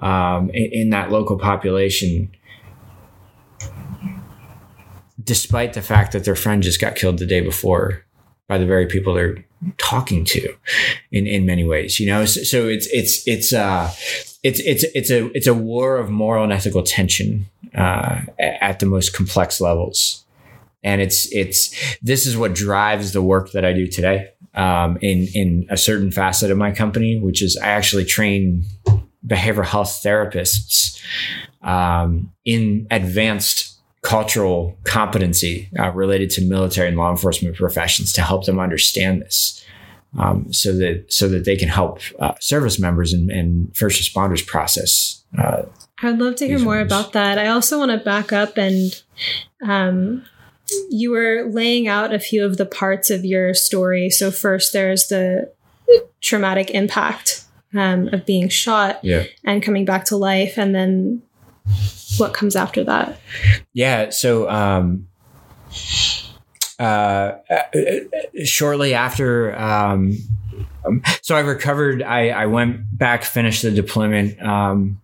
um, 0.00 0.50
in, 0.50 0.70
in, 0.72 0.90
that 0.90 1.10
local 1.10 1.38
population, 1.38 2.30
despite 5.22 5.72
the 5.72 5.82
fact 5.82 6.12
that 6.12 6.24
their 6.24 6.36
friend 6.36 6.62
just 6.62 6.80
got 6.80 6.94
killed 6.94 7.18
the 7.18 7.26
day 7.26 7.40
before 7.40 8.04
by 8.48 8.58
the 8.58 8.66
very 8.66 8.86
people 8.86 9.14
they're 9.14 9.44
talking 9.78 10.24
to, 10.24 10.54
in 11.12 11.26
in 11.26 11.46
many 11.46 11.64
ways. 11.64 12.00
You 12.00 12.06
know, 12.06 12.24
so, 12.24 12.42
so 12.42 12.68
it's 12.68 12.86
it's 12.88 13.26
it's 13.26 13.52
uh 13.52 13.90
it's 14.42 14.60
it's 14.60 14.84
it's 14.94 15.10
a 15.10 15.26
it's 15.32 15.46
a 15.46 15.54
war 15.54 15.96
of 15.96 16.10
moral 16.10 16.44
and 16.44 16.52
ethical 16.52 16.82
tension 16.82 17.46
uh, 17.74 18.22
at 18.38 18.80
the 18.80 18.86
most 18.86 19.14
complex 19.14 19.60
levels 19.60 20.24
and 20.82 21.00
it's 21.00 21.30
it's 21.32 21.98
this 22.00 22.26
is 22.26 22.36
what 22.36 22.54
drives 22.54 23.12
the 23.12 23.22
work 23.22 23.52
that 23.52 23.64
I 23.64 23.72
do 23.72 23.86
today 23.86 24.30
um, 24.54 24.98
in 25.00 25.28
in 25.34 25.66
a 25.70 25.76
certain 25.76 26.10
facet 26.10 26.50
of 26.50 26.58
my 26.58 26.72
company, 26.72 27.18
which 27.18 27.42
is 27.42 27.56
I 27.56 27.68
actually 27.68 28.04
train 28.04 28.64
behavioral 29.26 29.66
health 29.66 30.00
therapists 30.04 31.00
um, 31.62 32.32
in 32.44 32.86
advanced 32.90 33.78
cultural 34.02 34.78
competency 34.84 35.68
uh, 35.78 35.90
related 35.90 36.30
to 36.30 36.42
military 36.42 36.88
and 36.88 36.96
law 36.96 37.10
enforcement 37.10 37.56
professions 37.56 38.12
to 38.14 38.22
help 38.22 38.46
them 38.46 38.58
understand 38.58 39.22
this. 39.22 39.64
Um, 40.18 40.52
so 40.52 40.72
that 40.76 41.04
so 41.12 41.28
that 41.28 41.44
they 41.44 41.54
can 41.54 41.68
help 41.68 42.00
uh, 42.18 42.32
service 42.40 42.80
members 42.80 43.12
and, 43.12 43.30
and, 43.30 43.76
first 43.76 44.02
responders 44.02 44.44
process. 44.44 45.22
Uh, 45.38 45.62
I'd 46.02 46.18
love 46.18 46.34
to 46.36 46.48
hear 46.48 46.58
more 46.58 46.80
about 46.80 47.12
that. 47.12 47.38
I 47.38 47.46
also 47.46 47.78
want 47.78 47.92
to 47.92 47.98
back 47.98 48.32
up 48.32 48.56
and 48.56 49.00
um, 49.62 50.24
you 50.90 51.10
were 51.10 51.48
laying 51.50 51.88
out 51.88 52.14
a 52.14 52.18
few 52.18 52.44
of 52.44 52.56
the 52.56 52.66
parts 52.66 53.10
of 53.10 53.24
your 53.24 53.54
story. 53.54 54.10
So 54.10 54.30
first, 54.30 54.72
there's 54.72 55.08
the 55.08 55.52
traumatic 56.20 56.70
impact 56.70 57.44
um, 57.74 58.08
of 58.08 58.26
being 58.26 58.48
shot 58.48 59.00
yeah. 59.04 59.24
and 59.44 59.62
coming 59.62 59.84
back 59.84 60.04
to 60.06 60.16
life, 60.16 60.58
and 60.58 60.74
then 60.74 61.22
what 62.18 62.34
comes 62.34 62.56
after 62.56 62.84
that? 62.84 63.18
Yeah. 63.72 64.10
So, 64.10 64.48
um, 64.48 65.06
uh, 66.78 67.32
shortly 68.44 68.94
after, 68.94 69.56
um, 69.56 70.16
so 71.22 71.36
I 71.36 71.40
recovered. 71.40 72.02
I, 72.02 72.30
I, 72.30 72.46
went 72.46 72.96
back, 72.96 73.22
finished 73.22 73.62
the 73.62 73.70
deployment, 73.70 74.40
um, 74.42 75.00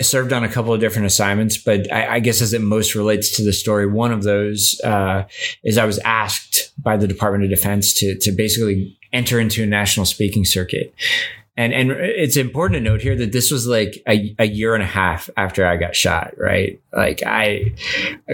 served 0.00 0.32
on 0.32 0.44
a 0.44 0.48
couple 0.48 0.72
of 0.72 0.80
different 0.80 1.06
assignments, 1.06 1.56
but 1.56 1.90
I, 1.92 2.16
I, 2.16 2.20
guess 2.20 2.40
as 2.40 2.52
it 2.52 2.60
most 2.60 2.94
relates 2.94 3.36
to 3.36 3.44
the 3.44 3.52
story, 3.52 3.86
one 3.86 4.12
of 4.12 4.22
those 4.22 4.80
uh, 4.84 5.24
is 5.64 5.78
I 5.78 5.84
was 5.84 5.98
asked 6.00 6.72
by 6.78 6.96
the 6.96 7.06
Department 7.06 7.44
of 7.44 7.50
Defense 7.50 7.92
to 7.94 8.16
to 8.18 8.32
basically 8.32 8.98
enter 9.12 9.40
into 9.40 9.62
a 9.62 9.66
national 9.66 10.06
speaking 10.06 10.44
circuit. 10.44 10.94
And 11.56 11.72
and 11.72 11.90
it's 11.90 12.36
important 12.36 12.76
to 12.76 12.80
note 12.80 13.02
here 13.02 13.16
that 13.16 13.32
this 13.32 13.50
was 13.50 13.66
like 13.66 14.02
a, 14.08 14.34
a 14.38 14.46
year 14.46 14.74
and 14.74 14.82
a 14.82 14.86
half 14.86 15.28
after 15.36 15.66
I 15.66 15.76
got 15.76 15.96
shot, 15.96 16.34
right? 16.38 16.80
Like 16.92 17.22
I 17.26 17.74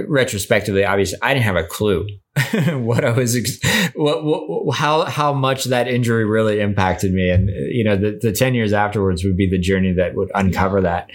retrospectively, 0.07 0.85
obviously, 0.85 1.19
I 1.23 1.33
didn't 1.33 1.47
have 1.47 1.57
a 1.57 1.65
clue 1.65 2.07
what 2.73 3.05
I 3.05 3.13
was, 3.13 3.61
what, 3.95 4.25
what, 4.25 4.77
how, 4.77 5.05
how 5.05 5.33
much 5.33 5.67
that 5.67 5.87
injury 5.87 6.25
really 6.25 6.61
impacted 6.61 7.13
me. 7.13 7.31
And, 7.31 7.49
you 7.49 7.85
know, 7.85 7.97
the, 7.97 8.19
the 8.21 8.33
10 8.33 8.55
years 8.55 8.73
afterwards 8.73 9.23
would 9.23 9.37
be 9.37 9.49
the 9.49 9.59
journey 9.59 9.93
that 9.93 10.17
would 10.17 10.33
uncover 10.35 10.81
that. 10.81 11.11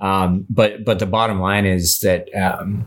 Um, 0.00 0.44
but, 0.50 0.84
but 0.84 0.98
the 0.98 1.06
bottom 1.06 1.40
line 1.40 1.64
is 1.64 2.00
that, 2.00 2.28
um, 2.34 2.86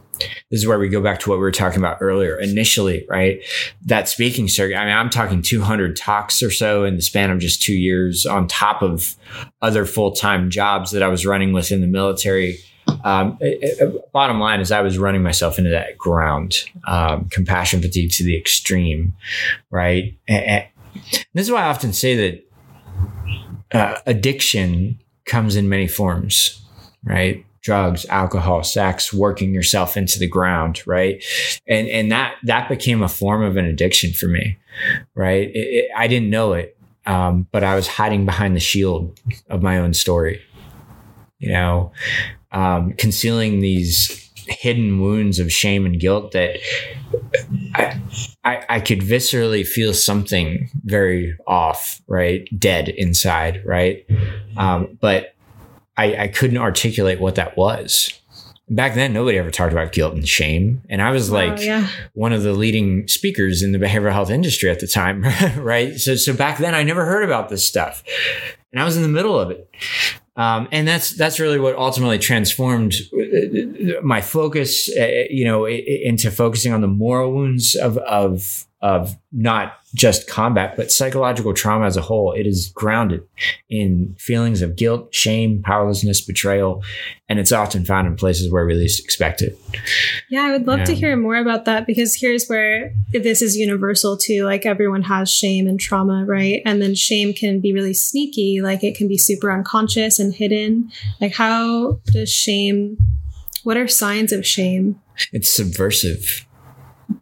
this 0.52 0.60
is 0.60 0.68
where 0.68 0.78
we 0.78 0.88
go 0.88 1.02
back 1.02 1.20
to 1.22 1.30
what 1.30 1.38
we 1.38 1.42
were 1.42 1.52
talking 1.52 1.80
about 1.80 1.98
earlier. 2.00 2.38
Initially, 2.40 3.08
right? 3.10 3.42
That 3.82 4.08
speaking 4.08 4.48
circuit, 4.48 4.78
I 4.78 4.86
mean, 4.86 4.96
I'm 4.96 5.10
talking 5.10 5.42
200 5.42 5.96
talks 5.96 6.44
or 6.44 6.52
so 6.52 6.84
in 6.84 6.96
the 6.96 7.02
span 7.02 7.32
of 7.32 7.40
just 7.40 7.64
two 7.64 7.74
years 7.74 8.28
on 8.28 8.48
top 8.48 8.84
of 8.84 9.16
other 9.64 9.86
full 9.86 10.12
time 10.12 10.52
jobs 10.52 10.92
that 10.92 11.02
I 11.02 11.08
was 11.08 11.26
running 11.26 11.54
within 11.54 11.82
the 11.82 11.88
military 11.88 12.60
um, 13.04 13.38
it, 13.42 13.80
it, 13.82 14.12
bottom 14.12 14.40
line 14.40 14.60
is 14.60 14.72
I 14.72 14.82
was 14.82 14.98
running 14.98 15.24
myself 15.24 15.58
into 15.58 15.72
that 15.72 15.98
ground, 15.98 16.64
um, 16.88 17.28
compassion 17.30 17.82
fatigue 17.82 18.12
to 18.12 18.24
the 18.24 18.38
extreme, 18.38 19.14
right? 19.70 20.18
And, 20.28 20.46
and 20.46 20.66
this 21.34 21.48
is 21.48 21.52
why 21.52 21.64
I 21.64 21.70
often 21.70 21.94
say 21.94 22.16
that 22.16 23.78
uh, 23.78 24.00
addiction 24.06 25.00
comes 25.26 25.56
in 25.56 25.70
many 25.70 25.88
forms, 25.88 26.62
right? 27.04 27.46
Drugs, 27.62 28.06
alcohol, 28.08 28.64
sex, 28.64 29.14
working 29.14 29.54
yourself 29.54 29.96
into 29.96 30.20
the 30.20 30.28
ground, 30.28 30.86
right? 30.86 31.24
And 31.68 31.88
and 31.88 32.12
that 32.12 32.36
that 32.44 32.68
became 32.68 33.02
a 33.02 33.10
form 33.10 33.42
of 33.42 33.56
an 33.58 33.66
addiction 33.66 34.12
for 34.12 34.28
me, 34.28 34.58
right? 35.16 35.50
It, 35.54 35.90
I 35.96 36.08
didn't 36.08 36.30
know 36.30 36.54
it, 36.54 36.78
um, 37.06 37.48
but 37.52 37.64
I 37.64 37.76
was 37.76 37.88
hiding 37.88 38.26
behind 38.26 38.56
the 38.56 38.60
shield 38.62 39.18
of 39.50 39.62
my 39.62 39.78
own 39.78 39.94
story, 39.94 40.42
you 41.40 41.54
know 41.54 41.94
um, 42.54 42.94
concealing 42.94 43.60
these 43.60 44.20
hidden 44.48 45.02
wounds 45.02 45.40
of 45.40 45.52
shame 45.52 45.86
and 45.86 46.00
guilt 46.00 46.32
that 46.34 46.58
I, 47.76 48.00
I, 48.44 48.66
I 48.70 48.80
could 48.80 49.00
viscerally 49.00 49.66
feel 49.66 49.94
something 49.94 50.70
very 50.84 51.38
off, 51.48 52.02
right? 52.08 52.48
Dead 52.58 52.90
inside, 52.90 53.62
right? 53.66 54.06
Um, 54.58 54.98
but 55.00 55.36
I, 55.98 56.24
I 56.24 56.28
couldn't 56.28 56.58
articulate 56.58 57.20
what 57.20 57.36
that 57.36 57.56
was. 57.58 58.20
Back 58.70 58.96
then, 58.96 59.14
nobody 59.14 59.38
ever 59.38 59.52
talked 59.52 59.74
about 59.74 59.92
guilt 59.92 60.16
and 60.16 60.28
shame. 60.28 60.82
And 60.90 61.02
I 61.02 61.12
was 61.12 61.30
like 61.30 61.60
oh, 61.60 61.62
yeah. 61.62 61.88
one 62.14 62.34
of 62.34 62.44
the 62.44 62.54
leading 62.54 63.08
speakers 63.08 63.62
in 63.62 63.72
the 63.72 63.78
behavioral 63.78 64.14
health 64.14 64.30
industry 64.30 64.70
at 64.70 64.80
the 64.80 64.88
time, 64.88 65.24
right? 65.58 65.96
So, 65.96 66.16
so 66.16 66.34
back 66.34 66.58
then, 66.58 66.74
I 66.74 66.84
never 66.84 67.06
heard 67.06 67.24
about 67.24 67.50
this 67.50 67.68
stuff. 67.68 68.04
And 68.72 68.82
I 68.82 68.86
was 68.86 68.96
in 68.96 69.04
the 69.04 69.10
middle 69.10 69.38
of 69.38 69.52
it. 69.52 69.70
Um, 70.36 70.68
and 70.72 70.88
that's 70.88 71.12
that's 71.12 71.40
really 71.40 71.60
what 71.60 71.76
ultimately 71.76 72.18
transformed 72.18 72.96
uh, 73.14 74.02
my 74.02 74.22
focus, 74.22 74.90
uh, 74.98 75.26
you 75.30 75.46
know, 75.46 75.66
into 75.68 76.32
focusing 76.32 76.74
on 76.74 76.82
the 76.82 76.88
moral 76.88 77.34
wounds 77.34 77.76
of 77.76 77.98
of 78.00 78.66
of 78.84 79.16
not 79.32 79.78
just 79.96 80.28
combat, 80.28 80.76
but 80.76 80.92
psychological 80.92 81.54
trauma 81.54 81.86
as 81.86 81.96
a 81.96 82.02
whole. 82.02 82.34
It 82.34 82.46
is 82.46 82.68
grounded 82.76 83.26
in 83.70 84.14
feelings 84.20 84.62
of 84.62 84.76
guilt, 84.76 85.16
shame, 85.16 85.62
powerlessness, 85.64 86.20
betrayal, 86.20 86.84
and 87.30 87.40
it's 87.40 87.54
often 87.54 87.86
found 87.86 88.08
in 88.08 88.18
places 88.18 88.52
where 88.52 88.66
we 88.66 88.74
least 88.74 89.02
expect 89.02 89.42
it. 89.42 89.58
Yeah, 90.30 90.42
I 90.42 90.52
would 90.52 90.68
love 90.68 90.84
to 90.84 90.94
hear 90.94 91.16
more 91.16 91.38
about 91.38 91.64
that 91.64 91.88
because 91.88 92.14
here's 92.14 92.48
where 92.48 92.94
this 93.14 93.42
is 93.42 93.56
universal 93.56 94.18
too. 94.18 94.44
Like 94.44 94.66
everyone 94.66 95.04
has 95.04 95.32
shame 95.32 95.66
and 95.66 95.80
trauma, 95.80 96.26
right? 96.26 96.62
And 96.66 96.82
then 96.82 96.94
shame 96.94 97.32
can 97.32 97.62
be 97.62 97.72
really 97.72 97.94
sneaky, 97.94 98.60
like 98.62 98.84
it 98.84 98.98
can 98.98 99.08
be 99.08 99.18
super 99.18 99.50
unconscious 99.50 100.20
and 100.20 100.34
hidden. 100.34 100.92
Like, 101.22 101.34
how 101.34 102.02
does 102.08 102.30
shame, 102.30 102.98
what 103.64 103.78
are 103.78 103.88
signs 103.88 104.34
of 104.34 104.46
shame? 104.46 105.00
It's 105.32 105.50
subversive 105.50 106.46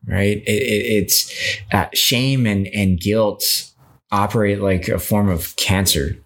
right? 0.06 0.38
It, 0.46 0.48
it, 0.48 1.04
it's 1.04 1.34
uh, 1.72 1.88
shame 1.94 2.46
and, 2.46 2.68
and 2.68 3.00
guilt 3.00 3.44
operate 4.12 4.62
like 4.62 4.88
a 4.88 5.00
form 5.00 5.30
of 5.30 5.56
cancer. 5.56 6.18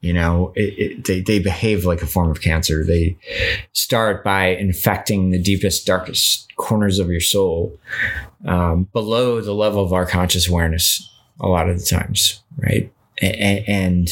You 0.00 0.12
know, 0.12 0.52
it, 0.54 1.04
they, 1.06 1.22
they 1.22 1.38
behave 1.38 1.86
like 1.86 2.02
a 2.02 2.06
form 2.06 2.30
of 2.30 2.42
cancer. 2.42 2.84
They 2.84 3.16
start 3.72 4.22
by 4.22 4.48
infecting 4.48 5.30
the 5.30 5.42
deepest, 5.42 5.86
darkest 5.86 6.54
corners 6.56 6.98
of 6.98 7.08
your 7.08 7.22
soul 7.22 7.78
um, 8.44 8.84
below 8.92 9.40
the 9.40 9.54
level 9.54 9.82
of 9.82 9.94
our 9.94 10.04
conscious 10.04 10.48
awareness 10.48 11.10
a 11.40 11.48
lot 11.48 11.70
of 11.70 11.78
the 11.78 11.84
times, 11.86 12.42
right? 12.58 12.92
And, 13.22 13.64
and 13.66 14.08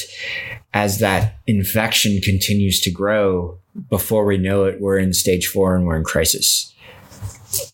as 0.73 0.99
that 1.01 1.39
infection 1.47 2.21
continues 2.23 2.81
to 2.81 2.91
grow, 2.91 3.59
before 3.91 4.25
we 4.25 4.39
know 4.39 4.65
it, 4.65 4.81
we're 4.81 4.99
in 4.99 5.13
stage 5.13 5.47
four 5.47 5.77
and 5.77 5.87
we're 5.87 5.97
in 5.97 6.05
crisis 6.05 6.73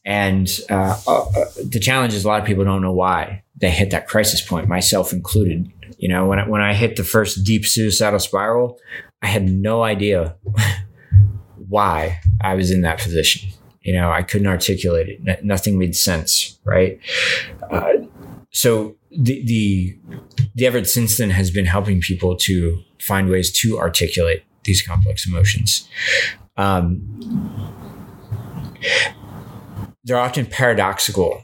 and 0.05 0.49
uh, 0.71 1.01
uh, 1.07 1.45
the 1.65 1.81
challenge 1.81 2.15
is 2.15 2.25
a 2.25 2.29
lot 2.29 2.41
of 2.41 2.47
people 2.47 2.65
don't 2.65 2.83
know 2.83 2.93
why 2.93 3.43
they 3.57 3.71
hit 3.71 3.91
that 3.91 4.07
crisis 4.07 4.41
point, 4.41 4.69
myself 4.69 5.13
included. 5.13 5.71
You 5.99 6.09
know, 6.09 6.27
when 6.27 6.39
I, 6.39 6.49
when 6.49 6.61
I 6.61 6.75
hit 6.75 6.97
the 6.97 7.05
first 7.05 7.45
deep 7.45 7.67
suicidal 7.67 8.21
spiral, 8.21 8.79
I 9.23 9.27
had 9.27 9.49
no 9.49 9.83
idea 9.83 10.37
why 11.69 12.21
I 12.41 12.55
was 12.55 12.71
in 12.71 12.83
that 12.83 12.99
position. 12.99 13.51
You 13.83 13.95
know, 13.95 14.11
I 14.11 14.23
couldn't 14.23 14.47
articulate 14.47 15.09
it. 15.09 15.21
N- 15.27 15.47
nothing 15.47 15.79
made 15.79 15.97
sense, 15.97 16.59
right? 16.65 17.01
Uh, 17.71 17.93
so 18.51 18.97
the, 19.11 19.45
the 19.45 19.99
the 20.55 20.67
effort 20.67 20.89
since 20.89 21.17
then 21.17 21.31
has 21.31 21.51
been 21.51 21.67
helping 21.67 22.01
people 22.01 22.37
to 22.37 22.83
find 23.01 23.29
ways 23.29 23.51
to 23.61 23.79
articulate 23.79 24.45
these 24.65 24.83
complex 24.83 25.27
emotions. 25.27 25.89
Um, 26.57 27.75
they're 30.09 30.19
often 30.19 30.47
paradoxical 30.47 31.43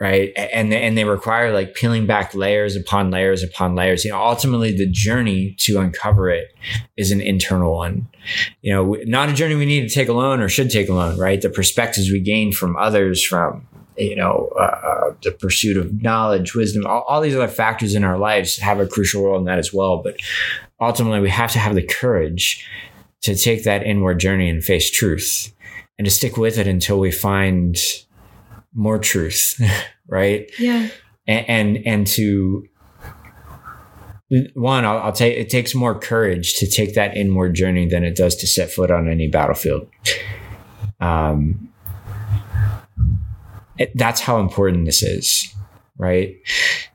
right? 0.00 0.32
And 0.36 0.72
and 0.72 0.98
they 0.98 1.04
require 1.04 1.52
like 1.52 1.74
peeling 1.74 2.06
back 2.06 2.34
layers 2.34 2.76
upon 2.76 3.10
layers 3.10 3.42
upon 3.42 3.74
layers. 3.74 4.04
You 4.04 4.10
know 4.10 4.20
ultimately 4.20 4.76
the 4.76 4.86
journey 4.86 5.54
to 5.60 5.80
uncover 5.80 6.28
it 6.30 6.54
is 6.96 7.10
an 7.10 7.20
internal 7.20 7.74
one. 7.74 8.08
You 8.60 8.72
know 8.74 8.96
not 9.04 9.28
a 9.28 9.32
journey 9.32 9.54
we 9.54 9.66
need 9.66 9.88
to 9.88 9.94
take 9.94 10.08
alone 10.08 10.40
or 10.40 10.48
should 10.48 10.70
take 10.70 10.88
alone 10.88 11.18
right? 11.18 11.40
The 11.40 11.48
perspectives 11.48 12.10
we 12.10 12.20
gain 12.20 12.52
from 12.52 12.76
others 12.76 13.22
from 13.22 13.66
you 13.96 14.16
know 14.16 14.50
uh, 14.56 14.62
uh, 14.62 15.14
the 15.22 15.32
pursuit 15.32 15.76
of 15.76 16.02
knowledge 16.02 16.54
wisdom 16.54 16.84
all, 16.84 17.04
all 17.08 17.20
these 17.20 17.36
other 17.36 17.48
factors 17.48 17.94
in 17.94 18.04
our 18.04 18.18
lives 18.18 18.58
have 18.58 18.80
a 18.80 18.86
crucial 18.86 19.24
role 19.24 19.38
in 19.38 19.44
that 19.44 19.58
as 19.58 19.72
well. 19.72 20.02
But 20.02 20.16
ultimately 20.80 21.20
we 21.20 21.30
have 21.30 21.52
to 21.52 21.58
have 21.58 21.74
the 21.74 21.82
courage 21.82 22.68
to 23.22 23.34
take 23.34 23.64
that 23.64 23.84
inward 23.84 24.18
journey 24.20 24.50
and 24.50 24.62
face 24.62 24.90
truth 24.90 25.53
and 25.98 26.04
to 26.04 26.10
stick 26.10 26.36
with 26.36 26.58
it 26.58 26.66
until 26.66 26.98
we 26.98 27.10
find 27.10 27.76
more 28.72 28.98
truth, 28.98 29.60
right? 30.08 30.50
Yeah. 30.58 30.88
And, 31.26 31.48
and, 31.48 31.86
and 31.86 32.06
to 32.08 32.68
one, 34.54 34.84
I'll, 34.84 34.98
I'll 34.98 35.12
take 35.12 35.36
it 35.36 35.50
takes 35.50 35.74
more 35.74 35.98
courage 35.98 36.54
to 36.54 36.66
take 36.66 36.94
that 36.94 37.16
inward 37.16 37.54
journey 37.54 37.86
than 37.86 38.04
it 38.04 38.16
does 38.16 38.34
to 38.36 38.46
set 38.46 38.70
foot 38.70 38.90
on 38.90 39.08
any 39.08 39.28
battlefield. 39.28 39.88
Um, 41.00 41.68
it, 43.78 43.92
that's 43.94 44.20
how 44.20 44.40
important 44.40 44.86
this 44.86 45.02
is, 45.02 45.54
right? 45.98 46.36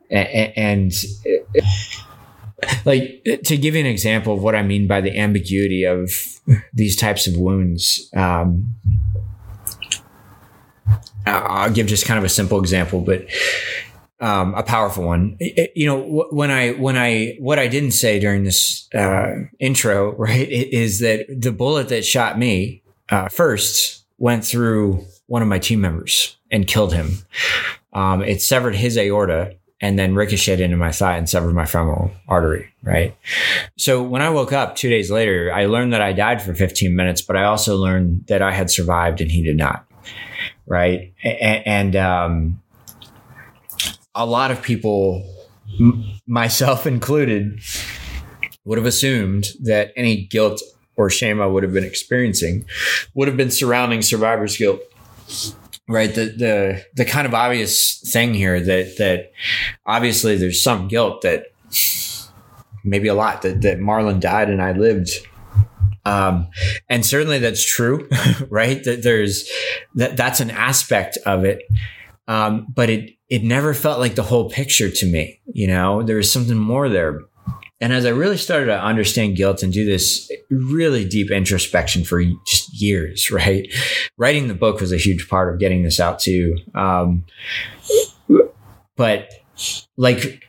And, 0.09 0.53
and 0.55 0.91
it, 1.23 1.63
like 2.85 3.23
to 3.45 3.57
give 3.57 3.75
you 3.75 3.81
an 3.81 3.85
example 3.85 4.33
of 4.33 4.43
what 4.43 4.55
I 4.55 4.63
mean 4.63 4.87
by 4.87 5.01
the 5.01 5.17
ambiguity 5.17 5.83
of 5.83 6.11
these 6.73 6.95
types 6.95 7.27
of 7.27 7.37
wounds. 7.37 8.09
Um, 8.15 8.75
I'll 11.25 11.71
give 11.71 11.87
just 11.87 12.05
kind 12.05 12.17
of 12.17 12.23
a 12.23 12.29
simple 12.29 12.59
example, 12.59 13.01
but 13.01 13.25
um, 14.19 14.53
a 14.55 14.63
powerful 14.63 15.05
one. 15.05 15.37
It, 15.39 15.71
you 15.75 15.85
know, 15.85 16.27
when 16.31 16.51
I 16.51 16.71
when 16.71 16.97
I 16.97 17.35
what 17.39 17.59
I 17.59 17.67
didn't 17.67 17.91
say 17.91 18.19
during 18.19 18.43
this 18.43 18.87
uh, 18.93 19.35
intro, 19.59 20.11
right, 20.17 20.49
is 20.49 20.99
that 20.99 21.25
the 21.29 21.51
bullet 21.51 21.89
that 21.89 22.05
shot 22.05 22.37
me 22.37 22.83
uh, 23.09 23.29
first 23.29 24.05
went 24.17 24.43
through 24.43 25.05
one 25.27 25.41
of 25.41 25.47
my 25.47 25.59
team 25.59 25.81
members 25.81 26.37
and 26.51 26.67
killed 26.67 26.93
him. 26.93 27.19
Um, 27.93 28.21
it 28.21 28.41
severed 28.41 28.75
his 28.75 28.97
aorta 28.97 29.55
and 29.81 29.97
then 29.97 30.15
ricocheted 30.15 30.59
into 30.59 30.77
my 30.77 30.91
thigh 30.91 31.17
and 31.17 31.29
severed 31.29 31.53
my 31.53 31.65
femoral 31.65 32.11
artery. 32.27 32.73
Right. 32.83 33.15
So 33.77 34.03
when 34.03 34.21
I 34.21 34.29
woke 34.29 34.51
up 34.51 34.75
two 34.75 34.89
days 34.89 35.09
later, 35.09 35.51
I 35.53 35.65
learned 35.65 35.93
that 35.93 36.01
I 36.01 36.13
died 36.13 36.41
for 36.41 36.53
15 36.53 36.95
minutes, 36.95 37.21
but 37.21 37.35
I 37.35 37.45
also 37.45 37.77
learned 37.77 38.25
that 38.27 38.41
I 38.41 38.51
had 38.51 38.69
survived 38.69 39.21
and 39.21 39.31
he 39.31 39.43
did 39.43 39.57
not. 39.57 39.85
Right. 40.65 41.13
And, 41.23 41.95
um, 41.95 42.61
a 44.15 44.25
lot 44.25 44.51
of 44.51 44.61
people, 44.61 45.23
myself 46.27 46.85
included, 46.85 47.61
would 48.65 48.77
have 48.77 48.87
assumed 48.87 49.49
that 49.61 49.93
any 49.95 50.25
guilt 50.25 50.61
or 50.95 51.09
shame 51.09 51.41
I 51.41 51.47
would 51.47 51.63
have 51.63 51.73
been 51.73 51.85
experiencing 51.85 52.65
would 53.13 53.27
have 53.29 53.37
been 53.37 53.51
surrounding 53.51 54.01
survivor's 54.01 54.57
guilt. 54.57 54.81
Right. 55.89 56.13
The 56.13 56.25
the 56.25 56.85
the 56.93 57.05
kind 57.05 57.25
of 57.25 57.33
obvious 57.33 57.99
thing 58.11 58.35
here 58.35 58.59
that 58.59 58.97
that 58.99 59.31
obviously 59.87 60.37
there's 60.37 60.63
some 60.63 60.87
guilt 60.87 61.23
that 61.23 61.47
maybe 62.83 63.07
a 63.07 63.15
lot 63.15 63.41
that, 63.41 63.61
that 63.63 63.79
Marlon 63.79 64.19
died 64.19 64.49
and 64.49 64.61
I 64.61 64.73
lived. 64.73 65.09
Um, 66.05 66.47
and 66.89 67.05
certainly 67.05 67.39
that's 67.39 67.65
true, 67.65 68.07
right? 68.49 68.83
That 68.83 69.01
there's 69.01 69.49
that 69.95 70.15
that's 70.15 70.39
an 70.39 70.51
aspect 70.51 71.17
of 71.25 71.43
it. 71.43 71.63
Um, 72.27 72.67
but 72.73 72.91
it 72.91 73.15
it 73.27 73.43
never 73.43 73.73
felt 73.73 73.99
like 73.99 74.13
the 74.13 74.23
whole 74.23 74.49
picture 74.49 74.91
to 74.91 75.05
me. 75.05 75.41
You 75.47 75.67
know, 75.67 76.03
there 76.03 76.17
was 76.17 76.31
something 76.31 76.57
more 76.57 76.87
there. 76.87 77.21
And 77.81 77.93
as 77.93 78.05
I 78.05 78.09
really 78.09 78.37
started 78.37 78.65
to 78.65 78.83
understand 78.83 79.37
guilt 79.37 79.63
and 79.63 79.71
do 79.71 79.85
this 79.85 80.29
really 80.49 81.07
deep 81.07 81.31
introspection 81.31 82.03
for 82.03 82.21
just 82.45 82.81
years, 82.81 83.31
right? 83.31 83.67
Writing 84.17 84.47
the 84.47 84.53
book 84.53 84.81
was 84.81 84.91
a 84.91 84.97
huge 84.97 85.29
part 85.29 85.53
of 85.53 85.59
getting 85.59 85.83
this 85.83 85.99
out 85.99 86.19
too. 86.19 86.57
Um, 86.75 87.25
but 88.95 89.29
like 89.97 90.43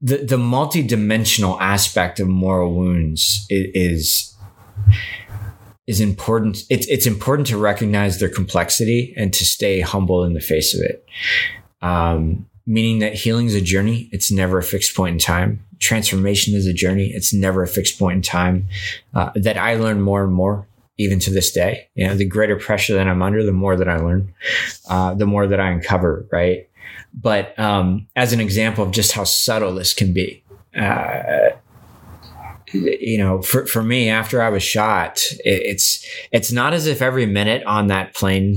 the 0.00 0.18
the 0.18 0.36
multidimensional 0.36 1.58
aspect 1.60 2.20
of 2.20 2.28
moral 2.28 2.74
wounds 2.74 3.46
is 3.48 4.36
is 5.86 6.00
important. 6.00 6.64
It's 6.68 6.86
it's 6.88 7.06
important 7.06 7.48
to 7.48 7.56
recognize 7.56 8.18
their 8.18 8.28
complexity 8.28 9.14
and 9.16 9.32
to 9.32 9.44
stay 9.44 9.80
humble 9.80 10.24
in 10.24 10.34
the 10.34 10.40
face 10.40 10.74
of 10.74 10.80
it. 10.82 11.06
Um, 11.80 12.46
meaning 12.66 12.98
that 12.98 13.14
healing 13.14 13.46
is 13.46 13.54
a 13.54 13.60
journey. 13.60 14.08
It's 14.12 14.32
never 14.32 14.58
a 14.58 14.62
fixed 14.62 14.96
point 14.96 15.14
in 15.14 15.18
time. 15.18 15.64
Transformation 15.78 16.54
is 16.54 16.66
a 16.66 16.72
journey. 16.72 17.10
It's 17.14 17.32
never 17.32 17.62
a 17.62 17.68
fixed 17.68 17.98
point 17.98 18.16
in 18.16 18.22
time. 18.22 18.68
Uh, 19.14 19.30
that 19.34 19.56
I 19.56 19.74
learn 19.74 20.00
more 20.00 20.24
and 20.24 20.32
more, 20.32 20.66
even 20.98 21.18
to 21.20 21.30
this 21.30 21.52
day. 21.52 21.88
You 21.94 22.06
know, 22.06 22.14
the 22.14 22.24
greater 22.24 22.56
pressure 22.56 22.94
that 22.94 23.06
I'm 23.06 23.22
under, 23.22 23.44
the 23.44 23.52
more 23.52 23.76
that 23.76 23.88
I 23.88 23.96
learn, 23.98 24.32
uh, 24.88 25.14
the 25.14 25.26
more 25.26 25.46
that 25.46 25.60
I 25.60 25.70
uncover. 25.70 26.26
Right. 26.32 26.68
But 27.14 27.58
um, 27.58 28.06
as 28.16 28.32
an 28.32 28.40
example 28.40 28.84
of 28.84 28.90
just 28.90 29.12
how 29.12 29.24
subtle 29.24 29.74
this 29.74 29.94
can 29.94 30.12
be, 30.12 30.44
uh, 30.76 31.50
you 32.72 33.18
know, 33.18 33.42
for, 33.42 33.66
for 33.66 33.82
me, 33.82 34.10
after 34.10 34.42
I 34.42 34.48
was 34.50 34.62
shot, 34.62 35.22
it, 35.44 35.62
it's 35.62 36.06
it's 36.32 36.52
not 36.52 36.74
as 36.74 36.86
if 36.86 37.00
every 37.00 37.26
minute 37.26 37.64
on 37.64 37.86
that 37.86 38.14
plane 38.14 38.56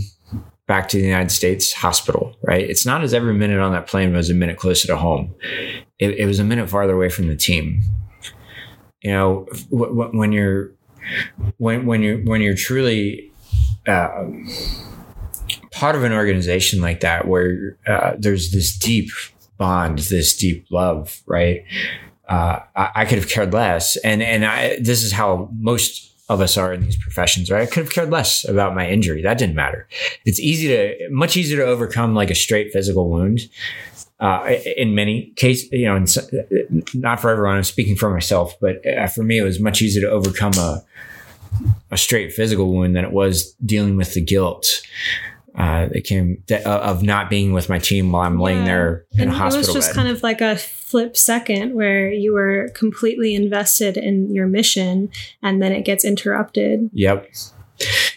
back 0.68 0.90
to 0.90 0.98
the 0.98 1.04
United 1.04 1.32
States 1.32 1.74
hospital, 1.74 2.36
right? 2.44 2.70
It's 2.70 2.86
not 2.86 3.02
as 3.02 3.14
every 3.14 3.34
minute 3.34 3.60
on 3.60 3.72
that 3.72 3.88
plane 3.88 4.14
was 4.14 4.30
a 4.30 4.34
minute 4.34 4.58
closer 4.58 4.88
to 4.88 4.98
home. 4.98 5.34
It, 6.00 6.16
it 6.18 6.26
was 6.26 6.40
a 6.40 6.44
minute 6.44 6.70
farther 6.70 6.94
away 6.94 7.10
from 7.10 7.28
the 7.28 7.36
team. 7.36 7.82
You 9.02 9.12
know, 9.12 9.48
w- 9.72 9.94
w- 9.96 10.18
when 10.18 10.32
you're 10.32 10.72
when 11.58 11.86
when 11.86 12.02
you're 12.02 12.20
when 12.20 12.42
you're 12.42 12.56
truly 12.56 13.32
uh, 13.88 14.26
part 15.72 15.96
of 15.96 16.04
an 16.04 16.14
organization 16.14 16.82
like 16.82 17.02
that, 17.02 17.28
where 17.28 17.78
uh, 17.88 18.14
there's 18.18 18.52
this 18.52 18.78
deep 18.78 19.10
bond, 19.58 20.00
this 20.00 20.36
deep 20.36 20.66
love, 20.70 21.22
right? 21.26 21.64
uh, 22.30 22.60
I, 22.76 22.90
I, 22.96 23.06
could 23.06 23.18
have 23.18 23.28
cared 23.28 23.54
less. 23.54 23.98
And 23.98 24.22
and 24.22 24.46
I, 24.46 24.78
this 24.80 25.04
is 25.04 25.12
how 25.12 25.50
most 25.58 26.14
of 26.30 26.42
us 26.42 26.58
are 26.58 26.72
in 26.72 26.84
these 26.84 26.96
professions, 26.96 27.50
right? 27.50 27.64
I 27.64 27.66
could 27.66 27.86
have 27.86 27.94
cared 27.94 28.12
less 28.12 28.48
about 28.48 28.76
my 28.76 28.88
injury. 28.88 29.24
That 29.24 29.40
didn't 29.40 29.56
matter. 29.56 29.88
It's 30.26 30.40
easy 30.40 30.68
to, 30.68 31.10
much 31.10 31.36
easier 31.36 31.58
to 31.58 31.66
overcome 31.66 32.14
like 32.14 32.30
a 32.30 32.36
straight 32.36 32.72
physical 32.72 33.10
wound. 33.10 33.40
Uh, 34.20 34.56
in 34.76 34.96
many 34.96 35.32
cases, 35.38 35.70
you 35.72 35.86
know, 35.86 36.04
not 36.94 37.22
for 37.22 37.30
everyone. 37.30 37.56
I'm 37.56 37.64
speaking 37.64 37.96
for 37.96 38.10
myself, 38.10 38.54
but 38.60 38.86
uh, 38.86 39.08
for 39.08 39.24
me, 39.24 39.38
it 39.38 39.44
was 39.44 39.62
much 39.62 39.82
easier 39.82 40.02
to 40.02 40.10
overcome 40.10 40.54
a 40.58 40.84
a 41.92 41.98
straight 41.98 42.32
physical 42.34 42.72
wound 42.72 42.96
than 42.96 43.04
it 43.04 43.12
was 43.12 43.54
dealing 43.66 43.98
with 43.98 44.14
the 44.14 44.22
guilt 44.22 44.82
uh, 45.56 45.88
that 45.88 46.04
came 46.04 46.44
uh, 46.52 46.58
of 46.64 47.04
not 47.04 47.30
being 47.30 47.54
with 47.54 47.70
my 47.70 47.80
team 47.80 48.12
while 48.12 48.24
I'm 48.24 48.40
yeah. 48.40 48.46
laying 48.46 48.66
there 48.66 49.06
in 49.14 49.22
and 49.22 49.32
a 49.32 49.34
hospital. 49.34 49.64
It 49.64 49.68
was 49.68 49.74
just 49.74 49.90
bed. 49.90 49.96
kind 49.96 50.08
of 50.10 50.24
like 50.24 50.42
a 50.42 50.58
flip 50.58 51.18
second 51.18 51.74
where 51.74 52.12
you 52.12 52.34
were 52.34 52.70
completely 52.76 53.36
invested 53.36 53.98
in 53.98 54.34
your 54.34 54.48
mission, 54.48 55.10
and 55.42 55.62
then 55.62 55.72
it 55.72 55.86
gets 55.86 56.06
interrupted. 56.06 56.90
Yep. 56.94 57.30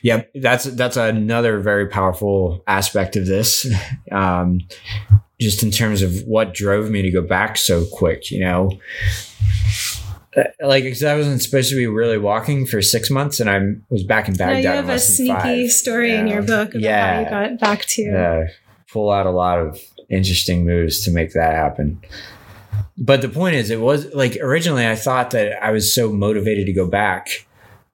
Yep, 0.03 0.30
that's 0.34 0.64
that's 0.64 0.96
another 0.96 1.61
very 1.61 1.86
powerful 1.86 2.62
aspect 2.66 3.16
of 3.16 3.26
this. 3.26 3.66
Um, 4.11 4.61
just 5.43 5.62
in 5.62 5.70
terms 5.70 6.03
of 6.03 6.22
what 6.22 6.55
drove 6.55 6.90
me 6.90 7.03
to 7.03 7.11
go 7.11 7.22
back 7.22 7.57
so 7.57 7.84
quick, 7.84 8.30
you 8.30 8.40
know, 8.40 8.78
like 10.61 10.84
because 10.84 11.05
I 11.05 11.16
wasn't 11.16 11.43
supposed 11.43 11.70
to 11.70 11.76
be 11.76 11.86
really 11.86 12.18
walking 12.18 12.66
for 12.66 12.80
six 12.80 13.11
months, 13.11 13.40
and 13.40 13.51
I 13.51 13.61
was 13.90 14.03
back 14.03 14.28
in 14.28 14.34
Baghdad. 14.34 14.64
Yeah, 14.64 14.70
you 14.70 14.76
have 14.76 14.88
a 14.88 14.99
sneaky 14.99 15.68
story 15.68 16.14
in 16.14 16.26
your 16.26 16.43
book 16.43 16.70
about 16.70 16.80
yeah, 16.80 17.14
how 17.14 17.20
you 17.20 17.49
got 17.51 17.61
back 17.61 17.84
to. 17.86 18.03
Yeah, 18.03 18.45
pull 18.90 19.11
out 19.11 19.26
a 19.26 19.30
lot 19.30 19.59
of 19.59 19.78
interesting 20.09 20.64
moves 20.64 21.05
to 21.05 21.11
make 21.11 21.32
that 21.32 21.55
happen. 21.55 22.01
But 22.97 23.22
the 23.22 23.28
point 23.28 23.57
is, 23.57 23.70
it 23.70 23.80
was 23.80 24.12
like 24.14 24.36
originally 24.40 24.86
I 24.86 24.97
thought 24.97 25.32
that 25.32 25.62
I 25.62 25.70
was 25.70 25.95
so 25.95 26.12
motivated 26.12 26.66
to 26.66 26.72
go 26.72 26.86
back 26.86 27.47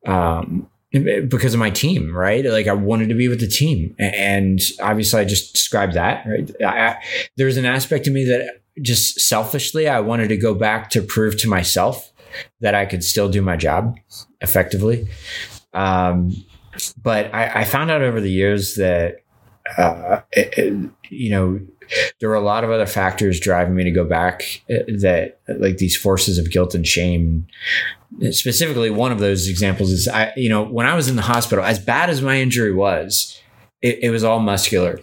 um, 0.07 0.69
because 0.91 1.53
of 1.53 1.61
my 1.61 1.71
team, 1.71 2.17
right? 2.17 2.45
Like 2.45 2.67
I 2.67 2.73
wanted 2.73 3.11
to 3.11 3.15
be 3.15 3.29
with 3.29 3.41
the 3.41 3.49
team, 3.49 3.95
and 3.99 4.61
obviously 4.81 5.21
I 5.21 5.25
just 5.25 5.53
described 5.53 5.95
that. 5.95 6.27
Right, 6.27 6.51
I, 6.65 6.97
there's 7.37 7.57
an 7.57 7.67
aspect 7.67 8.05
to 8.07 8.11
me 8.11 8.25
that 8.25 8.63
just 8.81 9.21
selfishly 9.21 9.89
I 9.89 10.01
wanted 10.01 10.29
to 10.29 10.37
go 10.37 10.55
back 10.55 10.91
to 10.91 11.03
prove 11.03 11.37
to 11.39 11.49
myself 11.49 12.13
that 12.61 12.75
I 12.75 12.87
could 12.87 13.05
still 13.05 13.29
do 13.29 13.43
my 13.43 13.57
job 13.57 13.99
effectively. 14.41 15.09
Um, 15.73 16.33
but 17.03 17.35
I, 17.35 17.61
I, 17.61 17.65
found 17.65 17.91
out 17.91 18.03
over 18.03 18.21
the 18.21 18.31
years 18.31 18.77
that, 18.77 19.17
uh, 19.77 20.21
it, 20.33 20.55
it, 20.57 20.91
you 21.11 21.31
know, 21.31 21.61
there 22.21 22.29
were 22.29 22.35
a 22.35 22.41
lot 22.41 22.65
of 22.65 22.71
other 22.71 22.87
factors 22.87 23.41
driving 23.41 23.75
me 23.75 23.85
to 23.85 23.91
go 23.91 24.05
back 24.05 24.63
uh, 24.71 24.83
that 24.87 25.41
like 25.59 25.79
these 25.79 25.97
forces 25.97 26.39
of 26.39 26.51
guilt 26.51 26.75
and 26.75 26.87
shame 26.87 27.47
specifically 28.31 28.91
one 28.91 29.13
of 29.13 29.19
those 29.19 29.49
examples 29.49 29.91
is 29.91 30.09
i 30.09 30.33
you 30.37 30.49
know 30.49 30.63
when 30.63 30.87
i 30.87 30.95
was 30.95 31.09
in 31.09 31.17
the 31.17 31.23
hospital 31.23 31.65
as 31.65 31.79
bad 31.79 32.09
as 32.09 32.23
my 32.23 32.39
injury 32.39 32.73
was 32.73 33.41
it, 33.83 33.99
it 34.03 34.11
was 34.11 34.25
all 34.25 34.41
muscular 34.41 35.01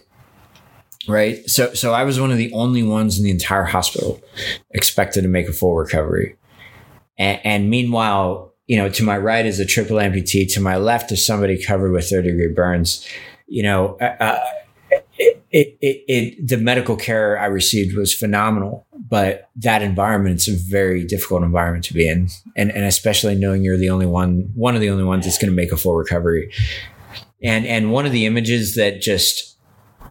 right 1.08 1.48
so 1.48 1.72
so 1.72 1.92
i 1.92 2.02
was 2.02 2.18
one 2.18 2.32
of 2.32 2.38
the 2.38 2.52
only 2.52 2.82
ones 2.82 3.16
in 3.18 3.24
the 3.24 3.30
entire 3.30 3.64
hospital 3.64 4.20
expected 4.70 5.22
to 5.22 5.28
make 5.28 5.48
a 5.48 5.52
full 5.52 5.74
recovery 5.74 6.36
and, 7.18 7.40
and 7.44 7.70
meanwhile, 7.70 8.54
you 8.66 8.76
know, 8.76 8.88
to 8.88 9.02
my 9.02 9.16
right 9.16 9.46
is 9.46 9.60
a 9.60 9.64
triple 9.64 9.96
amputee. 9.96 10.52
To 10.54 10.60
my 10.60 10.76
left 10.76 11.12
is 11.12 11.24
somebody 11.24 11.62
covered 11.62 11.92
with 11.92 12.08
third 12.08 12.24
degree 12.24 12.48
burns. 12.48 13.06
You 13.46 13.62
know, 13.62 13.96
uh, 14.00 14.16
uh 14.20 14.40
it, 15.18 15.42
it, 15.56 15.78
it, 15.80 16.04
it, 16.06 16.48
the 16.48 16.58
medical 16.58 16.96
care 16.96 17.38
I 17.38 17.46
received 17.46 17.96
was 17.96 18.12
phenomenal, 18.12 18.86
but 18.92 19.48
that 19.56 19.80
environment, 19.80 20.34
it's 20.34 20.48
a 20.48 20.52
very 20.54 21.02
difficult 21.02 21.42
environment 21.42 21.82
to 21.86 21.94
be 21.94 22.06
in. 22.06 22.28
And, 22.56 22.70
and 22.70 22.84
especially 22.84 23.34
knowing 23.36 23.62
you're 23.62 23.78
the 23.78 23.88
only 23.88 24.04
one, 24.04 24.50
one 24.54 24.74
of 24.74 24.82
the 24.82 24.90
only 24.90 25.04
ones 25.04 25.24
that's 25.24 25.38
going 25.38 25.50
to 25.50 25.56
make 25.56 25.72
a 25.72 25.78
full 25.78 25.96
recovery. 25.96 26.52
And, 27.42 27.64
and 27.64 27.90
one 27.90 28.04
of 28.04 28.12
the 28.12 28.26
images 28.26 28.74
that 28.74 29.00
just 29.00 29.56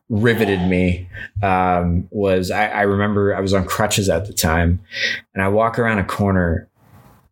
riveted 0.10 0.62
me 0.62 1.08
um, 1.44 2.08
was 2.10 2.50
I, 2.50 2.66
I 2.70 2.82
remember 2.82 3.36
I 3.36 3.40
was 3.40 3.54
on 3.54 3.66
crutches 3.66 4.10
at 4.10 4.26
the 4.26 4.34
time 4.34 4.82
and 5.36 5.44
I 5.44 5.50
walk 5.50 5.78
around 5.78 6.00
a 6.00 6.06
corner 6.06 6.68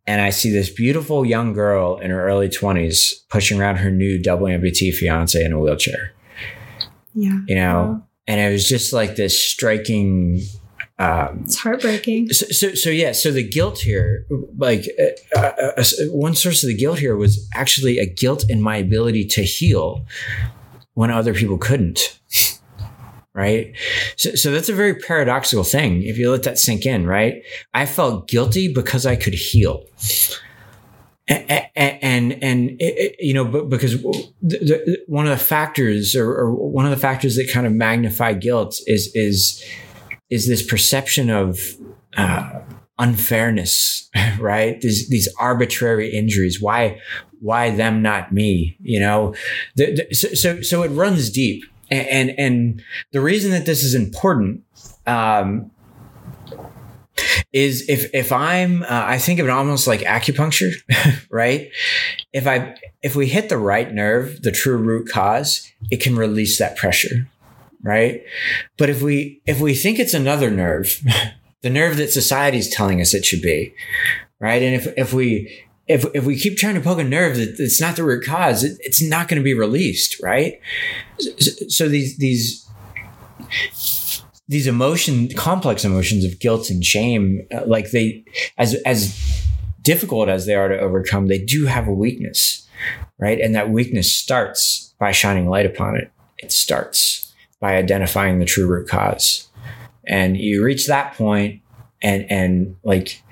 and 0.06 0.22
I 0.22 0.30
see 0.30 0.52
this 0.52 0.70
beautiful 0.70 1.26
young 1.26 1.54
girl 1.54 1.98
in 1.98 2.12
her 2.12 2.28
early 2.28 2.50
20s 2.50 3.28
pushing 3.30 3.60
around 3.60 3.78
her 3.78 3.90
new 3.90 4.22
double 4.22 4.46
amputee 4.46 4.94
fiance 4.94 5.44
in 5.44 5.52
a 5.52 5.60
wheelchair. 5.60 6.14
Yeah. 7.14 7.40
You 7.48 7.56
know, 7.56 8.04
and 8.28 8.40
it 8.40 8.52
was 8.52 8.68
just 8.68 8.94
like 8.94 9.16
this 9.16 9.42
striking. 9.44 10.42
Um, 11.00 11.42
it's 11.44 11.58
heartbreaking. 11.58 12.30
So, 12.30 12.46
so, 12.48 12.76
so, 12.76 12.90
yeah. 12.90 13.12
So 13.12 13.32
the 13.32 13.48
guilt 13.48 13.80
here, 13.80 14.26
like 14.58 14.86
uh, 15.36 15.40
uh, 15.40 15.72
uh, 15.78 15.84
one 16.12 16.36
source 16.36 16.64
of 16.64 16.68
the 16.68 16.78
guilt 16.78 17.00
here 17.00 17.16
was 17.16 17.50
actually 17.56 17.98
a 17.98 18.06
guilt 18.06 18.46
in 18.48 18.62
my 18.62 18.78
ability 18.78 19.26
to 19.30 19.44
heal 19.44 20.06
when 20.94 21.10
other 21.12 21.34
people 21.34 21.58
couldn't. 21.58 22.20
Right. 23.36 23.76
So, 24.16 24.36
so 24.36 24.52
that's 24.52 24.70
a 24.70 24.76
very 24.76 24.94
paradoxical 24.94 25.64
thing. 25.64 26.04
If 26.04 26.20
you 26.20 26.30
let 26.30 26.44
that 26.44 26.60
sink 26.60 26.86
in, 26.86 27.08
right? 27.08 27.42
I 27.74 27.88
felt 27.88 28.28
guilty 28.28 28.72
because 28.72 29.08
I 29.08 29.16
could 29.16 29.34
heal. 29.34 29.86
And, 31.28 31.63
and, 31.76 32.44
and 32.44 32.76
it, 32.80 33.16
you 33.20 33.34
know, 33.34 33.46
because 33.66 34.02
the, 34.02 34.30
the, 34.42 34.98
one 35.08 35.26
of 35.26 35.38
the 35.38 35.44
factors 35.44 36.16
or, 36.16 36.30
or 36.32 36.54
one 36.54 36.86
of 36.86 36.92
the 36.92 36.98
factors 36.98 37.36
that 37.36 37.50
kind 37.50 37.66
of 37.66 37.74
magnify 37.74 38.34
guilt 38.34 38.80
is, 38.86 39.12
is, 39.16 39.64
is 40.30 40.48
this 40.48 40.66
perception 40.66 41.30
of, 41.30 41.60
uh, 42.16 42.62
unfairness, 43.00 44.10
right? 44.40 44.80
These 44.82 45.10
these 45.10 45.28
arbitrary 45.40 46.10
injuries. 46.10 46.62
Why 46.62 47.00
why 47.40 47.72
them 47.72 48.02
not 48.02 48.32
me? 48.32 48.78
You 48.82 49.00
know, 49.00 49.36
the, 49.76 50.06
the, 50.10 50.16
so, 50.16 50.34
so 50.34 50.62
so 50.62 50.84
it 50.84 50.90
runs 50.90 51.30
deep, 51.30 51.64
and, 51.90 52.08
and 52.08 52.40
and 52.40 52.84
the 53.12 53.22
reason 53.22 53.52
that 53.52 53.66
this 53.66 53.84
is 53.84 53.96
important. 53.96 54.64
Um, 55.06 55.72
is 57.52 57.88
if 57.90 58.14
if 58.14 58.32
I'm 58.32 58.84
uh, 58.84 58.88
I 58.90 59.18
think 59.18 59.40
of 59.40 59.46
it 59.46 59.50
almost 59.52 59.88
like 59.88 60.02
acupuncture, 60.02 60.74
right? 61.30 61.70
If 62.32 62.48
I 62.48 62.76
if 63.02 63.16
we 63.16 63.28
hit 63.28 63.50
the 63.50 63.58
right 63.58 63.92
nerve, 63.94 64.42
the 64.42 64.52
true 64.52 64.78
root 64.78 65.10
cause, 65.10 65.72
it 65.92 66.02
can 66.02 66.16
release 66.16 66.58
that 66.60 66.76
pressure, 66.76 67.28
right? 67.82 68.24
But 68.78 68.90
if 68.90 69.02
we 69.02 69.42
if 69.46 69.60
we 69.60 69.74
think 69.74 70.00
it's 70.00 70.14
another 70.14 70.50
nerve, 70.50 71.02
the 71.62 71.70
nerve 71.70 71.98
that 71.98 72.12
society 72.12 72.58
is 72.58 72.70
telling 72.70 73.02
us 73.02 73.14
it 73.14 73.26
should 73.26 73.42
be, 73.42 73.74
right? 74.40 74.62
And 74.62 74.76
if 74.76 74.88
if 74.98 75.14
we 75.14 75.66
if 75.88 76.06
if 76.16 76.26
we 76.26 76.38
keep 76.38 76.58
trying 76.58 76.76
to 76.76 76.82
poke 76.82 77.00
a 77.00 77.04
nerve 77.04 77.38
that 77.38 77.60
it's 77.60 77.82
not 77.82 77.96
the 77.96 78.04
root 78.04 78.26
cause, 78.26 78.64
it, 78.64 78.78
it's 78.80 79.02
not 79.02 79.28
going 79.28 79.40
to 79.40 79.44
be 79.44 79.54
released, 79.54 80.22
right? 80.22 80.60
So, 81.20 81.52
so 81.68 81.90
these 81.90 82.18
these 82.18 82.68
these 84.54 84.68
emotion 84.68 85.30
complex 85.36 85.84
emotions 85.84 86.24
of 86.24 86.40
guilt 86.40 86.70
and 86.70 86.84
shame, 86.84 87.46
uh, 87.54 87.66
like 87.66 87.92
they 87.92 88.24
as 88.58 88.76
as 88.86 89.20
difficult 89.82 90.30
as 90.30 90.46
they 90.46 90.56
are 90.56 90.70
to 90.70 90.80
overcome, 90.80 91.28
they 91.28 91.40
do 91.40 91.66
have 91.66 91.88
a 91.88 91.94
weakness, 91.94 92.68
right? 93.20 93.40
And 93.40 93.54
that 93.56 93.70
weakness 93.70 94.16
starts 94.16 94.94
by 95.00 95.12
shining 95.12 95.50
light 95.50 95.66
upon 95.66 95.98
it. 95.98 96.12
It 96.38 96.52
starts 96.52 97.34
by 97.60 97.76
identifying 97.76 98.40
the 98.40 98.46
true 98.46 98.68
root 98.68 98.88
cause 98.88 99.48
and 100.06 100.38
you 100.38 100.64
reach 100.64 100.88
that 100.88 101.14
point 101.14 101.62
and 102.02 102.26
and 102.30 102.76
like 102.84 103.24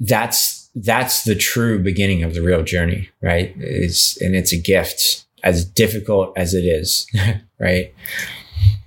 that's 0.00 0.70
that's 0.74 1.24
the 1.24 1.34
true 1.34 1.78
beginning 1.82 2.22
of 2.22 2.34
the 2.34 2.42
real 2.42 2.62
journey 2.62 3.10
right 3.22 3.54
it's 3.58 4.20
and 4.20 4.36
it's 4.36 4.52
a 4.52 4.60
gift 4.60 5.26
as 5.42 5.64
difficult 5.64 6.32
as 6.36 6.54
it 6.54 6.64
is 6.64 7.06
right 7.60 7.92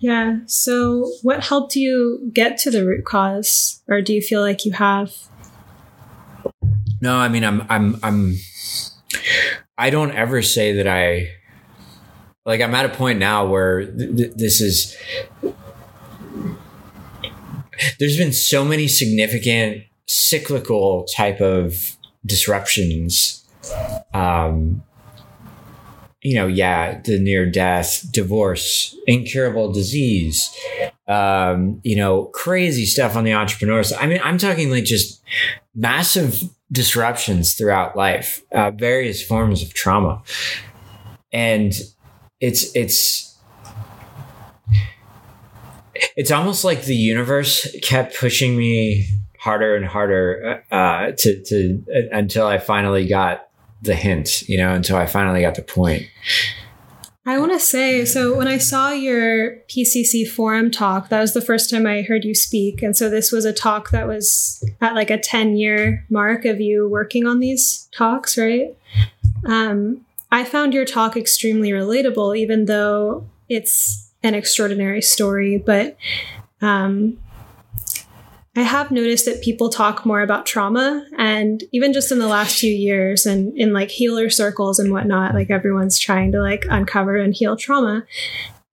yeah 0.02 0.40
so 0.46 1.10
what 1.22 1.44
helped 1.46 1.76
you 1.76 2.30
get 2.34 2.58
to 2.58 2.70
the 2.70 2.86
root 2.86 3.06
cause 3.06 3.82
or 3.88 4.02
do 4.02 4.14
you 4.14 4.22
feel 4.22 4.42
like 4.42 4.66
you 4.66 4.74
have 4.74 5.14
no 7.00 7.18
i 7.18 7.30
mean 7.30 7.44
i'm 7.44 7.66
i'm 7.70 7.98
i'm 8.04 8.36
i 9.78 9.90
don't 9.90 10.12
ever 10.12 10.42
say 10.42 10.74
that 10.74 10.88
i 10.88 11.30
like 12.46 12.60
i'm 12.60 12.76
at 12.76 12.86
a 12.86 12.90
point 12.90 13.20
now 13.20 13.46
where 13.46 13.86
th- 13.86 14.18
th- 14.18 14.34
this 14.36 14.60
is 14.60 14.98
there's 18.00 18.18
been 18.18 18.34
so 18.34 18.66
many 18.66 18.88
significant 18.88 19.84
cyclical 20.08 21.06
type 21.06 21.40
of 21.42 21.98
disruptions. 22.26 23.46
Um, 24.14 24.84
you 26.22 26.36
know, 26.36 26.48
yeah, 26.48 27.02
the 27.02 27.20
near 27.20 27.50
death, 27.50 28.06
divorce, 28.12 28.96
incurable 29.08 29.72
disease, 29.72 30.56
um, 31.08 31.82
you 31.84 31.96
know, 31.96 32.26
crazy 32.26 32.86
stuff 32.86 33.16
on 33.16 33.24
the 33.24 33.34
entrepreneurs. 33.34 33.92
I 33.94 34.06
mean, 34.06 34.22
I'm 34.24 34.38
talking 34.38 34.70
like 34.70 34.84
just 34.84 35.22
massive 35.74 36.42
disruptions 36.72 37.56
throughout 37.56 37.98
life, 37.98 38.44
uh, 38.52 38.72
various 38.72 39.24
forms 39.24 39.64
of 39.64 39.74
trauma. 39.74 40.22
And 41.34 41.74
it's, 42.40 42.76
it's, 42.76 43.38
it's 46.16 46.32
almost 46.32 46.64
like 46.64 46.84
the 46.84 46.96
universe 46.96 47.68
kept 47.82 48.18
pushing 48.18 48.56
me 48.56 49.08
harder 49.40 49.76
and 49.76 49.86
harder 49.86 50.64
uh, 50.72 51.12
to 51.18 51.44
to 51.44 51.84
uh, 51.96 52.16
until 52.16 52.46
I 52.46 52.60
finally 52.60 53.08
got 53.08 53.48
the 53.82 53.96
hint, 53.96 54.48
you 54.48 54.58
know, 54.58 54.74
until 54.74 54.98
I 54.98 55.06
finally 55.06 55.42
got 55.42 55.56
the 55.56 55.62
point. 55.62 56.04
I 57.26 57.38
want 57.38 57.52
to 57.52 57.60
say 57.60 58.04
so 58.06 58.36
when 58.36 58.48
I 58.48 58.58
saw 58.58 58.92
your 58.92 59.58
PCC 59.70 60.28
forum 60.28 60.72
talk, 60.72 61.10
that 61.10 61.22
was 61.22 61.34
the 61.34 61.42
first 61.42 61.70
time 61.70 61.86
I 61.86 62.02
heard 62.02 62.24
you 62.24 62.34
speak. 62.34 62.82
And 62.82 62.98
so 62.98 63.10
this 63.10 63.32
was 63.32 63.46
a 63.46 63.54
talk 63.54 63.92
that 63.92 64.08
was 64.08 64.64
at 64.82 64.96
like 64.96 65.12
a 65.12 65.20
10 65.20 65.56
year 65.56 66.06
mark 66.10 66.46
of 66.46 66.60
you 66.60 66.90
working 66.90 67.28
on 67.28 67.40
these 67.40 67.88
talks, 67.92 68.38
right? 68.38 68.76
Um, 69.46 70.04
I 70.32 70.44
found 70.46 70.74
your 70.74 70.86
talk 70.86 71.16
extremely 71.16 71.70
relatable, 71.70 72.38
even 72.38 72.66
though 72.66 73.30
it's 73.50 74.12
an 74.24 74.34
extraordinary 74.34 75.02
story, 75.02 75.58
but 75.60 75.98
um, 76.62 77.20
I 78.56 78.64
have 78.64 78.92
noticed 78.92 79.26
that 79.26 79.42
people 79.42 79.70
talk 79.70 80.06
more 80.06 80.22
about 80.22 80.46
trauma, 80.46 81.06
and 81.18 81.64
even 81.72 81.94
just 81.94 82.12
in 82.12 82.20
the 82.20 82.28
last 82.28 82.60
few 82.60 82.74
years, 82.74 83.26
and 83.26 83.58
in 83.58 83.72
like 83.72 83.90
healer 83.90 84.30
circles 84.30 84.78
and 84.78 84.92
whatnot, 84.92 85.34
like 85.34 85.50
everyone's 85.50 85.98
trying 85.98 86.32
to 86.34 86.42
like 86.42 86.66
uncover 86.70 87.16
and 87.18 87.34
heal 87.34 87.56
trauma, 87.56 88.04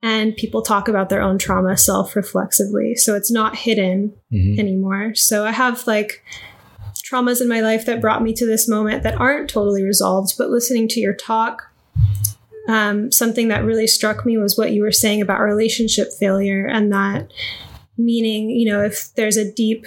and 0.02 0.36
people 0.36 0.62
talk 0.62 0.88
about 0.88 1.08
their 1.08 1.22
own 1.22 1.38
trauma 1.38 1.76
self 1.76 2.16
reflexively, 2.16 2.96
so 2.96 3.14
it's 3.14 3.30
not 3.30 3.54
hidden 3.54 4.14
mm-hmm. 4.32 4.58
anymore. 4.58 5.14
So 5.14 5.44
I 5.46 5.52
have 5.52 5.86
like 5.86 6.24
traumas 6.94 7.40
in 7.40 7.48
my 7.48 7.60
life 7.60 7.86
that 7.86 8.00
brought 8.00 8.22
me 8.22 8.34
to 8.34 8.46
this 8.46 8.68
moment 8.68 9.04
that 9.04 9.20
aren't 9.20 9.48
totally 9.48 9.84
resolved, 9.84 10.34
but 10.36 10.50
listening 10.50 10.88
to 10.88 11.00
your 11.00 11.14
talk 11.14 11.68
um, 12.68 13.10
something 13.10 13.48
that 13.48 13.64
really 13.64 13.86
struck 13.86 14.26
me 14.26 14.36
was 14.36 14.56
what 14.58 14.72
you 14.72 14.82
were 14.82 14.92
saying 14.92 15.22
about 15.22 15.40
relationship 15.40 16.08
failure 16.12 16.66
and 16.66 16.92
that 16.92 17.32
meaning, 17.99 18.51
you 18.51 18.70
know, 18.70 18.82
if 18.82 19.14
there's 19.14 19.36
a 19.36 19.51
deep 19.51 19.86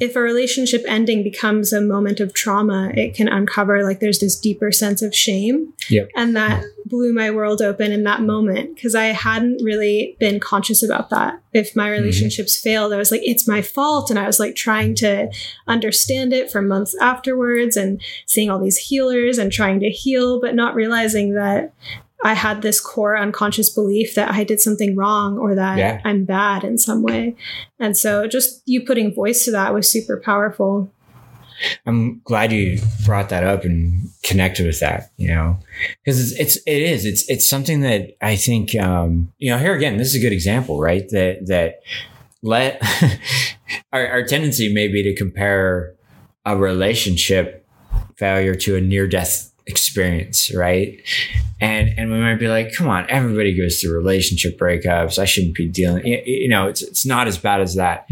if 0.00 0.14
a 0.14 0.20
relationship 0.20 0.84
ending 0.86 1.24
becomes 1.24 1.72
a 1.72 1.80
moment 1.80 2.20
of 2.20 2.32
trauma, 2.32 2.90
it 2.94 3.14
can 3.14 3.26
uncover 3.26 3.82
like 3.82 3.98
there's 3.98 4.20
this 4.20 4.38
deeper 4.38 4.70
sense 4.70 5.02
of 5.02 5.14
shame. 5.14 5.72
Yep. 5.90 6.10
And 6.14 6.36
that 6.36 6.62
blew 6.86 7.12
my 7.12 7.30
world 7.30 7.60
open 7.60 7.90
in 7.90 8.04
that 8.04 8.22
moment 8.22 8.74
because 8.74 8.94
I 8.94 9.06
hadn't 9.06 9.62
really 9.62 10.16
been 10.20 10.38
conscious 10.38 10.82
about 10.82 11.10
that. 11.10 11.40
If 11.52 11.74
my 11.74 11.88
mm-hmm. 11.88 12.00
relationships 12.00 12.56
mm-hmm. 12.56 12.68
failed, 12.68 12.92
I 12.92 12.96
was 12.96 13.10
like, 13.10 13.22
it's 13.24 13.48
my 13.48 13.60
fault. 13.60 14.10
And 14.10 14.18
I 14.18 14.26
was 14.26 14.38
like 14.38 14.54
trying 14.54 14.94
to 14.96 15.32
understand 15.66 16.32
it 16.32 16.50
for 16.50 16.62
months 16.62 16.94
afterwards 17.00 17.76
and 17.76 18.00
seeing 18.26 18.50
all 18.50 18.60
these 18.60 18.78
healers 18.78 19.36
and 19.38 19.50
trying 19.50 19.80
to 19.80 19.90
heal, 19.90 20.40
but 20.40 20.54
not 20.54 20.76
realizing 20.76 21.34
that 21.34 21.74
I 22.24 22.34
had 22.34 22.62
this 22.62 22.80
core 22.80 23.16
unconscious 23.16 23.70
belief 23.70 24.14
that 24.16 24.32
I 24.32 24.44
did 24.44 24.60
something 24.60 24.96
wrong 24.96 25.38
or 25.38 25.54
that 25.54 25.78
yeah. 25.78 26.00
I'm 26.04 26.24
bad 26.24 26.64
in 26.64 26.76
some 26.76 27.02
way. 27.02 27.36
And 27.78 27.96
so 27.96 28.26
just 28.26 28.62
you 28.66 28.84
putting 28.84 29.14
voice 29.14 29.44
to 29.44 29.52
that 29.52 29.72
was 29.72 29.90
super 29.90 30.20
powerful. 30.20 30.90
I'm 31.86 32.20
glad 32.24 32.52
you 32.52 32.80
brought 33.04 33.28
that 33.30 33.44
up 33.44 33.64
and 33.64 34.08
connected 34.22 34.66
with 34.66 34.80
that, 34.80 35.10
you 35.16 35.28
know, 35.28 35.58
because 36.04 36.32
it's, 36.32 36.40
it's, 36.40 36.56
it 36.66 36.82
is, 36.82 37.04
it's, 37.04 37.28
it's 37.28 37.48
something 37.48 37.80
that 37.80 38.16
I 38.20 38.36
think, 38.36 38.76
um, 38.76 39.32
you 39.38 39.50
know, 39.50 39.58
here 39.58 39.74
again, 39.74 39.96
this 39.96 40.08
is 40.08 40.16
a 40.16 40.20
good 40.20 40.32
example, 40.32 40.80
right? 40.80 41.08
That, 41.10 41.46
that 41.46 41.80
let 42.42 42.80
our, 43.92 44.06
our 44.06 44.22
tendency 44.24 44.72
may 44.72 44.88
be 44.88 45.02
to 45.04 45.14
compare 45.16 45.94
a 46.44 46.56
relationship 46.56 47.66
failure 48.16 48.54
to 48.54 48.76
a 48.76 48.80
near 48.80 49.06
death 49.06 49.47
experience, 49.68 50.52
right? 50.54 51.00
And 51.60 51.94
and 51.96 52.10
we 52.10 52.18
might 52.18 52.36
be 52.36 52.48
like, 52.48 52.72
come 52.72 52.88
on, 52.88 53.08
everybody 53.08 53.56
goes 53.56 53.80
through 53.80 53.96
relationship 53.96 54.58
breakups. 54.58 55.18
I 55.18 55.24
shouldn't 55.24 55.54
be 55.54 55.68
dealing. 55.68 56.06
You 56.06 56.48
know, 56.48 56.66
it's 56.66 56.82
it's 56.82 57.06
not 57.06 57.28
as 57.28 57.38
bad 57.38 57.60
as 57.60 57.74
that. 57.74 58.06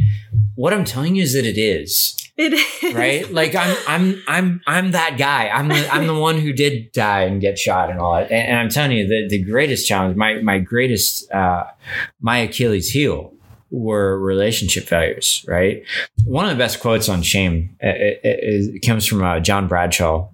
What 0.55 0.73
I'm 0.73 0.85
telling 0.85 1.17
you 1.17 1.23
is 1.23 1.35
that 1.35 1.45
it 1.45 1.59
is. 1.59 2.17
It 2.37 2.53
is 2.53 2.95
right. 2.95 3.33
Like 3.33 3.55
I'm 3.55 3.77
I'm 3.89 4.23
I'm 4.29 4.61
I'm 4.67 4.91
that 4.91 5.17
guy. 5.19 5.49
I'm 5.49 5.69
the 5.69 5.89
I'm 5.93 6.07
the 6.07 6.15
one 6.19 6.39
who 6.39 6.53
did 6.53 6.93
die 6.93 7.23
and 7.23 7.41
get 7.41 7.59
shot 7.59 7.91
and 7.91 7.99
all 7.99 8.15
that. 8.15 8.31
And, 8.31 8.49
and 8.49 8.59
I'm 8.59 8.69
telling 8.69 8.97
you, 8.97 9.07
the 9.07 9.27
the 9.29 9.43
greatest 9.43 9.89
challenge, 9.89 10.17
my 10.17 10.35
my 10.43 10.59
greatest 10.59 11.31
uh, 11.33 11.65
my 12.21 12.39
Achilles 12.39 12.91
heel 12.91 13.33
were 13.71 14.19
relationship 14.19 14.85
failures, 14.85 15.45
right? 15.49 15.83
One 16.25 16.45
of 16.45 16.51
the 16.51 16.59
best 16.59 16.81
quotes 16.81 17.09
on 17.09 17.23
shame 17.23 17.77
it, 17.81 18.21
it, 18.23 18.75
it 18.75 18.87
comes 18.87 19.07
from 19.07 19.23
uh, 19.23 19.41
John 19.41 19.67
Bradshaw, 19.67 20.29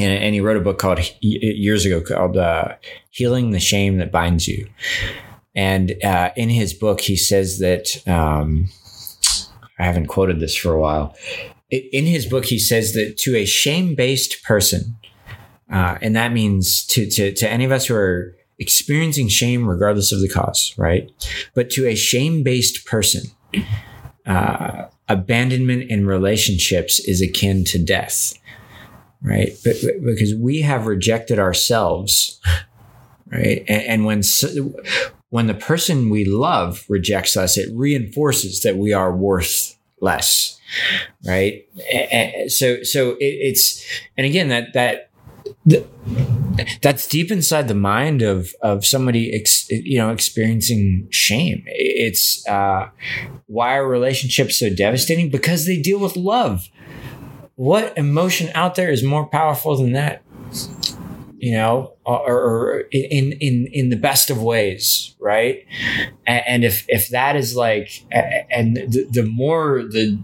and, 0.00 0.12
and 0.12 0.34
he 0.34 0.40
wrote 0.40 0.56
a 0.56 0.60
book 0.60 0.78
called 0.78 1.00
years 1.20 1.84
ago 1.84 2.00
called 2.00 2.36
uh, 2.36 2.74
"Healing 3.10 3.50
the 3.50 3.60
Shame 3.60 3.98
That 3.98 4.10
Binds 4.10 4.48
You." 4.48 4.68
And 5.54 5.94
uh, 6.04 6.30
in 6.36 6.48
his 6.48 6.72
book, 6.72 7.00
he 7.00 7.16
says 7.16 7.58
that 7.58 8.06
um, 8.06 8.68
I 9.78 9.84
haven't 9.84 10.06
quoted 10.06 10.40
this 10.40 10.56
for 10.56 10.72
a 10.72 10.80
while. 10.80 11.16
In 11.70 12.06
his 12.06 12.26
book, 12.26 12.44
he 12.44 12.58
says 12.58 12.94
that 12.94 13.16
to 13.18 13.36
a 13.36 13.44
shame-based 13.44 14.42
person, 14.42 14.96
uh, 15.72 15.98
and 16.00 16.16
that 16.16 16.32
means 16.32 16.84
to, 16.86 17.08
to 17.10 17.32
to 17.32 17.48
any 17.48 17.64
of 17.64 17.72
us 17.72 17.86
who 17.86 17.94
are 17.94 18.34
experiencing 18.58 19.28
shame 19.28 19.68
regardless 19.68 20.12
of 20.12 20.20
the 20.20 20.28
cause, 20.28 20.74
right? 20.76 21.10
But 21.54 21.70
to 21.70 21.86
a 21.86 21.94
shame 21.94 22.42
based 22.42 22.86
person, 22.86 23.22
uh, 24.26 24.86
abandonment 25.08 25.90
in 25.90 26.06
relationships 26.06 27.00
is 27.00 27.20
akin 27.20 27.64
to 27.64 27.78
death, 27.78 28.34
right? 29.22 29.52
But, 29.64 29.76
but 29.82 30.04
because 30.04 30.34
we 30.34 30.62
have 30.62 30.86
rejected 30.86 31.38
ourselves, 31.38 32.40
right? 33.30 33.64
And, 33.68 33.82
and 33.82 34.04
when 34.04 34.22
when 35.30 35.46
the 35.46 35.54
person 35.54 36.10
we 36.10 36.24
love 36.24 36.84
rejects 36.88 37.36
us, 37.36 37.56
it 37.56 37.68
reinforces 37.72 38.62
that 38.62 38.76
we 38.76 38.92
are 38.92 39.14
worth 39.14 39.76
less, 40.00 40.60
right? 41.26 41.66
So 42.48 42.82
so 42.82 43.16
it's 43.20 43.84
and 44.16 44.26
again 44.26 44.48
that 44.48 44.72
that. 44.74 45.06
The, 45.66 45.84
that's 46.80 47.08
deep 47.08 47.30
inside 47.30 47.68
the 47.68 47.74
mind 47.74 48.22
of 48.22 48.54
of 48.62 48.84
somebody 48.84 49.34
ex, 49.34 49.68
you 49.70 49.98
know 49.98 50.10
experiencing 50.10 51.08
shame 51.10 51.62
it's 51.66 52.46
uh, 52.46 52.88
why 53.46 53.76
are 53.76 53.88
relationships 53.88 54.58
so 54.58 54.70
devastating 54.70 55.28
because 55.28 55.66
they 55.66 55.80
deal 55.80 55.98
with 55.98 56.16
love 56.16 56.68
what 57.60 57.92
emotion 57.98 58.50
out 58.54 58.74
there 58.74 58.90
is 58.90 59.04
more 59.04 59.26
powerful 59.26 59.76
than 59.76 59.92
that 59.92 60.22
you 61.36 61.52
know 61.52 61.92
or, 62.06 62.40
or 62.40 62.80
in 62.90 63.32
in 63.32 63.66
in 63.70 63.90
the 63.90 63.96
best 63.96 64.30
of 64.30 64.42
ways 64.42 65.14
right 65.20 65.66
and, 66.26 66.64
if 66.64 66.86
if 66.88 67.10
that 67.10 67.36
is 67.36 67.54
like 67.54 68.06
and 68.10 68.76
the, 68.76 69.06
the 69.12 69.22
more 69.22 69.82
the 69.82 70.18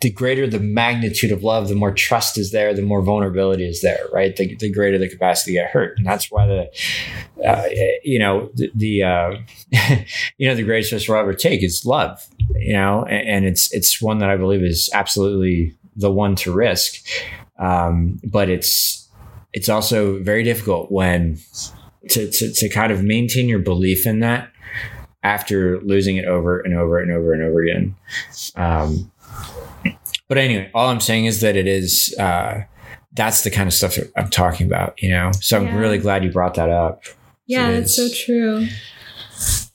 the 0.00 0.10
greater 0.10 0.48
the 0.48 0.58
magnitude 0.58 1.30
of 1.30 1.44
love, 1.44 1.68
the 1.68 1.76
more 1.76 1.94
trust 1.94 2.36
is 2.36 2.50
there, 2.50 2.74
the 2.74 2.82
more 2.82 3.02
vulnerability 3.02 3.64
is 3.64 3.82
there, 3.82 4.04
right? 4.12 4.34
The, 4.34 4.56
the 4.56 4.68
greater 4.68 4.98
the 4.98 5.08
capacity 5.08 5.52
to 5.52 5.60
get 5.60 5.70
hurt. 5.70 5.96
And 5.96 6.04
that's 6.04 6.28
why 6.28 6.44
the, 6.48 7.46
uh, 7.46 7.68
you 8.02 8.18
know, 8.18 8.50
the, 8.54 8.72
the 8.74 9.02
uh, 9.04 9.30
you 10.38 10.48
know, 10.48 10.56
the 10.56 10.64
greatest 10.64 10.90
risk 10.90 11.08
we'll 11.08 11.18
ever 11.18 11.34
take 11.34 11.62
is 11.62 11.86
love, 11.86 12.26
you 12.56 12.72
know, 12.72 13.04
and, 13.04 13.28
and, 13.28 13.44
it's, 13.44 13.72
it's 13.72 14.02
one 14.02 14.18
that 14.18 14.28
I 14.28 14.36
believe 14.36 14.64
is 14.64 14.90
absolutely 14.92 15.76
the 15.96 16.10
one 16.10 16.36
to 16.36 16.52
risk. 16.52 17.04
Um, 17.58 18.20
but 18.24 18.48
it's, 18.48 19.08
it's 19.52 19.68
also 19.68 20.18
very 20.20 20.42
difficult 20.42 20.90
when 20.90 21.38
to, 22.10 22.30
to, 22.30 22.52
to 22.52 22.68
kind 22.68 22.92
of 22.92 23.02
maintain 23.02 23.48
your 23.48 23.58
belief 23.58 24.06
in 24.06 24.20
that 24.20 24.50
after 25.22 25.80
losing 25.82 26.16
it 26.16 26.24
over 26.24 26.60
and 26.60 26.74
over 26.74 26.98
and 26.98 27.12
over 27.12 27.32
and 27.32 27.42
over 27.42 27.62
again. 27.62 27.94
Um, 28.56 29.12
but 30.28 30.38
anyway, 30.38 30.70
all 30.74 30.88
I'm 30.88 31.00
saying 31.00 31.26
is 31.26 31.40
that 31.42 31.56
it 31.56 31.66
is 31.66 32.14
uh, 32.18 32.62
that's 33.12 33.44
the 33.44 33.50
kind 33.50 33.66
of 33.66 33.74
stuff 33.74 33.96
that 33.96 34.10
I'm 34.16 34.30
talking 34.30 34.66
about, 34.66 35.00
you 35.02 35.10
know. 35.10 35.30
So 35.40 35.58
I'm 35.58 35.76
really 35.76 35.98
glad 35.98 36.24
you 36.24 36.32
brought 36.32 36.54
that 36.54 36.70
up. 36.70 37.04
Yeah, 37.46 37.68
it's 37.68 37.94
so 37.94 38.08
true. 38.08 38.66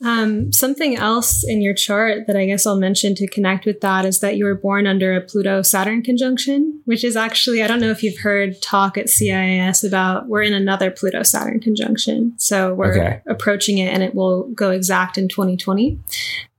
Um, 0.03 0.53
something 0.53 0.95
else 0.95 1.43
in 1.45 1.61
your 1.61 1.74
chart 1.74 2.28
that 2.28 2.38
I 2.38 2.45
guess 2.45 2.65
I'll 2.65 2.78
mention 2.78 3.15
to 3.15 3.28
connect 3.28 3.65
with 3.65 3.82
that 3.82 4.05
is 4.05 4.20
that 4.20 4.38
you 4.38 4.45
were 4.45 4.55
born 4.55 4.86
under 4.86 5.15
a 5.15 5.22
Pluto 5.22 5.61
Saturn 5.63 6.03
conjunction, 6.03 6.82
which 6.86 7.03
is 7.03 7.15
actually, 7.15 7.63
I 7.63 7.68
don't 7.68 7.80
know 7.80 7.89
if 7.89 8.03
you've 8.03 8.20
heard 8.20 8.61
talk 8.61 8.97
at 8.97 9.09
CIS 9.09 9.84
about 9.84 10.28
we're 10.28 10.43
in 10.43 10.53
another 10.53 10.91
Pluto 10.91 11.24
Saturn 11.24 11.59
conjunction. 11.59 12.34
So 12.38 12.74
we're 12.74 12.93
okay. 12.93 13.22
approaching 13.28 13.80
it 13.80 13.91
and 13.91 14.03
it 14.03 14.13
will 14.13 14.49
go 14.49 14.70
exact 14.70 15.18
in 15.18 15.28
2020. 15.28 15.99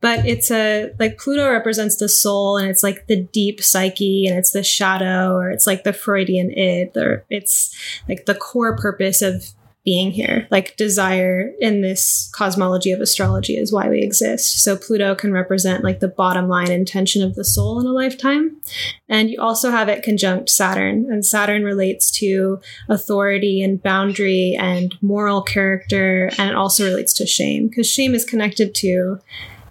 But 0.00 0.26
it's 0.26 0.50
a, 0.50 0.92
like 0.98 1.18
Pluto 1.18 1.50
represents 1.50 1.96
the 1.96 2.08
soul 2.08 2.56
and 2.56 2.68
it's 2.68 2.82
like 2.82 3.06
the 3.08 3.22
deep 3.32 3.62
psyche 3.62 4.26
and 4.28 4.38
it's 4.38 4.52
the 4.52 4.62
shadow 4.62 5.34
or 5.34 5.50
it's 5.50 5.66
like 5.66 5.82
the 5.82 5.92
Freudian 5.92 6.52
id 6.56 6.96
or 6.96 7.24
it's 7.30 7.76
like 8.08 8.26
the 8.26 8.34
core 8.34 8.76
purpose 8.76 9.22
of 9.22 9.44
being 9.88 10.12
here. 10.12 10.46
Like 10.50 10.76
desire 10.76 11.50
in 11.60 11.80
this 11.80 12.28
cosmology 12.34 12.92
of 12.92 13.00
astrology 13.00 13.56
is 13.56 13.72
why 13.72 13.88
we 13.88 14.02
exist. 14.02 14.62
So 14.62 14.76
Pluto 14.76 15.14
can 15.14 15.32
represent 15.32 15.82
like 15.82 16.00
the 16.00 16.08
bottom 16.08 16.46
line 16.46 16.70
intention 16.70 17.22
of 17.22 17.34
the 17.36 17.42
soul 17.42 17.80
in 17.80 17.86
a 17.86 17.92
lifetime. 17.92 18.60
And 19.08 19.30
you 19.30 19.40
also 19.40 19.70
have 19.70 19.88
it 19.88 20.02
conjunct 20.02 20.50
Saturn, 20.50 21.06
and 21.10 21.24
Saturn 21.24 21.64
relates 21.64 22.10
to 22.18 22.60
authority 22.90 23.62
and 23.62 23.82
boundary 23.82 24.54
and 24.60 24.94
moral 25.00 25.40
character, 25.40 26.28
and 26.36 26.50
it 26.50 26.54
also 26.54 26.84
relates 26.84 27.14
to 27.14 27.26
shame 27.26 27.68
because 27.68 27.88
shame 27.90 28.14
is 28.14 28.26
connected 28.26 28.74
to, 28.74 29.18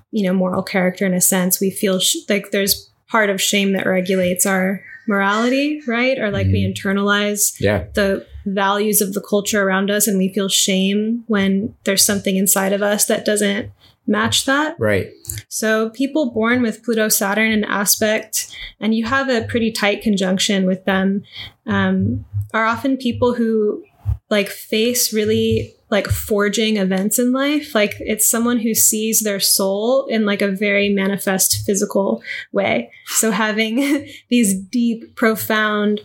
you 0.09 0.23
know, 0.23 0.33
moral 0.33 0.63
character 0.63 1.05
in 1.05 1.13
a 1.13 1.21
sense. 1.21 1.61
We 1.61 1.69
feel 1.69 1.99
sh- 1.99 2.25
like 2.27 2.49
there's 2.49 2.89
part 3.07 3.29
of 3.29 3.39
shame 3.39 3.73
that 3.73 3.85
regulates 3.85 4.47
our 4.47 4.81
morality, 5.07 5.79
right? 5.87 6.17
Or 6.17 6.31
like 6.31 6.47
mm. 6.47 6.53
we 6.53 6.63
mm-hmm. 6.63 6.87
internalize 6.87 7.55
yeah. 7.59 7.85
the 7.93 8.25
values 8.53 9.01
of 9.01 9.13
the 9.13 9.21
culture 9.21 9.61
around 9.61 9.91
us 9.91 10.07
and 10.07 10.17
we 10.17 10.33
feel 10.33 10.47
shame 10.47 11.23
when 11.27 11.75
there's 11.83 12.05
something 12.05 12.35
inside 12.35 12.73
of 12.73 12.81
us 12.81 13.05
that 13.05 13.25
doesn't 13.25 13.71
match 14.07 14.45
that. 14.45 14.75
Right. 14.79 15.11
So 15.49 15.89
people 15.89 16.31
born 16.31 16.61
with 16.61 16.83
Pluto 16.83 17.09
Saturn 17.09 17.51
in 17.51 17.63
aspect, 17.65 18.55
and 18.79 18.95
you 18.95 19.05
have 19.05 19.29
a 19.29 19.45
pretty 19.47 19.71
tight 19.71 20.01
conjunction 20.01 20.65
with 20.65 20.85
them, 20.85 21.23
um, 21.65 22.25
are 22.53 22.65
often 22.65 22.97
people 22.97 23.33
who 23.33 23.83
like 24.29 24.47
face 24.47 25.13
really 25.13 25.73
like 25.89 26.07
forging 26.07 26.77
events 26.77 27.17
in 27.17 27.31
life. 27.31 27.73
Like 27.73 27.95
it's 27.99 28.29
someone 28.29 28.59
who 28.59 28.73
sees 28.73 29.21
their 29.21 29.39
soul 29.39 30.05
in 30.07 30.25
like 30.25 30.41
a 30.41 30.51
very 30.51 30.89
manifest 30.89 31.65
physical 31.65 32.21
way. 32.51 32.91
So 33.05 33.31
having 33.31 34.07
these 34.29 34.53
deep, 34.53 35.15
profound 35.15 36.01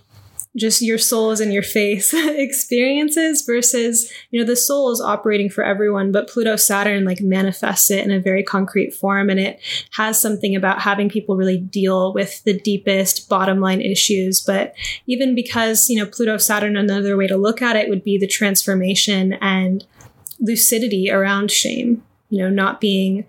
just 0.57 0.83
your 0.83 0.99
soul 0.99 1.31
is 1.31 1.41
in 1.41 1.51
your 1.51 1.63
face 1.63 2.13
experiences 2.15 3.43
versus 3.43 4.13
you 4.31 4.39
know 4.39 4.47
the 4.47 4.57
soul 4.57 4.91
is 4.91 5.01
operating 5.01 5.49
for 5.49 5.65
everyone 5.65 6.13
but 6.13 6.29
pluto 6.29 6.57
saturn 6.57 7.05
like 7.05 7.21
manifests 7.21 7.91
it 7.91 8.05
in 8.05 8.11
a 8.11 8.21
very 8.21 8.43
concrete 8.43 8.93
form 8.93 9.31
and 9.31 9.41
it 9.41 9.61
has 9.93 10.21
something 10.21 10.55
about 10.55 10.83
having 10.83 11.09
people 11.09 11.37
really 11.37 11.59
deal 11.59 12.13
with 12.13 12.43
the 12.45 12.59
deepest 12.59 13.29
bottom 13.29 13.61
line 13.61 13.81
issues 13.81 14.41
but 14.41 14.75
even 15.07 15.35
because 15.35 15.89
you 15.89 15.99
know 15.99 16.07
pluto 16.07 16.37
saturn 16.37 16.77
another 16.77 17.17
way 17.17 17.27
to 17.27 17.37
look 17.37 17.63
at 17.63 17.77
it 17.77 17.89
would 17.89 18.05
be 18.05 18.19
the 18.19 18.27
transformation 18.27 19.33
and 19.35 19.87
lucidity 20.39 21.11
around 21.11 21.51
shame 21.51 22.03
you 22.29 22.39
know 22.39 22.51
not 22.51 22.81
being 22.81 23.25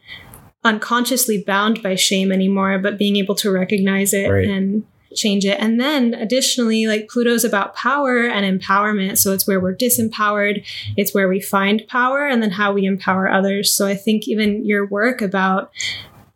unconsciously 0.65 1.41
bound 1.41 1.81
by 1.81 1.95
shame 1.95 2.31
anymore 2.31 2.79
but 2.79 2.97
being 2.97 3.15
able 3.15 3.35
to 3.35 3.51
recognize 3.51 4.13
it 4.13 4.29
right. 4.29 4.47
and 4.47 4.85
change 5.15 5.45
it. 5.45 5.57
And 5.59 5.79
then 5.79 6.13
additionally, 6.13 6.87
like 6.87 7.07
Pluto's 7.09 7.43
about 7.43 7.75
power 7.75 8.25
and 8.25 8.61
empowerment. 8.61 9.17
So 9.17 9.33
it's 9.33 9.47
where 9.47 9.59
we're 9.59 9.75
disempowered, 9.75 10.65
it's 10.97 11.13
where 11.13 11.27
we 11.27 11.39
find 11.39 11.87
power, 11.87 12.27
and 12.27 12.41
then 12.41 12.51
how 12.51 12.73
we 12.73 12.85
empower 12.85 13.29
others. 13.29 13.73
So 13.73 13.87
I 13.87 13.95
think 13.95 14.27
even 14.27 14.65
your 14.65 14.85
work 14.85 15.21
about 15.21 15.71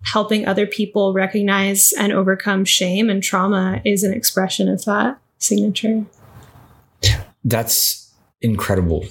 helping 0.03 0.47
other 0.47 0.65
people 0.65 1.13
recognize 1.13 1.91
and 1.97 2.13
overcome 2.13 2.63
shame 2.63 3.09
and 3.09 3.21
trauma 3.21 3.81
is 3.83 4.03
an 4.03 4.13
expression 4.13 4.69
of 4.69 4.85
that 4.85 5.19
signature. 5.37 6.05
That's 7.43 8.13
incredible. 8.41 9.05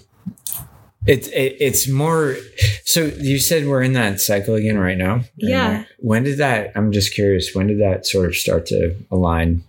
It's 1.07 1.29
it, 1.29 1.57
it's 1.61 1.89
more. 1.89 2.37
So 2.85 3.05
you 3.05 3.39
said 3.39 3.67
we're 3.67 3.83
in 3.83 3.93
that 3.95 4.21
cycle 4.21 4.55
again 4.55 4.79
right 4.79 4.99
now. 4.99 5.23
Yeah. 5.37 5.85
When 5.99 6.25
did 6.25 6.39
that? 6.39 6.73
I'm 6.75 6.93
just 6.93 7.15
curious. 7.15 7.55
When 7.55 7.67
did 7.67 7.81
that 7.81 8.07
sort 8.07 8.27
of 8.27 8.37
start 8.37 8.67
to 8.67 8.97
align? 9.11 9.63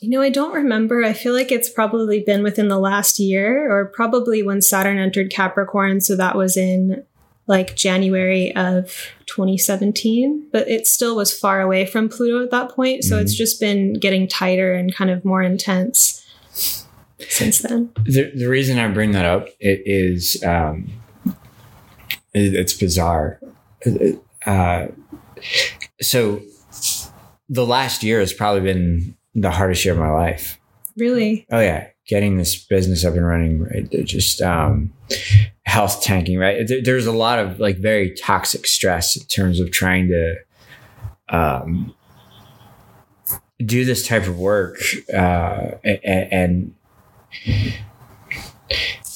You 0.00 0.08
know, 0.08 0.22
I 0.22 0.30
don't 0.30 0.54
remember. 0.54 1.04
I 1.04 1.12
feel 1.12 1.34
like 1.34 1.52
it's 1.52 1.68
probably 1.68 2.20
been 2.20 2.42
within 2.42 2.68
the 2.68 2.78
last 2.78 3.18
year, 3.18 3.70
or 3.70 3.86
probably 3.86 4.42
when 4.42 4.62
Saturn 4.62 4.98
entered 4.98 5.30
Capricorn. 5.30 6.00
So 6.00 6.16
that 6.16 6.36
was 6.36 6.56
in 6.56 7.04
like 7.46 7.74
January 7.74 8.54
of 8.54 9.12
2017, 9.26 10.48
but 10.52 10.68
it 10.68 10.86
still 10.86 11.16
was 11.16 11.36
far 11.36 11.60
away 11.60 11.84
from 11.84 12.08
Pluto 12.08 12.42
at 12.42 12.50
that 12.52 12.70
point. 12.70 13.02
So 13.02 13.16
mm-hmm. 13.16 13.22
it's 13.22 13.34
just 13.34 13.60
been 13.60 13.94
getting 13.94 14.28
tighter 14.28 14.72
and 14.72 14.94
kind 14.94 15.10
of 15.10 15.24
more 15.24 15.42
intense 15.42 16.24
since 17.28 17.58
then. 17.58 17.92
The, 18.04 18.32
the 18.34 18.48
reason 18.48 18.78
I 18.78 18.88
bring 18.88 19.12
that 19.12 19.24
up 19.24 19.48
it 19.58 19.82
is 19.84 20.42
um, 20.44 20.90
it, 22.32 22.54
it's 22.54 22.72
bizarre. 22.72 23.40
Uh, 24.46 24.86
so 26.00 26.40
the 27.48 27.66
last 27.66 28.02
year 28.02 28.20
has 28.20 28.32
probably 28.32 28.60
been 28.60 29.16
the 29.34 29.50
hardest 29.50 29.84
year 29.84 29.94
of 29.94 30.00
my 30.00 30.10
life. 30.10 30.58
Really? 30.96 31.46
Oh 31.50 31.60
yeah, 31.60 31.88
getting 32.06 32.36
this 32.36 32.56
business 32.64 33.04
up 33.04 33.14
and 33.14 33.26
running. 33.26 33.62
Right, 33.62 33.90
They're 33.90 34.02
just 34.02 34.40
um, 34.42 34.92
health 35.64 36.02
tanking. 36.02 36.38
Right, 36.38 36.66
there, 36.66 36.82
there's 36.82 37.06
a 37.06 37.12
lot 37.12 37.38
of 37.38 37.58
like 37.60 37.78
very 37.78 38.14
toxic 38.14 38.66
stress 38.66 39.16
in 39.16 39.26
terms 39.26 39.60
of 39.60 39.70
trying 39.70 40.08
to 40.08 40.36
um, 41.28 41.94
do 43.64 43.84
this 43.84 44.06
type 44.06 44.26
of 44.26 44.38
work 44.38 44.78
uh, 45.12 45.72
and, 45.84 46.32
and 46.32 46.74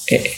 it, 0.07 0.37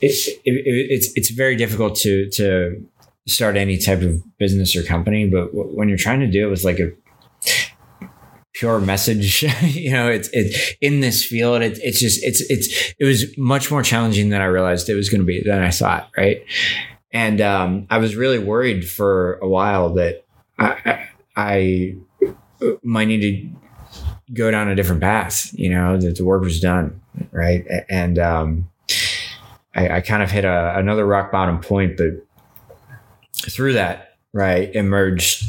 it, 0.00 0.40
it, 0.44 0.90
it's 0.90 1.12
it's 1.14 1.30
very 1.30 1.56
difficult 1.56 1.96
to 1.96 2.28
to 2.30 2.86
start 3.26 3.56
any 3.56 3.78
type 3.78 4.02
of 4.02 4.22
business 4.38 4.74
or 4.74 4.82
company, 4.82 5.28
but 5.28 5.50
when 5.52 5.88
you're 5.88 5.98
trying 5.98 6.20
to 6.20 6.26
do 6.26 6.46
it 6.46 6.50
with 6.50 6.64
like 6.64 6.80
a 6.80 6.90
pure 8.54 8.80
message. 8.80 9.42
you 9.62 9.90
know, 9.90 10.08
it's 10.08 10.28
it's 10.32 10.74
in 10.80 11.00
this 11.00 11.24
field. 11.24 11.62
It, 11.62 11.78
it's 11.82 12.00
just 12.00 12.22
it's 12.22 12.40
it's 12.50 12.94
it 12.98 13.04
was 13.04 13.36
much 13.36 13.70
more 13.70 13.82
challenging 13.82 14.28
than 14.30 14.40
I 14.40 14.46
realized 14.46 14.88
it 14.88 14.94
was 14.94 15.08
going 15.08 15.20
to 15.20 15.26
be 15.26 15.42
than 15.42 15.60
I 15.60 15.70
thought. 15.70 16.10
Right, 16.16 16.44
and 17.12 17.40
um, 17.40 17.86
I 17.90 17.98
was 17.98 18.16
really 18.16 18.38
worried 18.38 18.88
for 18.88 19.34
a 19.38 19.48
while 19.48 19.94
that 19.94 20.24
I, 20.58 21.08
I, 21.36 21.96
I 22.22 22.76
might 22.82 23.06
need 23.06 23.20
to 23.20 23.61
go 24.32 24.50
down 24.50 24.68
a 24.68 24.74
different 24.74 25.00
path. 25.00 25.50
You 25.54 25.70
know, 25.70 25.96
that 25.98 26.16
the 26.16 26.24
work 26.24 26.42
was 26.42 26.60
done. 26.60 27.00
Right, 27.30 27.66
and 27.90 28.18
um, 28.18 28.70
I, 29.74 29.96
I 29.96 30.00
kind 30.00 30.22
of 30.22 30.30
hit 30.30 30.44
a, 30.44 30.76
another 30.76 31.06
rock 31.06 31.30
bottom 31.30 31.60
point, 31.60 31.96
but 31.96 32.26
through 33.50 33.74
that, 33.74 34.16
right, 34.32 34.74
emerged 34.74 35.44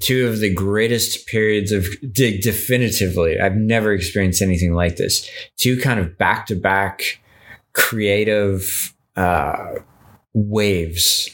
two 0.00 0.28
of 0.28 0.38
the 0.40 0.52
greatest 0.52 1.26
periods 1.26 1.72
of 1.72 1.84
definitively 2.12 3.40
i've 3.40 3.56
never 3.56 3.92
experienced 3.92 4.40
anything 4.40 4.72
like 4.72 4.96
this 4.96 5.28
two 5.56 5.78
kind 5.80 5.98
of 5.98 6.16
back-to-back 6.16 7.20
creative 7.72 8.94
uh, 9.16 9.74
waves 10.34 11.28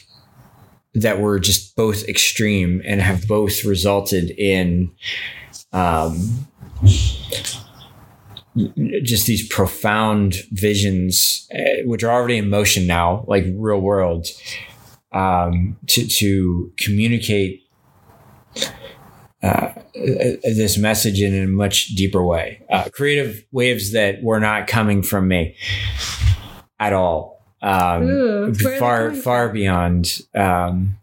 that 0.93 1.19
were 1.19 1.39
just 1.39 1.75
both 1.75 2.07
extreme 2.07 2.81
and 2.85 3.01
have 3.01 3.27
both 3.27 3.63
resulted 3.63 4.31
in 4.31 4.91
um, 5.73 6.47
just 9.03 9.27
these 9.27 9.47
profound 9.47 10.35
visions 10.51 11.47
uh, 11.53 11.83
which 11.85 12.03
are 12.03 12.11
already 12.11 12.37
in 12.37 12.49
motion 12.49 12.87
now 12.87 13.25
like 13.27 13.43
real 13.55 13.81
world 13.81 14.27
um, 15.11 15.77
to, 15.87 16.07
to 16.07 16.71
communicate 16.77 17.63
uh, 19.41 19.73
this 19.93 20.77
message 20.77 21.21
in 21.21 21.43
a 21.43 21.47
much 21.47 21.89
deeper 21.89 22.23
way. 22.23 22.61
Uh, 22.69 22.89
creative 22.91 23.45
waves 23.51 23.93
that 23.93 24.21
were 24.21 24.39
not 24.39 24.67
coming 24.67 25.03
from 25.03 25.27
me 25.27 25.55
at 26.79 26.93
all. 26.93 27.43
Um, 27.61 28.03
Ooh, 28.03 28.53
far, 28.79 29.13
far 29.13 29.49
beyond. 29.49 30.21
Um, 30.35 30.97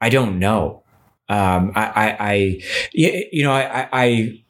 I 0.00 0.08
don't 0.08 0.38
know. 0.38 0.79
Um, 1.30 1.70
I, 1.76 1.86
I, 1.86 2.16
I, 2.18 2.60
you 2.92 3.44
know, 3.44 3.52
I, 3.52 3.88
I, 3.92 4.42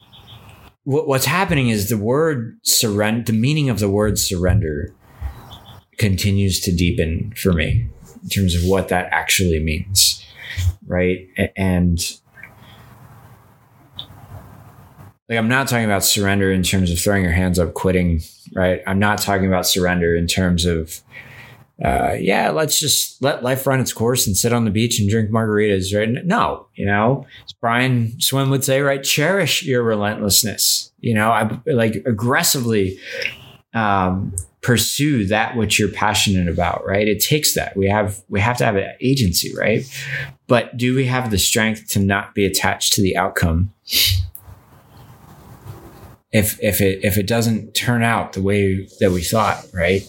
what's 0.85 1.27
happening 1.27 1.69
is 1.69 1.91
the 1.91 1.99
word 1.99 2.59
surrender, 2.63 3.31
the 3.31 3.39
meaning 3.39 3.69
of 3.69 3.81
the 3.81 3.89
word 3.91 4.19
surrender 4.19 4.95
continues 5.99 6.59
to 6.61 6.75
deepen 6.75 7.35
for 7.37 7.53
me 7.53 7.87
in 8.23 8.29
terms 8.31 8.55
of 8.55 8.65
what 8.65 8.89
that 8.89 9.09
actually 9.13 9.61
means. 9.61 10.25
Right. 10.87 11.29
And, 11.55 11.99
like 15.29 15.39
I'm 15.39 15.49
not 15.49 15.69
talking 15.69 15.85
about 15.85 16.03
surrender 16.03 16.51
in 16.51 16.63
terms 16.63 16.91
of 16.91 16.99
throwing 16.99 17.23
your 17.23 17.33
hands 17.33 17.59
up, 17.59 17.75
quitting, 17.75 18.23
right? 18.55 18.81
I'm 18.87 18.99
not 18.99 19.19
talking 19.19 19.47
about 19.47 19.67
surrender 19.67 20.17
in 20.17 20.27
terms 20.27 20.65
of, 20.65 21.03
uh, 21.85 22.15
yeah, 22.19 22.51
let's 22.51 22.79
just 22.79 23.23
let 23.23 23.43
life 23.43 23.67
run 23.67 23.81
its 23.81 23.93
course 23.93 24.27
and 24.27 24.37
sit 24.37 24.53
on 24.53 24.65
the 24.65 24.71
beach 24.71 25.01
and 25.01 25.09
drink 25.09 25.31
margaritas, 25.31 25.97
right? 25.97 26.25
No, 26.27 26.67
you 26.75 26.85
know, 26.85 27.27
as 27.45 27.53
Brian 27.55 28.21
Swimme 28.21 28.51
would 28.51 28.65
say, 28.65 28.81
right? 28.83 29.03
Cherish 29.03 29.63
your 29.63 29.83
relentlessness. 29.83 30.93
You 31.01 31.15
know, 31.15 31.31
I 31.31 31.59
like 31.67 31.95
aggressively 32.07 32.99
um, 33.73 34.35
pursue 34.61 35.27
that 35.29 35.57
which 35.57 35.79
you're 35.79 35.89
passionate 35.89 36.49
about, 36.49 36.85
right? 36.85 37.09
It 37.09 37.21
takes 37.21 37.55
that. 37.55 37.77
We 37.77 37.89
have 37.89 38.23
we 38.29 38.41
have 38.41 38.59
to 38.59 38.65
have 38.65 38.77
an 38.77 38.93
agency, 39.01 39.55
right? 39.57 39.83
But 40.49 40.77
do 40.77 40.95
we 40.95 41.07
have 41.07 41.31
the 41.31 41.39
strength 41.39 41.89
to 41.91 41.99
not 41.99 42.35
be 42.35 42.45
attached 42.45 42.93
to 42.95 43.03
the 43.03 43.17
outcome? 43.17 43.73
If 46.33 46.63
if 46.63 46.81
it 46.81 47.05
if 47.05 47.17
it 47.19 47.27
doesn't 47.27 47.73
turn 47.73 48.03
out 48.03 48.33
the 48.35 48.43
way 48.43 48.87
that 49.01 49.11
we 49.11 49.23
thought, 49.23 49.67
right? 49.73 50.09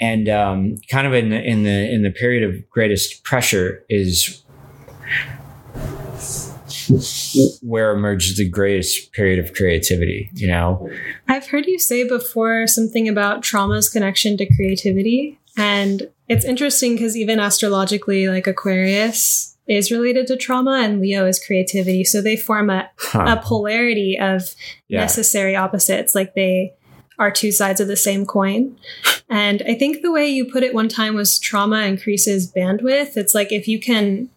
And 0.00 0.28
um, 0.28 0.76
kind 0.90 1.06
of 1.06 1.12
in 1.12 1.30
the 1.30 1.42
in 1.42 1.64
the 1.64 1.92
in 1.92 2.02
the 2.02 2.10
period 2.10 2.42
of 2.42 2.68
greatest 2.70 3.24
pressure 3.24 3.84
is 3.88 4.42
where 7.62 7.92
emerges 7.92 8.36
the 8.36 8.48
greatest 8.48 9.12
period 9.12 9.44
of 9.44 9.54
creativity. 9.54 10.30
You 10.34 10.48
know, 10.48 10.90
I've 11.28 11.48
heard 11.48 11.66
you 11.66 11.78
say 11.78 12.06
before 12.06 12.66
something 12.66 13.08
about 13.08 13.42
trauma's 13.42 13.88
connection 13.88 14.36
to 14.36 14.46
creativity, 14.54 15.38
and 15.56 16.08
it's 16.28 16.44
interesting 16.44 16.94
because 16.94 17.16
even 17.16 17.40
astrologically, 17.40 18.28
like 18.28 18.46
Aquarius 18.46 19.55
is 19.68 19.90
related 19.90 20.26
to 20.28 20.36
trauma 20.36 20.80
and 20.82 21.00
Leo 21.00 21.26
is 21.26 21.44
creativity. 21.44 22.04
So 22.04 22.22
they 22.22 22.36
form 22.36 22.70
a, 22.70 22.88
huh. 22.98 23.36
a 23.38 23.42
polarity 23.42 24.18
of 24.18 24.54
yeah. 24.88 25.00
necessary 25.00 25.56
opposites. 25.56 26.14
Like 26.14 26.34
they 26.34 26.74
are 27.18 27.30
two 27.30 27.50
sides 27.50 27.80
of 27.80 27.88
the 27.88 27.96
same 27.96 28.26
coin. 28.26 28.76
And 29.28 29.62
I 29.66 29.74
think 29.74 30.02
the 30.02 30.12
way 30.12 30.28
you 30.28 30.44
put 30.44 30.62
it 30.62 30.74
one 30.74 30.88
time 30.88 31.14
was 31.14 31.38
trauma 31.38 31.82
increases 31.82 32.52
bandwidth. 32.52 33.16
It's 33.16 33.34
like 33.34 33.50
if 33.50 33.66
you 33.66 33.80
can 33.80 34.30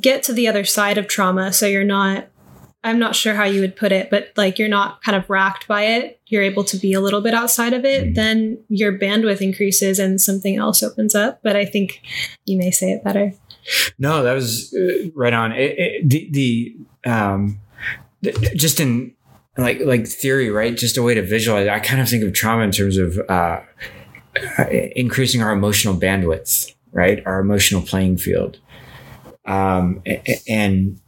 get 0.00 0.22
to 0.24 0.32
the 0.32 0.48
other 0.48 0.64
side 0.64 0.98
of 0.98 1.06
trauma, 1.06 1.52
so 1.52 1.66
you're 1.66 1.84
not, 1.84 2.26
I'm 2.82 2.98
not 2.98 3.14
sure 3.14 3.34
how 3.34 3.44
you 3.44 3.60
would 3.60 3.76
put 3.76 3.92
it, 3.92 4.10
but 4.10 4.32
like 4.36 4.58
you're 4.58 4.68
not 4.68 5.02
kind 5.02 5.16
of 5.16 5.30
racked 5.30 5.68
by 5.68 5.82
it, 5.84 6.20
you're 6.26 6.42
able 6.42 6.64
to 6.64 6.76
be 6.76 6.92
a 6.92 7.00
little 7.00 7.20
bit 7.20 7.34
outside 7.34 7.72
of 7.72 7.84
it, 7.84 8.04
mm. 8.04 8.14
then 8.14 8.58
your 8.68 8.98
bandwidth 8.98 9.40
increases 9.40 9.98
and 9.98 10.20
something 10.20 10.56
else 10.56 10.82
opens 10.82 11.14
up. 11.14 11.40
But 11.42 11.54
I 11.54 11.64
think 11.64 12.02
you 12.44 12.58
may 12.58 12.70
say 12.70 12.92
it 12.92 13.04
better. 13.04 13.32
No, 13.98 14.22
that 14.22 14.34
was 14.34 14.74
uh, 14.74 15.08
right 15.14 15.32
on. 15.32 15.52
It, 15.52 15.78
it, 15.78 16.08
the 16.08 16.28
the 16.30 17.10
um, 17.10 17.60
just 18.54 18.80
in 18.80 19.14
like 19.56 19.80
like 19.80 20.06
theory, 20.06 20.50
right? 20.50 20.76
Just 20.76 20.96
a 20.96 21.02
way 21.02 21.14
to 21.14 21.22
visualize. 21.22 21.68
I 21.68 21.78
kind 21.80 22.00
of 22.00 22.08
think 22.08 22.24
of 22.24 22.32
trauma 22.32 22.62
in 22.62 22.70
terms 22.70 22.96
of 22.96 23.18
uh, 23.28 23.60
increasing 24.96 25.42
our 25.42 25.52
emotional 25.52 25.94
bandwidth, 25.94 26.72
right? 26.92 27.22
Our 27.26 27.40
emotional 27.40 27.82
playing 27.82 28.18
field, 28.18 28.58
um, 29.46 30.02
and 30.48 31.00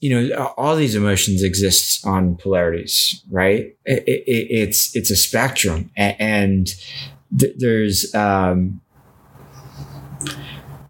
you 0.00 0.10
know 0.10 0.54
all 0.56 0.76
these 0.76 0.94
emotions 0.94 1.42
exist 1.42 2.06
on 2.06 2.36
polarities, 2.36 3.22
right? 3.30 3.76
It, 3.84 4.04
it's 4.06 4.94
it's 4.96 5.10
a 5.10 5.16
spectrum, 5.16 5.90
and 5.96 6.68
th- 7.38 7.54
there's 7.58 8.14
um, 8.14 8.80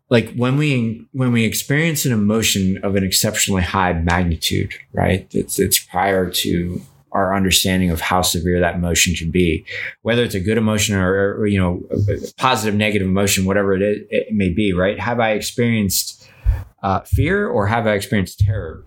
like 0.08 0.34
when 0.34 0.56
we 0.56 1.06
when 1.12 1.32
we 1.32 1.44
experience 1.44 2.04
an 2.04 2.12
emotion 2.12 2.78
of 2.84 2.96
an 2.96 3.04
exceptionally 3.04 3.62
high 3.62 3.92
magnitude, 3.92 4.74
right? 4.92 5.26
It's, 5.32 5.58
it's 5.58 5.78
prior 5.78 6.30
to 6.30 6.80
our 7.12 7.34
understanding 7.34 7.90
of 7.90 8.00
how 8.00 8.20
severe 8.20 8.60
that 8.60 8.74
emotion 8.74 9.14
can 9.14 9.30
be, 9.30 9.64
whether 10.02 10.22
it's 10.22 10.34
a 10.34 10.40
good 10.40 10.58
emotion 10.58 10.94
or, 10.96 11.38
or 11.38 11.46
you 11.46 11.58
know, 11.58 11.82
positive, 12.36 12.74
negative 12.74 13.08
emotion, 13.08 13.46
whatever 13.46 13.74
it, 13.74 13.82
is, 13.82 13.98
it 14.10 14.26
may 14.32 14.50
be, 14.50 14.72
right? 14.72 15.00
Have 15.00 15.18
I 15.18 15.30
experienced 15.30 16.28
uh, 16.82 17.00
fear 17.00 17.48
or 17.48 17.66
have 17.66 17.86
I 17.86 17.94
experienced 17.94 18.40
terror? 18.40 18.84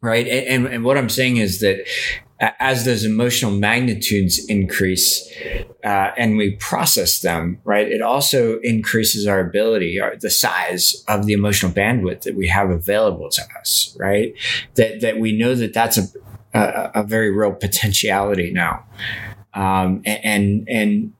Right. 0.00 0.28
And, 0.28 0.66
and 0.66 0.84
what 0.84 0.96
I'm 0.96 1.08
saying 1.08 1.38
is 1.38 1.60
that 1.60 1.84
as 2.40 2.84
those 2.84 3.04
emotional 3.04 3.50
magnitudes 3.50 4.44
increase 4.46 5.32
uh, 5.84 6.10
and 6.18 6.36
we 6.36 6.56
process 6.56 7.20
them, 7.20 7.58
right, 7.64 7.90
it 7.90 8.02
also 8.02 8.58
increases 8.60 9.26
our 9.26 9.40
ability, 9.40 9.98
or 10.00 10.16
the 10.16 10.30
size 10.30 11.04
of 11.08 11.26
the 11.26 11.32
emotional 11.32 11.72
bandwidth 11.72 12.22
that 12.22 12.34
we 12.34 12.48
have 12.48 12.70
available 12.70 13.30
to 13.30 13.42
us, 13.58 13.96
right? 13.98 14.34
That 14.74 15.00
that 15.00 15.18
we 15.18 15.36
know 15.36 15.54
that 15.54 15.72
that's 15.72 15.96
a 15.96 16.02
a, 16.52 16.90
a 16.96 17.02
very 17.04 17.30
real 17.30 17.52
potentiality 17.52 18.50
now, 18.50 18.84
um, 19.54 20.02
and 20.04 20.68
and 20.68 21.12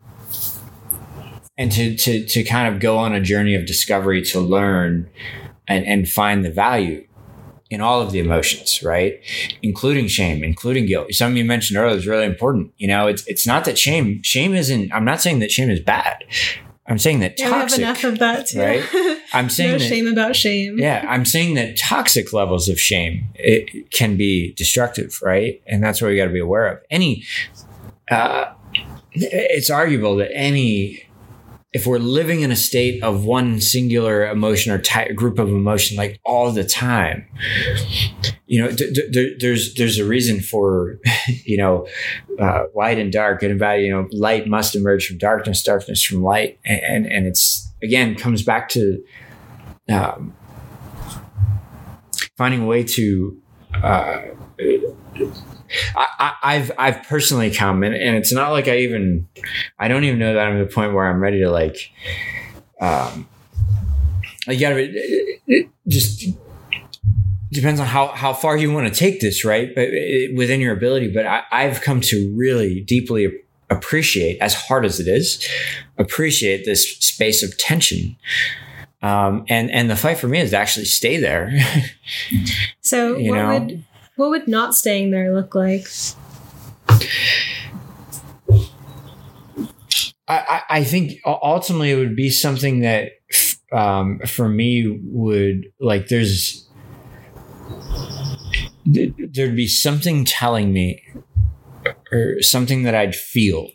and 1.56 1.72
to 1.72 1.96
to 1.96 2.26
to 2.26 2.44
kind 2.44 2.72
of 2.74 2.80
go 2.80 2.98
on 2.98 3.14
a 3.14 3.20
journey 3.20 3.54
of 3.54 3.66
discovery 3.66 4.22
to 4.22 4.40
learn 4.40 5.08
and 5.68 5.86
and 5.86 6.08
find 6.08 6.44
the 6.44 6.50
value 6.50 7.05
in 7.70 7.80
all 7.80 8.00
of 8.00 8.12
the 8.12 8.18
emotions, 8.18 8.82
right? 8.82 9.20
Including 9.62 10.06
shame, 10.08 10.44
including 10.44 10.86
guilt. 10.86 11.12
Something 11.12 11.36
you 11.36 11.44
mentioned 11.44 11.78
earlier 11.78 11.96
is 11.96 12.06
really 12.06 12.24
important. 12.24 12.72
You 12.78 12.88
know, 12.88 13.08
it's 13.08 13.26
it's 13.26 13.46
not 13.46 13.64
that 13.64 13.78
shame, 13.78 14.22
shame 14.22 14.54
isn't, 14.54 14.92
I'm 14.92 15.04
not 15.04 15.20
saying 15.20 15.40
that 15.40 15.50
shame 15.50 15.70
is 15.70 15.80
bad. 15.80 16.24
I'm 16.88 16.98
saying 16.98 17.18
that 17.20 17.34
yeah, 17.38 17.48
toxic. 17.48 17.78
We 17.78 17.84
have 17.84 17.98
enough 17.98 18.12
of 18.12 18.18
that 18.20 18.46
too. 18.46 18.60
Right? 18.60 19.20
I'm 19.32 19.50
saying 19.50 19.72
no 19.72 19.78
that, 19.78 19.84
shame 19.84 20.06
about 20.06 20.36
shame. 20.36 20.78
Yeah, 20.78 21.04
I'm 21.08 21.24
saying 21.24 21.54
that 21.54 21.76
toxic 21.76 22.32
levels 22.32 22.68
of 22.68 22.78
shame 22.78 23.26
it 23.34 23.90
can 23.90 24.16
be 24.16 24.52
destructive, 24.52 25.20
right? 25.22 25.60
And 25.66 25.82
that's 25.82 26.00
what 26.00 26.08
we 26.08 26.16
got 26.16 26.26
to 26.26 26.32
be 26.32 26.38
aware 26.38 26.68
of. 26.68 26.78
Any, 26.88 27.24
uh, 28.08 28.52
it's 29.12 29.70
arguable 29.70 30.16
that 30.16 30.30
any 30.32 31.05
if 31.72 31.86
we're 31.86 31.98
living 31.98 32.40
in 32.40 32.50
a 32.50 32.56
state 32.56 33.02
of 33.02 33.24
one 33.24 33.60
singular 33.60 34.26
emotion 34.28 34.72
or 34.72 34.78
type, 34.78 35.14
group 35.14 35.38
of 35.38 35.48
emotion 35.48 35.96
like 35.96 36.20
all 36.24 36.50
the 36.52 36.64
time 36.64 37.26
you 38.46 38.62
know 38.62 38.70
d- 38.70 38.92
d- 39.10 39.36
there's 39.40 39.74
there's 39.74 39.98
a 39.98 40.04
reason 40.04 40.40
for 40.40 40.98
you 41.44 41.56
know 41.56 41.86
uh, 42.38 42.64
light 42.74 42.98
and 42.98 43.12
dark 43.12 43.42
and 43.42 43.58
bad 43.58 43.82
you 43.82 43.90
know 43.90 44.08
light 44.12 44.46
must 44.46 44.74
emerge 44.74 45.06
from 45.06 45.18
darkness 45.18 45.62
darkness 45.62 46.02
from 46.02 46.22
light 46.22 46.58
and 46.64 46.80
and, 46.82 47.06
and 47.06 47.26
it's 47.26 47.72
again 47.82 48.14
comes 48.14 48.42
back 48.42 48.68
to 48.68 49.02
um, 49.88 50.34
finding 52.36 52.62
a 52.62 52.66
way 52.66 52.82
to 52.82 53.40
uh, 53.82 54.22
I, 55.96 56.34
I've 56.42 56.72
I've 56.78 57.02
personally 57.04 57.50
come 57.50 57.82
and, 57.82 57.94
and 57.94 58.16
it's 58.16 58.32
not 58.32 58.50
like 58.50 58.68
I 58.68 58.78
even 58.78 59.28
I 59.78 59.88
don't 59.88 60.04
even 60.04 60.18
know 60.18 60.34
that 60.34 60.46
I'm 60.46 60.60
at 60.60 60.68
the 60.68 60.74
point 60.74 60.92
where 60.92 61.06
I'm 61.06 61.20
ready 61.20 61.40
to 61.40 61.50
like 61.50 61.90
um 62.80 63.28
you 64.46 64.60
gotta 64.60 64.78
it, 64.78 65.30
it 65.46 65.68
just 65.88 66.26
depends 67.52 67.80
on 67.80 67.86
how 67.86 68.08
how 68.08 68.32
far 68.32 68.56
you 68.56 68.72
want 68.72 68.92
to 68.92 68.94
take 68.98 69.20
this 69.20 69.44
right? 69.44 69.74
But 69.74 69.88
it, 69.90 70.36
within 70.36 70.60
your 70.60 70.74
ability 70.74 71.12
but 71.12 71.26
I, 71.26 71.42
I've 71.50 71.80
come 71.80 72.00
to 72.02 72.34
really 72.36 72.80
deeply 72.82 73.42
appreciate 73.70 74.38
as 74.40 74.54
hard 74.54 74.84
as 74.84 75.00
it 75.00 75.08
is 75.08 75.46
appreciate 75.98 76.64
this 76.64 76.98
space 76.98 77.42
of 77.42 77.56
tension. 77.58 78.16
Um, 79.02 79.44
and 79.48 79.70
and 79.70 79.90
the 79.90 79.96
fight 79.96 80.18
for 80.18 80.26
me 80.26 80.40
is 80.40 80.50
to 80.50 80.56
actually 80.56 80.86
stay 80.86 81.18
there. 81.18 81.52
So 82.80 83.16
you 83.16 83.32
what 83.32 83.36
know? 83.36 83.58
would 83.58 83.84
what 84.16 84.30
would 84.30 84.48
not 84.48 84.74
staying 84.74 85.10
there 85.10 85.32
look 85.32 85.54
like? 85.54 85.86
I, 90.28 90.62
I 90.68 90.84
think 90.84 91.20
ultimately 91.24 91.92
it 91.92 91.96
would 91.96 92.16
be 92.16 92.30
something 92.30 92.80
that 92.80 93.12
um, 93.72 94.20
for 94.26 94.48
me 94.48 95.00
would 95.04 95.66
like 95.80 96.08
there's 96.08 96.68
there'd 98.84 99.56
be 99.56 99.68
something 99.68 100.24
telling 100.24 100.72
me 100.72 101.02
or 102.10 102.42
something 102.42 102.84
that 102.84 102.94
I'd 102.94 103.14
feel 103.14 103.70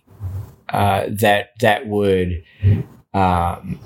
uh, 0.69 1.05
that 1.09 1.49
that 1.61 1.87
would 1.87 2.43
um, 3.13 3.79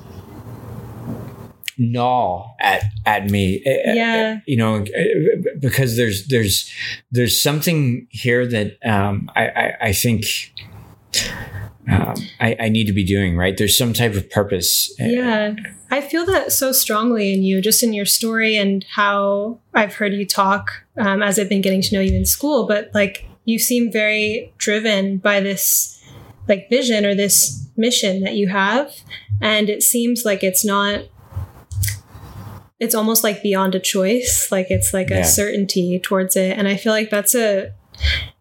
gnaw 1.78 2.56
at 2.60 2.84
at 3.06 3.30
me 3.30 3.62
eh, 3.66 3.78
eh, 3.86 3.94
yeah. 3.94 4.40
you 4.46 4.58
know 4.58 4.84
eh, 4.96 5.06
because 5.60 5.98
there's 5.98 6.28
there's 6.28 6.72
there's 7.12 7.42
something 7.42 8.08
here 8.10 8.48
that 8.48 8.78
um, 8.86 9.30
I, 9.36 9.48
I, 9.48 9.78
I 9.82 9.94
think 9.94 10.54
um, 11.92 12.16
I, 12.40 12.56
I 12.60 12.70
need 12.70 12.88
to 12.88 12.94
be 12.94 13.06
doing 13.06 13.38
right? 13.38 13.58
There's 13.58 13.78
some 13.78 13.94
type 13.94 14.16
of 14.16 14.30
purpose 14.30 14.94
yeah. 15.00 15.56
I 15.92 16.02
feel 16.02 16.26
that 16.26 16.52
so 16.52 16.72
strongly 16.72 17.34
in 17.34 17.44
you 17.44 17.62
just 17.62 17.84
in 17.84 17.94
your 17.94 18.06
story 18.06 18.58
and 18.58 18.84
how 18.92 19.60
i've 19.74 19.96
heard 19.96 20.14
you 20.14 20.26
talk 20.26 20.84
um, 20.98 21.22
as 21.22 21.40
i've 21.40 21.48
been 21.48 21.62
getting 21.62 21.82
to 21.82 21.96
know 21.96 22.02
you 22.02 22.16
in 22.16 22.26
school 22.26 22.68
but 22.68 22.90
like 22.94 23.28
you 23.46 23.60
seem 23.60 23.92
very 23.92 24.52
driven 24.58 25.18
by 25.18 25.40
this 25.40 26.04
like 26.48 26.70
vision 26.70 27.06
or 27.06 27.16
this 27.16 27.68
mission 27.78 28.22
that 28.22 28.36
you 28.36 28.48
have 28.48 28.94
and 29.42 29.70
it 29.70 29.84
seems 29.84 30.26
like 30.26 30.44
it's 30.44 30.66
not 30.66 31.04
it's 32.86 32.96
almost 32.96 33.24
like 33.24 33.42
beyond 33.42 33.76
a 33.76 33.80
choice 33.80 34.50
like 34.52 34.68
it's 34.70 34.94
like 34.94 35.10
yeah. 35.10 35.18
a 35.18 35.26
certainty 35.26 36.00
towards 36.00 36.36
it. 36.36 36.58
And 36.58 36.68
i 36.68 36.78
feel 36.78 36.94
like 36.94 37.10
that's 37.10 37.36
a 37.36 37.74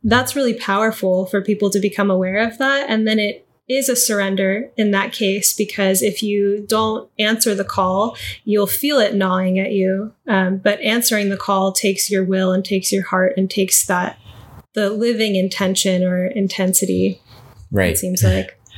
that's 0.04 0.36
really 0.36 0.54
powerful 0.54 1.26
for 1.26 1.40
people 1.40 1.70
to 1.70 1.80
become 1.80 2.10
aware 2.10 2.38
of 2.38 2.58
that. 2.58 2.90
And 2.90 3.06
then 3.06 3.18
it 3.18 3.46
is 3.68 3.88
a 3.88 3.96
surrender 3.96 4.70
in 4.76 4.90
that 4.90 5.12
case 5.12 5.54
because 5.54 6.02
if 6.02 6.22
you 6.22 6.66
don't 6.68 7.08
answer 7.18 7.54
the 7.54 7.64
call 7.64 8.14
you'll 8.44 8.66
feel 8.66 8.98
it 8.98 9.14
gnawing 9.14 9.58
at 9.58 9.72
you. 9.72 10.12
Um, 10.28 10.58
but 10.58 10.78
answering 10.80 11.30
the 11.30 11.38
call 11.38 11.72
takes 11.72 12.10
your 12.10 12.24
will 12.24 12.52
and 12.52 12.62
takes 12.64 12.92
your 12.92 13.04
heart 13.04 13.32
and 13.38 13.50
takes 13.50 13.86
that 13.86 14.18
the 14.74 14.90
living 14.90 15.36
intention 15.36 16.02
or 16.02 16.26
intensity 16.26 17.22
right. 17.70 17.92
it 17.92 17.98
seems 17.98 18.22
like. 18.22 18.60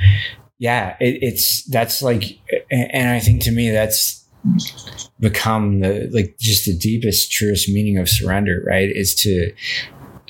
Yeah 0.58 0.96
it, 1.00 1.18
it's 1.20 1.64
that's 1.64 2.00
like 2.00 2.38
and 2.70 3.10
i 3.10 3.20
think 3.20 3.42
to 3.42 3.50
me 3.50 3.68
that's 3.70 4.25
become 5.20 5.80
the 5.80 6.08
like 6.12 6.36
just 6.38 6.66
the 6.66 6.76
deepest 6.76 7.32
truest 7.32 7.68
meaning 7.68 7.98
of 7.98 8.08
surrender 8.08 8.62
right? 8.66 8.90
Is 8.90 9.14
to 9.16 9.52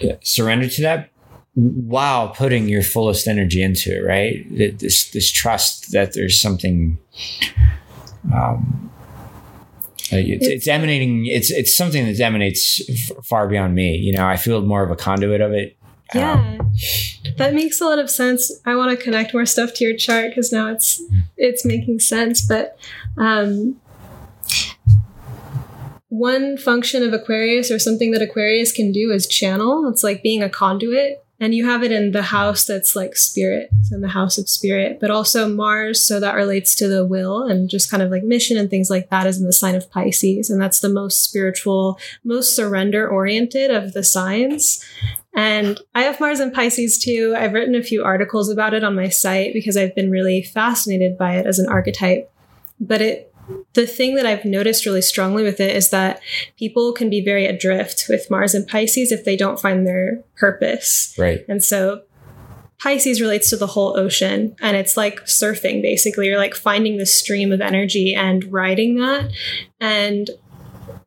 uh, 0.03 0.17
surrender 0.23 0.69
to 0.69 0.83
that 0.83 1.11
while 1.55 2.29
putting 2.29 2.69
your 2.69 2.83
fullest 2.83 3.27
energy 3.27 3.63
into 3.63 3.97
it 3.97 4.05
right? 4.07 4.47
This 4.79 5.11
this 5.11 5.31
trust 5.31 5.93
that 5.93 6.15
there's 6.15 6.41
something 6.41 6.99
um 8.33 8.91
it's, 10.13 10.47
it's 10.47 10.69
emanating 10.69 11.27
it's 11.27 11.51
it's 11.51 11.77
something 11.77 12.07
that 12.07 12.21
emanates 12.21 12.81
f- 12.89 13.25
far 13.25 13.49
beyond 13.49 13.75
me 13.75 13.97
you 13.97 14.13
know? 14.13 14.27
I 14.27 14.37
feel 14.37 14.63
more 14.63 14.85
of 14.85 14.91
a 14.91 14.97
conduit 14.97 15.41
of 15.41 15.53
it. 15.53 15.77
Yeah. 16.15 16.35
Um, 16.35 16.73
that 17.37 17.53
makes 17.55 17.81
a 17.81 17.85
lot 17.85 17.99
of 17.99 18.09
sense. 18.09 18.53
I 18.65 18.77
want 18.77 18.97
to 18.97 19.05
connect 19.05 19.35
more 19.35 19.45
stuff 19.47 19.75
to 19.75 19.85
your 19.85 19.97
chart 19.97 20.29
because 20.29 20.53
now 20.53 20.71
it's 20.71 21.03
it's 21.37 21.65
making 21.65 21.99
sense 21.99 22.47
but 22.47 22.79
um 23.17 23.81
one 26.17 26.57
function 26.57 27.03
of 27.03 27.13
Aquarius 27.13 27.71
or 27.71 27.79
something 27.79 28.11
that 28.13 28.23
Aquarius 28.23 28.73
can 28.73 28.91
do 28.91 29.13
is 29.13 29.27
channel. 29.27 29.89
It's 29.89 30.03
like 30.03 30.23
being 30.23 30.43
a 30.43 30.49
conduit. 30.49 31.23
And 31.39 31.55
you 31.55 31.67
have 31.67 31.83
it 31.83 31.93
in 31.93 32.13
the 32.13 32.23
house 32.23 32.65
that's 32.65 32.97
like 32.97 33.15
spirit, 33.15 33.69
it's 33.81 33.93
in 33.93 34.01
the 34.01 34.09
house 34.09 34.39
of 34.39 34.49
spirit, 34.49 34.97
but 34.99 35.11
also 35.11 35.47
Mars. 35.47 36.03
So 36.03 36.19
that 36.19 36.35
relates 36.35 36.75
to 36.77 36.89
the 36.89 37.05
will 37.05 37.43
and 37.43 37.69
just 37.69 37.91
kind 37.91 38.03
of 38.03 38.11
like 38.11 38.25
mission 38.25 38.57
and 38.57 38.71
things 38.71 38.89
like 38.89 39.11
that 39.11 39.27
is 39.27 39.39
in 39.39 39.45
the 39.45 39.53
sign 39.53 39.75
of 39.75 39.91
Pisces. 39.91 40.49
And 40.49 40.59
that's 40.59 40.81
the 40.81 40.89
most 40.89 41.23
spiritual, 41.23 41.99
most 42.25 42.57
surrender 42.57 43.07
oriented 43.07 43.71
of 43.71 43.93
the 43.93 44.03
signs. 44.03 44.83
And 45.35 45.79
I 45.95 46.05
have 46.05 46.19
Mars 46.19 46.41
in 46.41 46.53
Pisces 46.53 46.97
too. 46.99 47.35
I've 47.37 47.53
written 47.53 47.75
a 47.75 47.83
few 47.83 48.03
articles 48.03 48.49
about 48.49 48.73
it 48.73 48.83
on 48.83 48.95
my 48.95 49.11
site 49.11 49.53
because 49.53 49.77
I've 49.77 49.95
been 49.95 50.11
really 50.11 50.43
fascinated 50.43 51.19
by 51.19 51.37
it 51.37 51.45
as 51.45 51.59
an 51.59 51.69
archetype. 51.69 52.33
But 52.81 53.03
it 53.03 53.35
the 53.75 53.87
thing 53.87 54.15
that 54.17 54.27
I've 54.27 54.45
noticed 54.45 54.87
really 54.87 55.03
strongly 55.03 55.43
with 55.43 55.61
it 55.61 55.75
is 55.75 55.91
that 55.91 56.21
people 56.59 56.93
can 56.93 57.11
be 57.11 57.25
very 57.25 57.47
adrift 57.47 58.07
with 58.09 58.31
Mars 58.31 58.55
and 58.55 58.67
Pisces 58.67 59.13
if 59.13 59.25
they 59.25 59.37
don't 59.37 59.61
find 59.61 59.87
their 59.87 60.23
purpose. 60.37 61.15
Right. 61.19 61.45
And 61.49 61.63
so 61.63 62.03
Pisces 62.79 63.21
relates 63.21 63.51
to 63.51 63.57
the 63.57 63.67
whole 63.67 63.97
ocean 63.97 64.57
and 64.61 64.77
it's 64.77 64.97
like 64.97 65.25
surfing 65.25 65.83
basically. 65.83 66.27
You're 66.27 66.39
like 66.39 66.55
finding 66.55 66.99
the 66.99 67.07
stream 67.07 67.53
of 67.53 67.61
energy 67.61 68.15
and 68.15 68.51
riding 68.53 68.97
that. 68.97 69.31
And 69.81 70.31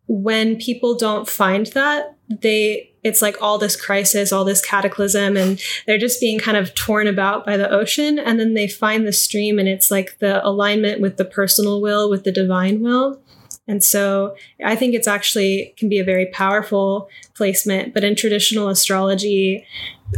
when 0.08 0.58
people 0.58 0.96
don't 0.96 1.30
find 1.30 1.68
that, 1.68 2.16
they 2.30 2.92
it's 3.04 3.22
like 3.22 3.42
all 3.42 3.58
this 3.58 3.80
crisis, 3.80 4.32
all 4.32 4.44
this 4.44 4.64
cataclysm, 4.64 5.38
and 5.38 5.62
they're 5.88 5.98
just 5.98 6.20
being 6.20 6.38
kind 6.38 6.58
of 6.58 6.76
torn 6.76 7.08
about 7.08 7.46
by 7.46 7.56
the 7.56 7.70
ocean. 7.70 8.20
And 8.20 8.40
then 8.40 8.54
they 8.54 8.68
find 8.68 9.08
the 9.08 9.14
stream, 9.14 9.58
and 9.58 9.68
it's 9.68 9.90
like 9.90 10.20
the 10.20 10.46
alignment 10.46 11.02
with 11.02 11.18
the 11.18 11.26
personal 11.26 11.82
will, 11.82 12.10
with 12.10 12.24
the 12.24 12.32
divine 12.32 12.82
will. 12.82 13.22
And 13.68 13.84
so 13.84 14.36
I 14.66 14.76
think 14.76 14.96
it's 14.96 15.08
actually 15.08 15.76
can 15.78 15.90
be 15.90 16.00
a 16.00 16.04
very 16.04 16.26
powerful 16.26 17.08
placement. 17.36 17.94
But 17.94 18.04
in 18.04 18.16
traditional 18.16 18.68
astrology, 18.68 19.66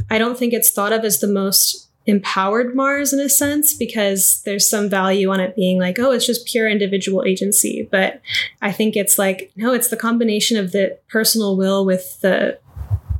I 0.09 0.17
don't 0.17 0.37
think 0.37 0.53
it's 0.53 0.71
thought 0.71 0.93
of 0.93 1.03
as 1.03 1.19
the 1.19 1.27
most 1.27 1.90
empowered 2.11 2.75
Mars 2.75 3.13
in 3.13 3.21
a 3.21 3.29
sense 3.29 3.73
because 3.73 4.41
there's 4.43 4.69
some 4.69 4.89
value 4.89 5.31
on 5.31 5.39
it 5.39 5.55
being 5.55 5.79
like, 5.79 5.97
oh, 5.97 6.11
it's 6.11 6.25
just 6.25 6.45
pure 6.45 6.67
individual 6.67 7.23
agency. 7.23 7.87
But 7.89 8.21
I 8.61 8.73
think 8.73 8.97
it's 8.97 9.17
like, 9.17 9.51
no, 9.55 9.73
it's 9.73 9.87
the 9.87 9.97
combination 9.97 10.57
of 10.57 10.73
the 10.73 10.99
personal 11.07 11.55
will 11.55 11.85
with 11.85 12.19
the 12.19 12.59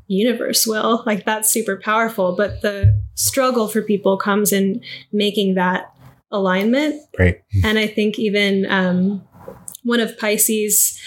universe 0.08 0.68
will. 0.68 1.04
Like 1.06 1.26
that's 1.26 1.50
super 1.50 1.78
powerful. 1.78 2.36
But 2.36 2.62
the 2.62 3.02
struggle 3.16 3.70
for 3.70 3.82
people 3.82 4.18
comes 4.18 4.52
in 4.52 4.82
making 5.14 5.56
that 5.56 5.94
alignment. 6.30 7.02
Right. 7.18 7.42
And 7.64 7.80
I 7.80 7.88
think 7.88 8.20
even 8.20 8.70
um, 8.70 9.24
one 9.84 10.02
of 10.02 10.20
Pisces' 10.20 11.00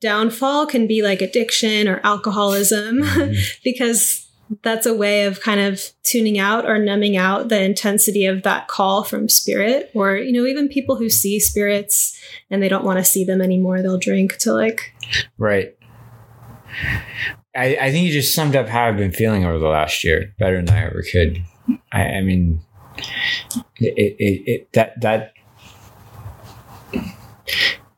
downfall 0.00 0.66
can 0.66 0.86
be 0.86 1.00
like 1.00 1.22
addiction 1.22 1.88
or 1.88 1.98
alcoholism 2.04 2.98
mm-hmm. 3.02 3.32
because 3.64 4.21
that's 4.62 4.86
a 4.86 4.94
way 4.94 5.24
of 5.24 5.40
kind 5.40 5.60
of 5.60 5.80
tuning 6.02 6.38
out 6.38 6.68
or 6.68 6.78
numbing 6.78 7.16
out 7.16 7.48
the 7.48 7.62
intensity 7.62 8.26
of 8.26 8.42
that 8.42 8.68
call 8.68 9.04
from 9.04 9.28
spirit 9.28 9.90
or 9.94 10.16
you 10.16 10.32
know 10.32 10.46
even 10.46 10.68
people 10.68 10.96
who 10.96 11.08
see 11.08 11.38
spirits 11.38 12.18
and 12.50 12.62
they 12.62 12.68
don't 12.68 12.84
want 12.84 12.98
to 12.98 13.04
see 13.04 13.24
them 13.24 13.40
anymore 13.40 13.82
they'll 13.82 13.98
drink 13.98 14.36
to 14.38 14.52
like 14.52 14.94
right 15.38 15.76
I, 17.54 17.76
I 17.80 17.90
think 17.90 18.06
you 18.06 18.12
just 18.12 18.34
summed 18.34 18.56
up 18.56 18.68
how 18.68 18.86
I've 18.86 18.96
been 18.96 19.12
feeling 19.12 19.44
over 19.44 19.58
the 19.58 19.68
last 19.68 20.04
year 20.04 20.34
better 20.38 20.56
than 20.56 20.70
I 20.70 20.84
ever 20.86 21.02
could. 21.10 21.44
I, 21.92 22.02
I 22.02 22.20
mean, 22.22 22.60
it, 23.76 23.94
it, 24.18 24.50
it, 24.50 24.72
that, 24.72 25.00
that, 25.02 25.34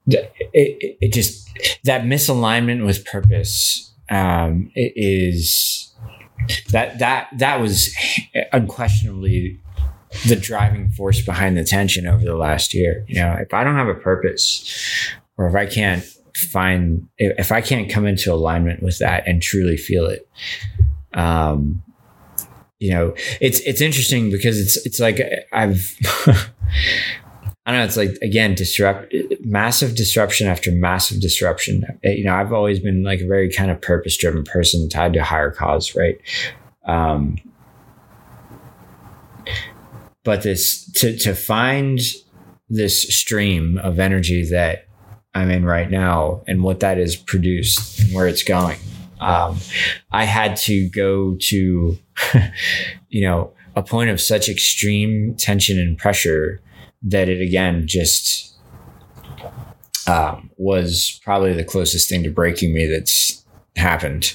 it, 0.07 0.99
it 1.01 1.13
just, 1.13 1.49
that 1.85 2.03
misalignment 2.03 2.85
with 2.85 3.05
purpose, 3.05 3.93
um, 4.11 4.71
it 4.75 4.93
is 4.97 5.94
that, 6.71 6.99
that, 6.99 7.29
that 7.39 7.61
was 7.61 7.95
unquestionably 8.53 9.61
the 10.29 10.37
driving 10.37 10.91
force 10.91 11.25
behind 11.25 11.57
the 11.57 11.65
tension 11.65 12.07
over 12.07 12.25
the 12.25 12.37
last 12.37 12.75
year. 12.75 13.05
You 13.09 13.17
know, 13.17 13.37
if 13.41 13.53
I 13.53 13.65
don't 13.65 13.77
have 13.77 13.89
a 13.89 13.95
purpose 13.95 15.11
or 15.37 15.49
if 15.49 15.55
I 15.55 15.67
can't 15.67 16.05
find 16.37 17.09
if 17.17 17.53
I 17.53 17.61
can't 17.61 17.89
come 17.89 18.07
into 18.07 18.33
alignment 18.33 18.83
with 18.83 18.99
that 18.99 19.27
and 19.27 19.41
truly 19.41 19.77
feel 19.77 20.07
it. 20.07 20.29
Um, 21.13 21.83
you 22.81 22.91
know, 22.91 23.15
it's 23.41 23.61
it's 23.61 23.81
interesting 23.81 24.31
because 24.31 24.59
it's 24.59 24.85
it's 24.85 25.01
like 25.01 25.21
I've 25.53 25.97
I 27.67 27.71
don't 27.71 27.81
know. 27.81 27.87
It's 27.87 27.97
like 27.97 28.19
again, 28.21 28.55
disrupt, 28.55 29.15
massive 29.41 29.95
disruption 29.97 30.47
after 30.47 30.71
massive 30.71 31.21
disruption. 31.21 31.85
You 32.03 32.25
know, 32.25 32.35
I've 32.35 32.53
always 32.53 32.79
been 32.79 33.03
like 33.03 33.21
a 33.21 33.27
very 33.27 33.51
kind 33.51 33.71
of 33.71 33.81
purpose 33.81 34.17
driven 34.17 34.45
person 34.45 34.89
tied 34.89 35.15
to 35.15 35.25
higher 35.25 35.51
cause, 35.51 35.95
right? 35.95 36.19
Um, 36.87 37.39
but 40.25 40.43
this 40.43 40.91
to 40.93 41.17
to 41.19 41.35
find 41.35 42.01
this 42.69 43.03
stream 43.03 43.79
of 43.79 43.99
energy 43.99 44.45
that 44.51 44.87
I'm 45.35 45.51
in 45.51 45.65
right 45.65 45.91
now 45.91 46.43
and 46.47 46.63
what 46.63 46.81
that 46.81 46.99
is 46.99 47.17
produced 47.17 48.01
and 48.01 48.15
where 48.15 48.29
it's 48.29 48.43
going. 48.43 48.79
Um, 49.21 49.59
I 50.13 50.25
had 50.25 50.57
to 50.57 50.89
go 50.91 51.37
to, 51.41 51.99
you 53.09 53.23
know, 53.23 53.53
a 53.75 53.83
point 53.83 54.11
of 54.11 54.21
such 54.21 54.49
extreme 54.49 55.35
tension 55.37 55.79
and 55.79 55.97
pressure 55.97 56.61
that 57.05 57.29
it 57.29 57.41
again 57.41 57.87
just 57.87 58.55
um, 60.07 60.51
was 60.57 61.21
probably 61.25 61.53
the 61.53 61.65
closest 61.65 62.09
thing 62.09 62.23
to 62.23 62.31
breaking 62.31 62.75
me 62.75 62.87
that's 62.87 63.45
happened, 63.77 64.33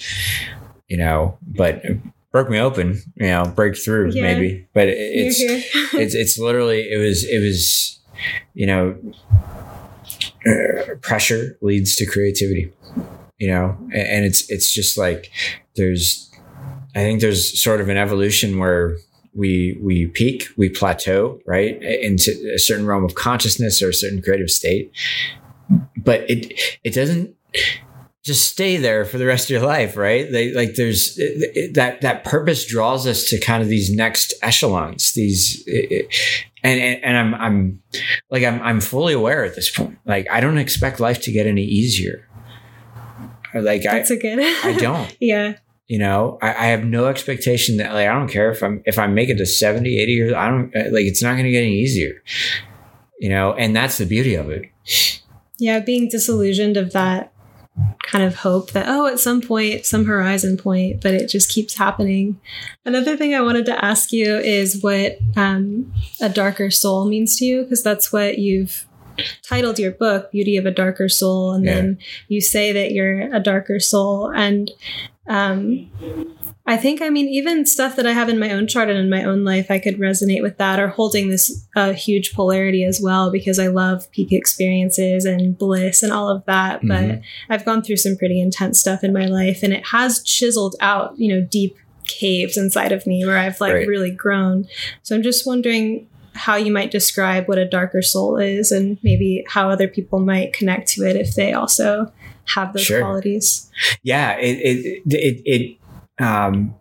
you 0.87 0.97
know, 0.97 1.37
but 1.41 1.83
broke 2.31 2.49
me 2.49 2.59
open, 2.59 3.01
you 3.15 3.27
know, 3.27 3.45
break 3.55 3.77
through 3.77 4.11
yeah. 4.11 4.21
maybe, 4.21 4.67
but 4.73 4.87
it, 4.87 4.97
it's, 4.97 5.39
it's, 5.93 6.15
it's 6.15 6.39
literally, 6.39 6.91
it 6.91 6.97
was, 6.97 7.23
it 7.23 7.39
was, 7.39 7.99
you 8.53 8.67
know, 8.67 8.97
uh, 10.47 10.95
pressure 11.01 11.57
leads 11.61 11.95
to 11.95 12.05
creativity, 12.05 12.71
you 13.37 13.47
know, 13.47 13.77
and, 13.93 14.07
and 14.07 14.25
it's, 14.25 14.49
it's 14.49 14.71
just 14.73 14.97
like 14.97 15.31
there's, 15.75 16.31
I 16.95 16.99
think 16.99 17.21
there's 17.21 17.61
sort 17.61 17.81
of 17.81 17.89
an 17.89 17.97
evolution 17.97 18.57
where 18.57 18.97
we 19.39 19.79
we 19.81 20.07
peak, 20.07 20.47
we 20.57 20.69
plateau, 20.69 21.39
right, 21.45 21.81
into 21.81 22.31
a 22.53 22.59
certain 22.59 22.85
realm 22.85 23.05
of 23.05 23.15
consciousness 23.15 23.81
or 23.81 23.89
a 23.89 23.93
certain 23.93 24.21
creative 24.21 24.49
state. 24.49 24.91
But 25.97 26.29
it 26.29 26.59
it 26.83 26.93
doesn't 26.93 27.35
just 28.23 28.51
stay 28.51 28.75
there 28.75 29.05
for 29.05 29.17
the 29.17 29.25
rest 29.25 29.45
of 29.45 29.51
your 29.51 29.61
life, 29.61 29.95
right? 29.95 30.29
They, 30.29 30.53
like 30.53 30.75
there's 30.75 31.17
it, 31.17 31.51
it, 31.55 31.73
that 31.75 32.01
that 32.01 32.25
purpose 32.25 32.67
draws 32.67 33.07
us 33.07 33.29
to 33.29 33.39
kind 33.39 33.63
of 33.63 33.69
these 33.69 33.93
next 33.95 34.33
echelons, 34.41 35.13
these, 35.13 35.63
it, 35.65 36.13
and, 36.61 36.81
and 36.81 37.03
and 37.03 37.17
I'm 37.17 37.33
I'm 37.35 37.83
like 38.29 38.43
I'm 38.43 38.61
I'm 38.61 38.81
fully 38.81 39.13
aware 39.13 39.45
at 39.45 39.55
this 39.55 39.71
point. 39.71 39.97
Like 40.05 40.27
I 40.29 40.41
don't 40.41 40.57
expect 40.57 40.99
life 40.99 41.21
to 41.23 41.31
get 41.31 41.47
any 41.47 41.63
easier. 41.63 42.27
Like 43.53 43.83
That's 43.83 44.11
I, 44.11 44.15
a 44.15 44.17
good. 44.17 44.39
I 44.39 44.73
don't. 44.73 45.15
yeah. 45.21 45.53
You 45.89 45.97
know, 45.97 46.37
I, 46.41 46.49
I, 46.49 46.65
have 46.67 46.85
no 46.85 47.07
expectation 47.07 47.77
that 47.77 47.93
like 47.93 48.07
I 48.07 48.13
don't 48.13 48.29
care 48.29 48.51
if 48.51 48.61
I'm 48.61 48.83
if 48.85 48.99
I 48.99 49.07
make 49.07 49.27
it 49.27 49.37
to 49.39 49.45
70, 49.45 49.99
80 49.99 50.11
years, 50.11 50.33
I 50.33 50.47
don't 50.47 50.71
like 50.93 51.05
it's 51.05 51.23
not 51.23 51.35
gonna 51.35 51.49
get 51.49 51.63
any 51.63 51.79
easier. 51.79 52.21
You 53.19 53.29
know, 53.29 53.53
and 53.53 53.75
that's 53.75 53.97
the 53.97 54.05
beauty 54.05 54.35
of 54.35 54.49
it. 54.49 54.69
Yeah, 55.57 55.79
being 55.79 56.07
disillusioned 56.07 56.77
of 56.77 56.93
that 56.93 57.33
kind 58.03 58.23
of 58.23 58.35
hope 58.35 58.71
that 58.71 58.85
oh 58.87 59.05
at 59.05 59.19
some 59.19 59.41
point 59.41 59.85
some 59.85 60.05
horizon 60.05 60.57
point 60.57 61.01
but 61.01 61.13
it 61.13 61.27
just 61.27 61.49
keeps 61.49 61.75
happening 61.75 62.39
another 62.85 63.15
thing 63.15 63.35
i 63.35 63.41
wanted 63.41 63.65
to 63.65 63.85
ask 63.85 64.11
you 64.11 64.37
is 64.37 64.81
what 64.81 65.17
um, 65.35 65.93
a 66.21 66.27
darker 66.27 66.71
soul 66.71 67.05
means 67.05 67.37
to 67.37 67.45
you 67.45 67.63
because 67.63 67.83
that's 67.83 68.11
what 68.11 68.39
you've 68.39 68.87
titled 69.43 69.77
your 69.77 69.91
book 69.91 70.31
beauty 70.31 70.57
of 70.57 70.65
a 70.65 70.71
darker 70.71 71.07
soul 71.07 71.51
and 71.51 71.65
yeah. 71.65 71.75
then 71.75 71.97
you 72.27 72.41
say 72.41 72.71
that 72.71 72.91
you're 72.91 73.33
a 73.33 73.39
darker 73.39 73.79
soul 73.79 74.31
and 74.33 74.71
um, 75.29 75.89
I 76.65 76.75
think, 76.75 77.01
I 77.01 77.09
mean, 77.09 77.27
even 77.27 77.65
stuff 77.65 77.95
that 77.95 78.07
I 78.07 78.13
have 78.13 78.29
in 78.29 78.39
my 78.39 78.51
own 78.51 78.67
chart 78.67 78.89
and 78.89 78.97
in 78.97 79.09
my 79.09 79.23
own 79.23 79.43
life, 79.43 79.69
I 79.69 79.77
could 79.77 79.99
resonate 79.99 80.41
with 80.41 80.57
that 80.57 80.79
or 80.79 80.87
holding 80.87 81.29
this 81.29 81.65
uh, 81.75 81.93
huge 81.93 82.33
polarity 82.33 82.83
as 82.83 82.99
well 83.01 83.31
because 83.31 83.59
I 83.59 83.67
love 83.67 84.11
peak 84.11 84.31
experiences 84.31 85.25
and 85.25 85.57
bliss 85.57 86.01
and 86.01 86.11
all 86.11 86.29
of 86.29 86.43
that. 86.45 86.81
Mm-hmm. 86.81 86.87
But 86.87 87.21
I've 87.49 87.65
gone 87.65 87.83
through 87.83 87.97
some 87.97 88.17
pretty 88.17 88.41
intense 88.41 88.79
stuff 88.79 89.03
in 89.03 89.13
my 89.13 89.25
life 89.25 89.61
and 89.61 89.71
it 89.71 89.87
has 89.87 90.23
chiseled 90.23 90.75
out, 90.79 91.17
you 91.17 91.33
know, 91.33 91.41
deep 91.41 91.77
caves 92.05 92.57
inside 92.57 92.91
of 92.91 93.05
me 93.05 93.23
where 93.23 93.37
I've 93.37 93.61
like 93.61 93.73
right. 93.73 93.87
really 93.87 94.11
grown. 94.11 94.67
So 95.03 95.15
I'm 95.15 95.23
just 95.23 95.45
wondering 95.45 96.07
how 96.33 96.55
you 96.55 96.71
might 96.71 96.89
describe 96.89 97.47
what 97.47 97.57
a 97.57 97.67
darker 97.67 98.01
soul 98.01 98.37
is 98.37 98.71
and 98.71 98.97
maybe 99.03 99.43
how 99.47 99.69
other 99.69 99.87
people 99.87 100.19
might 100.19 100.53
connect 100.53 100.87
to 100.87 101.03
it 101.03 101.15
if 101.15 101.35
they 101.35 101.53
also 101.53 102.11
have 102.55 102.73
those 102.73 102.83
sure. 102.83 103.01
qualities. 103.01 103.69
Yeah, 104.03 104.37
it 104.37 104.57
it 104.57 105.03
it, 105.07 105.41
it 105.45 106.23
um, 106.23 106.75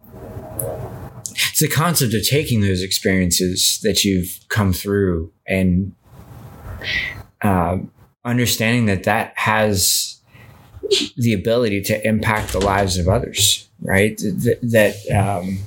it's 1.33 1.61
the 1.61 1.69
concept 1.69 2.15
of 2.15 2.27
taking 2.27 2.61
those 2.61 2.83
experiences 2.83 3.81
that 3.83 4.05
you've 4.05 4.41
come 4.49 4.73
through 4.73 5.33
and 5.47 5.95
uh, 7.43 7.79
understanding 8.25 8.87
that 8.87 9.05
that 9.05 9.33
has 9.37 10.21
the 11.17 11.33
ability 11.33 11.83
to 11.83 12.07
impact 12.07 12.53
the 12.53 12.61
lives 12.61 12.97
of 12.97 13.09
others, 13.09 13.69
right? 13.81 14.17
That 14.19 14.59
that 14.63 15.17
um, 15.17 15.59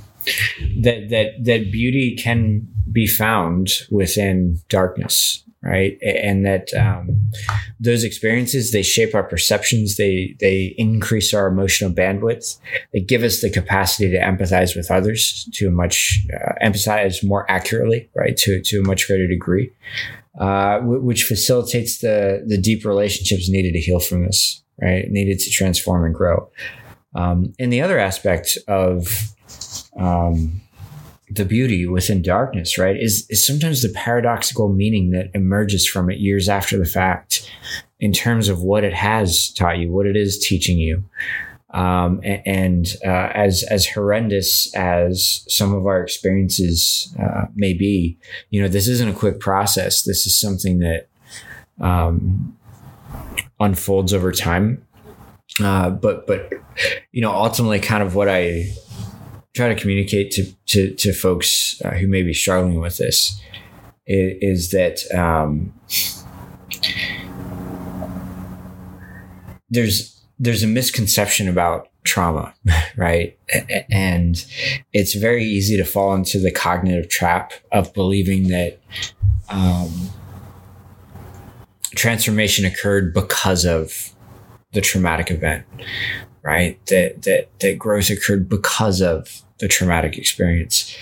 that 0.82 1.10
that 1.10 1.44
that 1.44 1.72
beauty 1.72 2.16
can 2.16 2.68
be 2.92 3.08
found 3.08 3.70
within 3.90 4.60
darkness 4.68 5.44
right? 5.64 5.98
And 6.02 6.46
that 6.46 6.74
um, 6.74 7.32
those 7.80 8.04
experiences 8.04 8.72
they 8.72 8.82
shape 8.82 9.14
our 9.14 9.24
perceptions 9.24 9.98
they 9.98 10.36
they 10.40 10.74
increase 10.78 11.34
our 11.34 11.48
emotional 11.48 11.92
bandwidth. 11.92 12.58
They 12.94 13.00
give 13.02 13.24
us 13.24 13.42
the 13.42 13.50
capacity 13.50 14.10
to 14.12 14.18
empathize 14.18 14.76
with 14.76 14.90
others 14.90 15.48
to 15.54 15.68
a 15.68 15.72
much 15.72 16.26
uh, 16.34 16.54
empathize 16.66 17.24
more 17.24 17.50
accurately 17.50 18.10
right? 18.16 18.36
To 18.38 18.62
to 18.62 18.80
a 18.80 18.88
much 18.88 19.08
greater 19.08 19.28
degree 19.28 19.72
uh, 20.40 20.80
w- 20.80 21.02
which 21.02 21.24
facilitates 21.24 22.00
the 22.00 22.44
the 22.48 22.58
deep 22.58 22.86
relationships 22.86 23.50
needed 23.50 23.74
to 23.74 23.80
heal 23.80 24.00
from 24.00 24.26
this 24.26 24.64
right? 24.82 25.10
Needed 25.10 25.40
to 25.40 25.50
transform 25.52 26.06
and 26.06 26.16
grow. 26.16 26.50
Um, 27.14 27.54
and 27.60 27.72
the 27.72 27.82
other 27.82 28.00
aspect 28.00 28.58
of 28.68 29.08
um, 29.98 30.62
the 31.34 31.46
beauty 31.46 31.86
within 31.88 32.22
darkness, 32.22 32.78
right, 32.78 32.98
is, 32.98 33.26
is 33.30 33.46
sometimes 33.46 33.82
the 33.82 33.90
paradoxical 33.90 34.70
meaning 34.70 35.12
that 35.12 35.32
emerges 35.34 35.88
from 35.88 36.10
it 36.10 36.20
years 36.20 36.50
after 36.50 36.78
the 36.78 36.86
fact 36.86 37.50
in 38.00 38.12
terms 38.12 38.50
of 38.50 38.62
what 38.62 38.84
it 38.84 38.94
has 38.94 39.50
taught 39.54 39.78
you, 39.78 39.92
what 39.92 40.08
it 40.08 40.16
is 40.16 40.40
teaching 40.40 40.78
you. 40.78 41.04
Um, 41.74 42.20
and, 42.24 42.98
uh, 43.06 43.32
as 43.34 43.64
as 43.64 43.88
horrendous 43.88 44.76
as 44.76 45.46
some 45.48 45.74
of 45.74 45.86
our 45.86 46.04
experiences 46.04 47.16
uh, 47.18 47.46
may 47.56 47.74
be, 47.74 48.18
you 48.50 48.62
know, 48.62 48.68
this 48.68 48.90
isn't 48.90 49.08
a 49.08 49.14
quick 49.14 49.40
process. 49.40 50.02
This 50.02 50.28
is 50.28 50.38
something 50.38 50.80
that 50.80 51.08
um, 51.80 52.58
unfolds 53.62 54.14
over 54.14 54.34
time. 54.34 54.86
Uh, 55.64 55.92
but 55.92 56.28
but 56.28 56.52
you 57.14 57.22
know, 57.22 57.32
ultimately, 57.32 57.80
kind 57.80 58.04
of 58.04 58.16
what 58.16 58.28
I 58.28 58.74
try 59.54 59.68
to 59.74 59.76
communicate 59.76 60.32
to 60.32 60.46
to, 60.68 60.94
to 60.96 61.14
folks 61.14 61.82
uh, 61.84 61.92
who 61.92 62.08
may 62.08 62.24
be 62.24 62.34
struggling 62.34 62.80
with 62.80 62.98
this 62.98 63.42
is, 64.08 64.38
is 64.42 64.72
that 64.72 65.14
um, 65.18 65.74
there's 69.70 70.22
there's 70.40 70.64
a 70.64 70.68
misconception 70.68 71.48
about 71.48 71.90
trauma, 72.04 72.54
right? 72.98 73.38
And 73.92 74.44
it's 74.94 75.14
very 75.14 75.46
easy 75.46 75.78
to 75.78 75.86
fall 75.86 76.16
into 76.16 76.40
the 76.40 76.52
cognitive 76.52 77.10
trap 77.10 77.54
of 77.72 77.94
believing 77.94 78.48
that 78.48 78.80
um, 79.50 80.10
transformation 81.96 82.66
occurred 82.66 83.14
because 83.14 83.66
of 83.66 84.14
the 84.74 84.82
traumatic 84.82 85.30
event 85.30 85.66
right? 86.44 86.84
That 86.88 87.24
that 87.24 87.50
that 87.60 87.78
growth 87.78 88.10
occurred 88.10 88.50
because 88.50 89.02
of 89.02 89.44
the 89.60 89.68
traumatic 89.68 90.18
experience. 90.18 90.96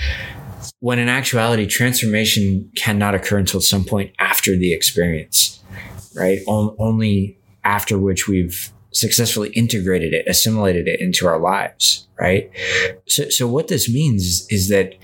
When 0.79 0.99
in 0.99 1.09
actuality, 1.09 1.65
transformation 1.65 2.71
cannot 2.75 3.15
occur 3.15 3.37
until 3.37 3.61
some 3.61 3.83
point 3.83 4.13
after 4.19 4.55
the 4.55 4.73
experience, 4.73 5.61
right? 6.15 6.39
O- 6.47 6.75
only 6.77 7.37
after 7.63 7.97
which 7.97 8.27
we've 8.27 8.71
successfully 8.91 9.49
integrated 9.49 10.13
it, 10.13 10.27
assimilated 10.27 10.87
it 10.87 10.99
into 10.99 11.27
our 11.27 11.39
lives, 11.39 12.07
right? 12.19 12.49
So, 13.07 13.29
so 13.29 13.47
what 13.47 13.67
this 13.67 13.91
means 13.91 14.47
is, 14.49 14.69
that 14.69 14.95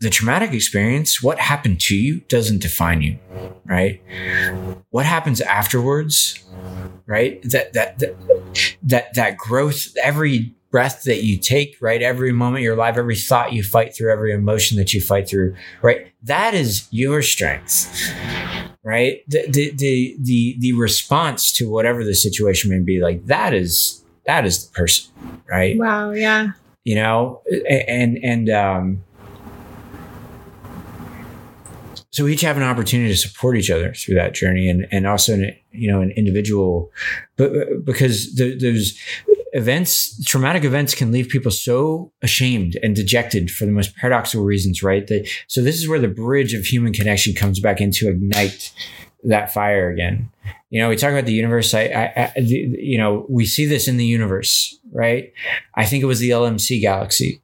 the 0.00 0.10
traumatic 0.10 0.52
experience, 0.52 1.22
what 1.22 1.38
happened 1.38 1.80
to 1.80 1.96
you 1.96 2.20
doesn't 2.28 2.60
define 2.60 3.02
you, 3.02 3.18
right? 3.64 4.00
What 4.90 5.06
happens 5.06 5.40
afterwards, 5.40 6.44
right? 7.06 7.42
That, 7.42 7.72
that, 7.72 7.98
that, 8.00 8.14
that, 8.82 9.14
that 9.14 9.36
growth, 9.36 9.94
every 10.02 10.54
breath 10.74 11.04
that 11.04 11.22
you 11.22 11.38
take, 11.38 11.76
right? 11.80 12.02
Every 12.02 12.32
moment 12.32 12.64
you're 12.64 12.74
alive, 12.74 12.98
every 12.98 13.14
thought 13.14 13.52
you 13.52 13.62
fight 13.62 13.94
through, 13.94 14.12
every 14.12 14.32
emotion 14.32 14.76
that 14.76 14.92
you 14.92 15.00
fight 15.00 15.28
through, 15.28 15.54
right? 15.82 16.08
That 16.24 16.52
is 16.52 16.88
your 16.90 17.22
strength, 17.22 18.12
right? 18.82 19.22
The, 19.28 19.48
the, 19.48 19.70
the, 19.70 20.16
the, 20.18 20.56
the 20.58 20.72
response 20.72 21.52
to 21.52 21.70
whatever 21.70 22.02
the 22.02 22.12
situation 22.12 22.72
may 22.72 22.80
be, 22.80 23.00
like 23.00 23.24
that 23.26 23.54
is, 23.54 24.02
that 24.26 24.44
is 24.44 24.66
the 24.66 24.72
person, 24.72 25.12
right? 25.48 25.78
Wow. 25.78 26.10
Yeah. 26.10 26.48
You 26.82 26.96
know, 26.96 27.40
and, 27.70 28.18
and, 28.24 28.50
um, 28.50 29.04
so 32.10 32.24
we 32.24 32.32
each 32.32 32.40
have 32.40 32.56
an 32.56 32.64
opportunity 32.64 33.12
to 33.12 33.16
support 33.16 33.56
each 33.56 33.70
other 33.70 33.94
through 33.94 34.16
that 34.16 34.34
journey 34.34 34.68
and, 34.68 34.88
and 34.90 35.06
also 35.06 35.34
an, 35.34 35.56
you 35.70 35.88
know, 35.88 36.00
an 36.00 36.10
individual, 36.16 36.90
but 37.36 37.84
because 37.84 38.34
there, 38.34 38.58
there's 38.58 38.98
events, 39.54 40.22
traumatic 40.24 40.64
events 40.64 40.94
can 40.94 41.12
leave 41.12 41.28
people 41.28 41.50
so 41.50 42.12
ashamed 42.22 42.76
and 42.82 42.94
dejected 42.94 43.50
for 43.50 43.64
the 43.64 43.72
most 43.72 43.96
paradoxical 43.96 44.44
reasons, 44.44 44.82
right? 44.82 45.06
That, 45.06 45.28
so 45.46 45.62
this 45.62 45.76
is 45.76 45.88
where 45.88 46.00
the 46.00 46.08
bridge 46.08 46.54
of 46.54 46.64
human 46.64 46.92
connection 46.92 47.34
comes 47.34 47.60
back 47.60 47.80
in 47.80 47.92
to 47.92 48.08
ignite 48.08 48.72
that 49.22 49.54
fire 49.54 49.88
again. 49.88 50.28
You 50.70 50.80
know, 50.80 50.88
we 50.88 50.96
talk 50.96 51.12
about 51.12 51.24
the 51.24 51.32
universe. 51.32 51.72
I, 51.72 51.82
I, 51.82 52.32
I 52.36 52.40
you 52.40 52.98
know, 52.98 53.24
we 53.28 53.46
see 53.46 53.64
this 53.64 53.86
in 53.86 53.96
the 53.96 54.04
universe, 54.04 54.76
right? 54.92 55.32
I 55.74 55.86
think 55.86 56.02
it 56.02 56.06
was 56.06 56.18
the 56.18 56.30
LMC 56.30 56.80
galaxy, 56.80 57.40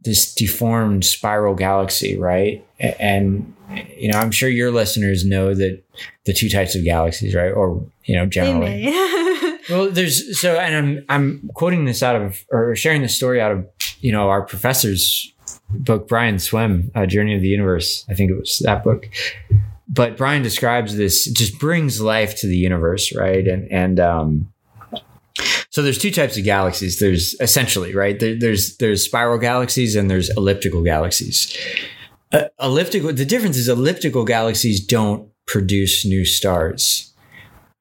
this 0.00 0.34
deformed 0.34 1.04
spiral 1.04 1.54
galaxy, 1.54 2.18
right? 2.18 2.66
And 2.80 3.54
you 3.96 4.10
know, 4.10 4.18
I'm 4.18 4.32
sure 4.32 4.48
your 4.48 4.72
listeners 4.72 5.24
know 5.24 5.54
that 5.54 5.82
the 6.24 6.32
two 6.32 6.48
types 6.48 6.74
of 6.74 6.84
galaxies, 6.84 7.34
right? 7.34 7.52
Or, 7.52 7.84
you 8.04 8.16
know, 8.16 8.26
generally. 8.26 8.84
well, 9.70 9.90
there's 9.90 10.40
so, 10.40 10.58
and 10.58 10.76
I'm, 10.76 11.04
I'm 11.08 11.50
quoting 11.54 11.84
this 11.84 12.02
out 12.02 12.16
of, 12.16 12.44
or 12.50 12.74
sharing 12.76 13.02
the 13.02 13.08
story 13.08 13.40
out 13.40 13.52
of, 13.52 13.66
you 14.00 14.12
know, 14.12 14.28
our 14.28 14.42
professor's 14.42 15.32
book, 15.70 16.08
Brian 16.08 16.38
Swimme, 16.38 16.90
uh, 16.94 17.06
Journey 17.06 17.34
of 17.34 17.42
the 17.42 17.48
Universe. 17.48 18.04
I 18.08 18.14
think 18.14 18.30
it 18.30 18.38
was 18.38 18.60
that 18.64 18.84
book. 18.84 19.08
But 19.88 20.16
Brian 20.16 20.42
describes 20.42 20.96
this, 20.96 21.26
it 21.26 21.36
just 21.36 21.58
brings 21.58 22.00
life 22.00 22.38
to 22.40 22.46
the 22.46 22.56
universe, 22.56 23.14
right? 23.14 23.46
And, 23.46 23.70
and, 23.70 24.00
um, 24.00 24.52
so 25.70 25.82
there's 25.82 25.98
two 25.98 26.10
types 26.10 26.38
of 26.38 26.44
galaxies. 26.44 26.98
There's 26.98 27.34
essentially, 27.40 27.94
right? 27.94 28.18
There, 28.18 28.38
there's, 28.38 28.78
there's 28.78 29.04
spiral 29.04 29.38
galaxies 29.38 29.94
and 29.94 30.10
there's 30.10 30.30
elliptical 30.30 30.82
galaxies 30.82 31.56
uh, 32.32 32.44
elliptical 32.60 33.12
the 33.12 33.24
difference 33.24 33.56
is 33.56 33.68
elliptical 33.68 34.24
galaxies 34.24 34.84
don't 34.84 35.30
produce 35.46 36.04
new 36.04 36.24
stars 36.24 37.12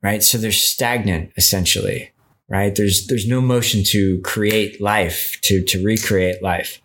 right? 0.05 0.23
So 0.23 0.37
they're 0.37 0.51
stagnant 0.51 1.31
essentially 1.35 2.11
right? 2.47 2.75
There's 2.75 3.07
there's 3.07 3.27
no 3.27 3.41
motion 3.41 3.83
to 3.85 4.21
create 4.21 4.79
life 4.79 5.39
to 5.41 5.63
to 5.63 5.83
recreate 5.83 6.43
life. 6.43 6.79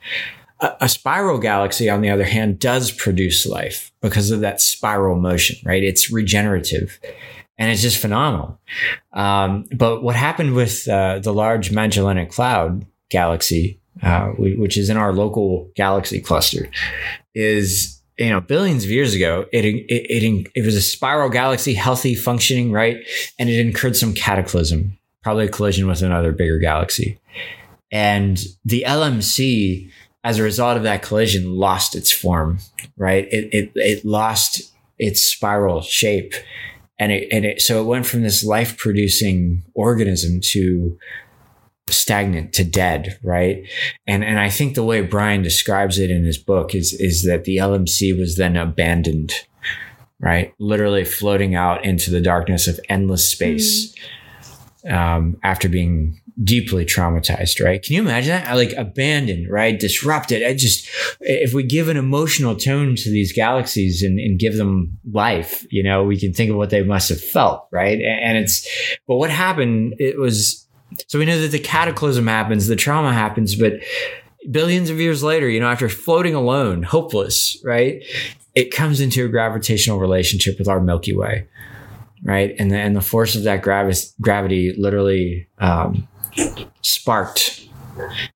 A, 0.60 0.72
a 0.82 0.88
spiral 0.88 1.38
galaxy 1.38 1.90
on 1.90 2.00
the 2.00 2.10
other 2.10 2.24
hand 2.24 2.58
does 2.58 2.90
produce 2.90 3.46
life 3.46 3.92
because 4.00 4.30
of 4.30 4.40
that 4.40 4.60
spiral 4.60 5.16
motion 5.16 5.56
right? 5.64 5.82
It's 5.82 6.10
regenerative 6.10 6.98
and 7.58 7.70
it's 7.70 7.82
just 7.82 7.98
phenomenal. 7.98 8.58
Um, 9.12 9.66
but 9.76 10.02
what 10.02 10.16
happened 10.16 10.54
with 10.54 10.88
uh, 10.88 11.18
the 11.18 11.34
large 11.34 11.70
magellanic 11.70 12.30
cloud 12.30 12.86
galaxy 13.10 13.80
uh, 14.02 14.28
which 14.38 14.78
is 14.78 14.88
in 14.88 14.96
our 14.96 15.12
local 15.12 15.70
galaxy 15.74 16.20
cluster, 16.20 16.70
is 17.34 17.99
you 18.20 18.30
know 18.30 18.40
billions 18.40 18.84
of 18.84 18.90
years 18.90 19.14
ago 19.14 19.46
it, 19.52 19.64
it 19.64 19.86
it 19.88 20.50
it 20.54 20.64
was 20.64 20.76
a 20.76 20.82
spiral 20.82 21.30
galaxy, 21.30 21.74
healthy, 21.74 22.14
functioning, 22.14 22.70
right, 22.70 22.98
and 23.38 23.48
it 23.48 23.58
incurred 23.58 23.96
some 23.96 24.14
cataclysm, 24.14 24.96
probably 25.22 25.46
a 25.46 25.50
collision 25.50 25.88
with 25.88 26.02
another 26.02 26.32
bigger 26.32 26.58
galaxy, 26.58 27.18
and 27.90 28.44
the 28.64 28.84
LMC. 28.86 29.90
As 30.22 30.38
a 30.38 30.42
result 30.42 30.76
of 30.76 30.82
that 30.82 31.00
collision, 31.00 31.50
lost 31.50 31.96
its 31.96 32.12
form, 32.12 32.58
right? 32.98 33.26
It, 33.32 33.54
it, 33.54 33.72
it 33.74 34.04
lost 34.04 34.70
its 34.98 35.22
spiral 35.22 35.80
shape 35.80 36.34
and 37.00 37.10
it, 37.10 37.28
and 37.32 37.46
it, 37.46 37.62
so 37.62 37.80
it 37.80 37.86
went 37.86 38.04
from 38.04 38.22
this 38.22 38.44
life 38.44 38.76
producing 38.76 39.64
organism 39.74 40.40
to 40.52 40.98
stagnant 41.88 42.52
to 42.54 42.64
dead, 42.64 43.18
right? 43.22 43.66
And 44.06 44.24
and 44.24 44.38
I 44.38 44.50
think 44.50 44.74
the 44.74 44.84
way 44.84 45.00
Brian 45.02 45.42
describes 45.42 45.98
it 45.98 46.10
in 46.10 46.24
his 46.24 46.38
book 46.38 46.74
is 46.74 46.92
is 46.92 47.24
that 47.24 47.44
the 47.44 47.56
LMC 47.56 48.18
was 48.18 48.36
then 48.36 48.56
abandoned, 48.56 49.32
right? 50.20 50.54
Literally 50.58 51.04
floating 51.04 51.54
out 51.54 51.84
into 51.84 52.10
the 52.10 52.20
darkness 52.20 52.68
of 52.68 52.80
endless 52.88 53.28
space 53.28 53.94
mm. 54.84 54.92
um, 54.92 55.36
after 55.42 55.68
being 55.68 56.20
deeply 56.42 56.84
traumatized, 56.84 57.62
right? 57.62 57.82
Can 57.82 57.94
you 57.94 58.02
imagine 58.02 58.30
that? 58.30 58.54
Like 58.54 58.72
abandoned, 58.72 59.50
right? 59.50 59.78
Disrupted. 59.78 60.42
I 60.42 60.54
just, 60.54 60.88
if 61.20 61.52
we 61.52 61.62
give 61.62 61.88
an 61.88 61.96
emotional 61.96 62.56
tone 62.56 62.96
to 62.96 63.10
these 63.10 63.32
galaxies 63.32 64.02
and, 64.02 64.18
and 64.18 64.38
give 64.38 64.56
them 64.56 64.98
life, 65.12 65.66
you 65.70 65.82
know, 65.82 66.04
we 66.04 66.18
can 66.18 66.32
think 66.32 66.50
of 66.50 66.56
what 66.56 66.70
they 66.70 66.82
must 66.82 67.08
have 67.10 67.20
felt, 67.20 67.68
right? 67.70 68.00
And 68.00 68.38
it's, 68.38 68.66
but 69.06 69.16
what 69.16 69.30
happened, 69.30 69.94
it 69.98 70.18
was 70.18 70.66
so 71.06 71.18
we 71.18 71.24
know 71.24 71.40
that 71.40 71.48
the 71.48 71.58
cataclysm 71.58 72.26
happens, 72.26 72.66
the 72.66 72.76
trauma 72.76 73.12
happens, 73.12 73.54
but 73.54 73.74
billions 74.50 74.90
of 74.90 75.00
years 75.00 75.22
later, 75.22 75.48
you 75.48 75.60
know, 75.60 75.68
after 75.68 75.88
floating 75.88 76.34
alone, 76.34 76.82
hopeless, 76.82 77.58
right? 77.64 78.02
It 78.54 78.70
comes 78.72 79.00
into 79.00 79.24
a 79.24 79.28
gravitational 79.28 79.98
relationship 79.98 80.58
with 80.58 80.68
our 80.68 80.80
Milky 80.80 81.14
Way, 81.14 81.46
right? 82.24 82.54
And 82.58 82.70
the, 82.70 82.76
and 82.76 82.96
the 82.96 83.00
force 83.00 83.36
of 83.36 83.44
that 83.44 83.62
gravi- 83.62 84.12
gravity 84.20 84.74
literally 84.76 85.46
um, 85.58 86.08
sparked 86.82 87.68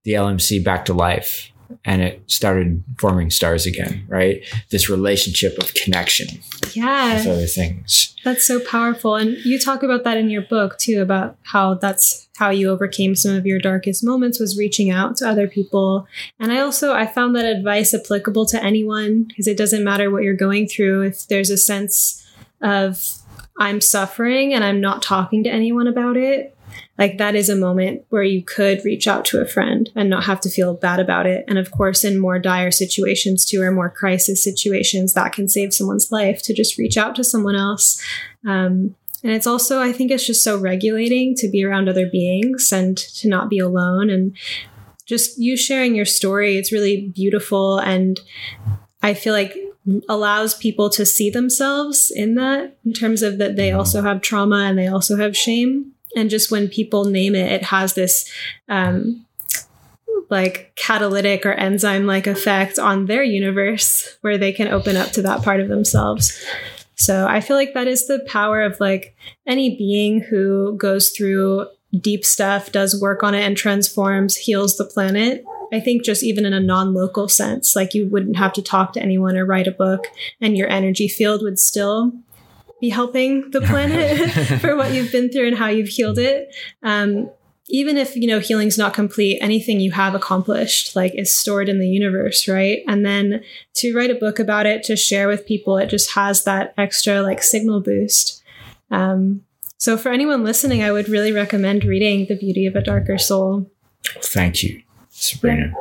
the 0.04 0.12
LMC 0.12 0.62
back 0.62 0.84
to 0.86 0.94
life 0.94 1.50
and 1.84 2.02
it 2.02 2.22
started 2.26 2.82
forming 2.98 3.30
stars 3.30 3.66
again, 3.66 4.04
right? 4.08 4.42
This 4.70 4.88
relationship 4.88 5.58
of 5.58 5.74
connection. 5.74 6.28
Yeah. 6.72 7.14
With 7.14 7.26
other 7.26 7.46
things. 7.46 8.14
That's 8.24 8.46
so 8.46 8.60
powerful. 8.60 9.16
And 9.16 9.36
you 9.44 9.58
talk 9.58 9.82
about 9.82 10.04
that 10.04 10.16
in 10.16 10.30
your 10.30 10.42
book 10.42 10.78
too, 10.78 11.02
about 11.02 11.36
how 11.42 11.74
that's 11.74 12.28
how 12.36 12.50
you 12.50 12.70
overcame 12.70 13.14
some 13.14 13.34
of 13.34 13.46
your 13.46 13.58
darkest 13.58 14.02
moments 14.04 14.40
was 14.40 14.58
reaching 14.58 14.90
out 14.90 15.16
to 15.18 15.28
other 15.28 15.46
people. 15.46 16.06
And 16.40 16.52
I 16.52 16.60
also 16.60 16.92
I 16.92 17.06
found 17.06 17.36
that 17.36 17.44
advice 17.44 17.94
applicable 17.94 18.46
to 18.46 18.62
anyone 18.62 19.24
because 19.24 19.46
it 19.46 19.56
doesn't 19.56 19.84
matter 19.84 20.10
what 20.10 20.22
you're 20.22 20.34
going 20.34 20.66
through 20.66 21.02
if 21.02 21.28
there's 21.28 21.50
a 21.50 21.56
sense 21.56 22.26
of 22.60 23.20
I'm 23.58 23.80
suffering 23.80 24.52
and 24.52 24.64
I'm 24.64 24.80
not 24.80 25.02
talking 25.02 25.44
to 25.44 25.50
anyone 25.50 25.86
about 25.86 26.16
it 26.16 26.53
like 26.98 27.18
that 27.18 27.34
is 27.34 27.48
a 27.48 27.56
moment 27.56 28.04
where 28.10 28.22
you 28.22 28.42
could 28.42 28.84
reach 28.84 29.08
out 29.08 29.24
to 29.26 29.40
a 29.40 29.46
friend 29.46 29.90
and 29.96 30.08
not 30.08 30.24
have 30.24 30.40
to 30.42 30.48
feel 30.48 30.74
bad 30.74 31.00
about 31.00 31.26
it. 31.26 31.44
And 31.48 31.58
of 31.58 31.72
course, 31.72 32.04
in 32.04 32.20
more 32.20 32.38
dire 32.38 32.70
situations 32.70 33.44
too, 33.44 33.60
or 33.62 33.72
more 33.72 33.90
crisis 33.90 34.42
situations, 34.44 35.14
that 35.14 35.32
can 35.32 35.48
save 35.48 35.74
someone's 35.74 36.12
life 36.12 36.40
to 36.42 36.54
just 36.54 36.78
reach 36.78 36.96
out 36.96 37.16
to 37.16 37.24
someone 37.24 37.56
else. 37.56 38.00
Um, 38.46 38.94
and 39.24 39.32
it's 39.32 39.46
also, 39.46 39.80
I 39.80 39.92
think 39.92 40.10
it's 40.10 40.26
just 40.26 40.44
so 40.44 40.58
regulating 40.58 41.34
to 41.36 41.48
be 41.48 41.64
around 41.64 41.88
other 41.88 42.06
beings 42.06 42.70
and 42.72 42.96
to 42.96 43.28
not 43.28 43.48
be 43.48 43.58
alone. 43.58 44.10
And 44.10 44.36
just 45.06 45.38
you 45.38 45.56
sharing 45.56 45.94
your 45.94 46.04
story, 46.04 46.58
it's 46.58 46.72
really 46.72 47.08
beautiful. 47.08 47.78
And 47.78 48.20
I 49.02 49.14
feel 49.14 49.32
like 49.32 49.56
allows 50.08 50.54
people 50.54 50.88
to 50.90 51.04
see 51.04 51.28
themselves 51.28 52.10
in 52.14 52.36
that 52.36 52.74
in 52.86 52.92
terms 52.92 53.22
of 53.22 53.36
that 53.36 53.56
they 53.56 53.70
also 53.70 54.00
have 54.00 54.22
trauma 54.22 54.64
and 54.64 54.78
they 54.78 54.86
also 54.86 55.16
have 55.16 55.36
shame 55.36 55.93
and 56.16 56.30
just 56.30 56.50
when 56.50 56.68
people 56.68 57.04
name 57.04 57.34
it, 57.34 57.50
it 57.50 57.62
has 57.64 57.94
this 57.94 58.30
um, 58.68 59.24
like 60.30 60.72
catalytic 60.76 61.44
or 61.44 61.52
enzyme 61.52 62.06
like 62.06 62.26
effect 62.26 62.78
on 62.78 63.06
their 63.06 63.22
universe 63.22 64.16
where 64.20 64.38
they 64.38 64.52
can 64.52 64.68
open 64.68 64.96
up 64.96 65.10
to 65.12 65.22
that 65.22 65.42
part 65.42 65.60
of 65.60 65.68
themselves. 65.68 66.44
So 66.96 67.26
I 67.26 67.40
feel 67.40 67.56
like 67.56 67.74
that 67.74 67.88
is 67.88 68.06
the 68.06 68.24
power 68.26 68.62
of 68.62 68.78
like 68.80 69.16
any 69.46 69.76
being 69.76 70.20
who 70.20 70.76
goes 70.76 71.10
through 71.10 71.66
deep 72.00 72.24
stuff, 72.24 72.72
does 72.72 73.00
work 73.00 73.22
on 73.22 73.34
it 73.34 73.42
and 73.42 73.56
transforms, 73.56 74.36
heals 74.36 74.76
the 74.76 74.84
planet. 74.84 75.44
I 75.72 75.80
think 75.80 76.04
just 76.04 76.22
even 76.22 76.44
in 76.44 76.52
a 76.52 76.60
non 76.60 76.94
local 76.94 77.28
sense, 77.28 77.74
like 77.74 77.94
you 77.94 78.06
wouldn't 78.06 78.36
have 78.36 78.52
to 78.54 78.62
talk 78.62 78.92
to 78.92 79.02
anyone 79.02 79.36
or 79.36 79.44
write 79.44 79.66
a 79.66 79.72
book, 79.72 80.06
and 80.40 80.56
your 80.56 80.68
energy 80.68 81.08
field 81.08 81.42
would 81.42 81.58
still 81.58 82.12
be 82.84 82.90
helping 82.90 83.50
the 83.50 83.62
planet 83.62 84.30
for 84.60 84.76
what 84.76 84.92
you've 84.92 85.10
been 85.10 85.30
through 85.30 85.48
and 85.48 85.56
how 85.56 85.68
you've 85.68 85.88
healed 85.88 86.18
it. 86.18 86.54
Um, 86.82 87.30
even 87.68 87.96
if 87.96 88.14
you 88.14 88.26
know 88.26 88.40
healing's 88.40 88.76
not 88.76 88.92
complete 88.92 89.38
anything 89.40 89.80
you 89.80 89.90
have 89.90 90.14
accomplished 90.14 90.94
like 90.94 91.14
is 91.14 91.34
stored 91.34 91.66
in 91.66 91.80
the 91.80 91.88
universe 91.88 92.46
right? 92.46 92.80
And 92.86 93.06
then 93.06 93.42
to 93.76 93.96
write 93.96 94.10
a 94.10 94.14
book 94.14 94.38
about 94.38 94.66
it 94.66 94.82
to 94.84 94.96
share 94.96 95.28
with 95.28 95.46
people 95.46 95.78
it 95.78 95.86
just 95.86 96.14
has 96.14 96.44
that 96.44 96.74
extra 96.76 97.22
like 97.22 97.42
signal 97.42 97.80
boost. 97.80 98.42
Um, 98.90 99.44
so 99.78 99.96
for 99.96 100.10
anyone 100.12 100.44
listening 100.44 100.82
i 100.82 100.92
would 100.92 101.08
really 101.08 101.32
recommend 101.32 101.84
reading 101.84 102.26
the 102.26 102.36
beauty 102.36 102.66
of 102.66 102.76
a 102.76 102.82
darker 102.82 103.16
soul. 103.16 103.70
Thank 104.20 104.62
you 104.62 104.83
sabrina 105.24 105.74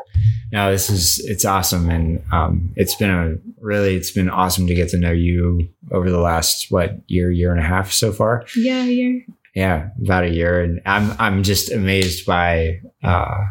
no, 0.53 0.71
this 0.71 0.87
is 0.87 1.17
it's 1.25 1.45
awesome, 1.45 1.89
and 1.89 2.23
um, 2.31 2.71
it's 2.75 2.93
been 2.93 3.09
a 3.09 3.35
really 3.59 3.95
it's 3.95 4.11
been 4.11 4.29
awesome 4.29 4.67
to 4.67 4.75
get 4.75 4.89
to 4.89 4.99
know 4.99 5.11
you 5.11 5.67
over 5.91 6.11
the 6.11 6.19
last 6.19 6.67
what 6.69 7.01
year 7.07 7.31
year 7.31 7.49
and 7.49 7.59
a 7.59 7.63
half 7.63 7.91
so 7.91 8.11
far. 8.11 8.45
Yeah, 8.55 8.83
year. 8.83 9.25
Yeah, 9.55 9.89
about 9.99 10.25
a 10.25 10.29
year, 10.29 10.61
and 10.61 10.79
I'm 10.85 11.15
I'm 11.17 11.41
just 11.41 11.71
amazed 11.71 12.27
by 12.27 12.81
uh, 13.03 13.45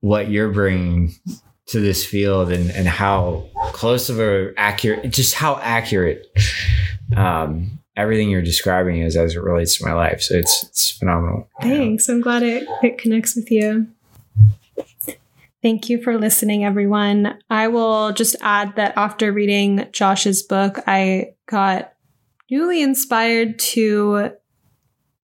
what 0.00 0.28
you're 0.28 0.52
bringing 0.52 1.14
to 1.68 1.80
this 1.80 2.04
field 2.04 2.52
and 2.52 2.70
and 2.72 2.86
how 2.86 3.48
close 3.72 4.10
of 4.10 4.20
a 4.20 4.52
accurate 4.58 5.10
just 5.10 5.32
how 5.32 5.58
accurate 5.62 6.26
um, 7.16 7.78
everything 7.96 8.28
you're 8.28 8.42
describing 8.42 9.00
is 9.00 9.16
as 9.16 9.34
it 9.34 9.42
relates 9.42 9.78
to 9.78 9.86
my 9.86 9.94
life. 9.94 10.20
So 10.20 10.34
it's 10.34 10.62
it's 10.64 10.90
phenomenal. 10.90 11.48
Thanks. 11.62 12.06
I'm 12.10 12.20
glad 12.20 12.42
it 12.42 12.68
it 12.82 12.98
connects 12.98 13.34
with 13.34 13.50
you. 13.50 13.86
Thank 15.62 15.88
you 15.88 16.02
for 16.02 16.18
listening, 16.18 16.64
everyone. 16.64 17.38
I 17.48 17.68
will 17.68 18.12
just 18.12 18.36
add 18.40 18.76
that 18.76 18.92
after 18.96 19.32
reading 19.32 19.88
Josh's 19.92 20.42
book, 20.42 20.78
I 20.86 21.34
got 21.46 21.92
newly 22.50 22.82
inspired 22.82 23.58
to 23.58 24.32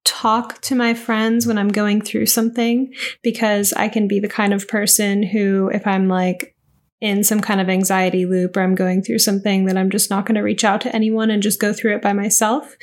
talk 0.04 0.60
to 0.62 0.74
my 0.74 0.94
friends 0.94 1.46
when 1.46 1.58
I'm 1.58 1.68
going 1.68 2.00
through 2.00 2.26
something 2.26 2.92
because 3.22 3.72
I 3.74 3.88
can 3.88 4.08
be 4.08 4.20
the 4.20 4.28
kind 4.28 4.52
of 4.52 4.68
person 4.68 5.22
who, 5.22 5.70
if 5.72 5.86
I'm 5.86 6.08
like 6.08 6.56
in 7.00 7.24
some 7.24 7.40
kind 7.40 7.60
of 7.60 7.68
anxiety 7.68 8.26
loop 8.26 8.56
or 8.56 8.62
I'm 8.62 8.74
going 8.74 9.02
through 9.02 9.18
something, 9.18 9.66
that 9.66 9.76
I'm 9.76 9.90
just 9.90 10.10
not 10.10 10.26
going 10.26 10.36
to 10.36 10.42
reach 10.42 10.64
out 10.64 10.80
to 10.82 10.94
anyone 10.94 11.30
and 11.30 11.42
just 11.42 11.60
go 11.60 11.72
through 11.72 11.96
it 11.96 12.02
by 12.02 12.12
myself. 12.12 12.76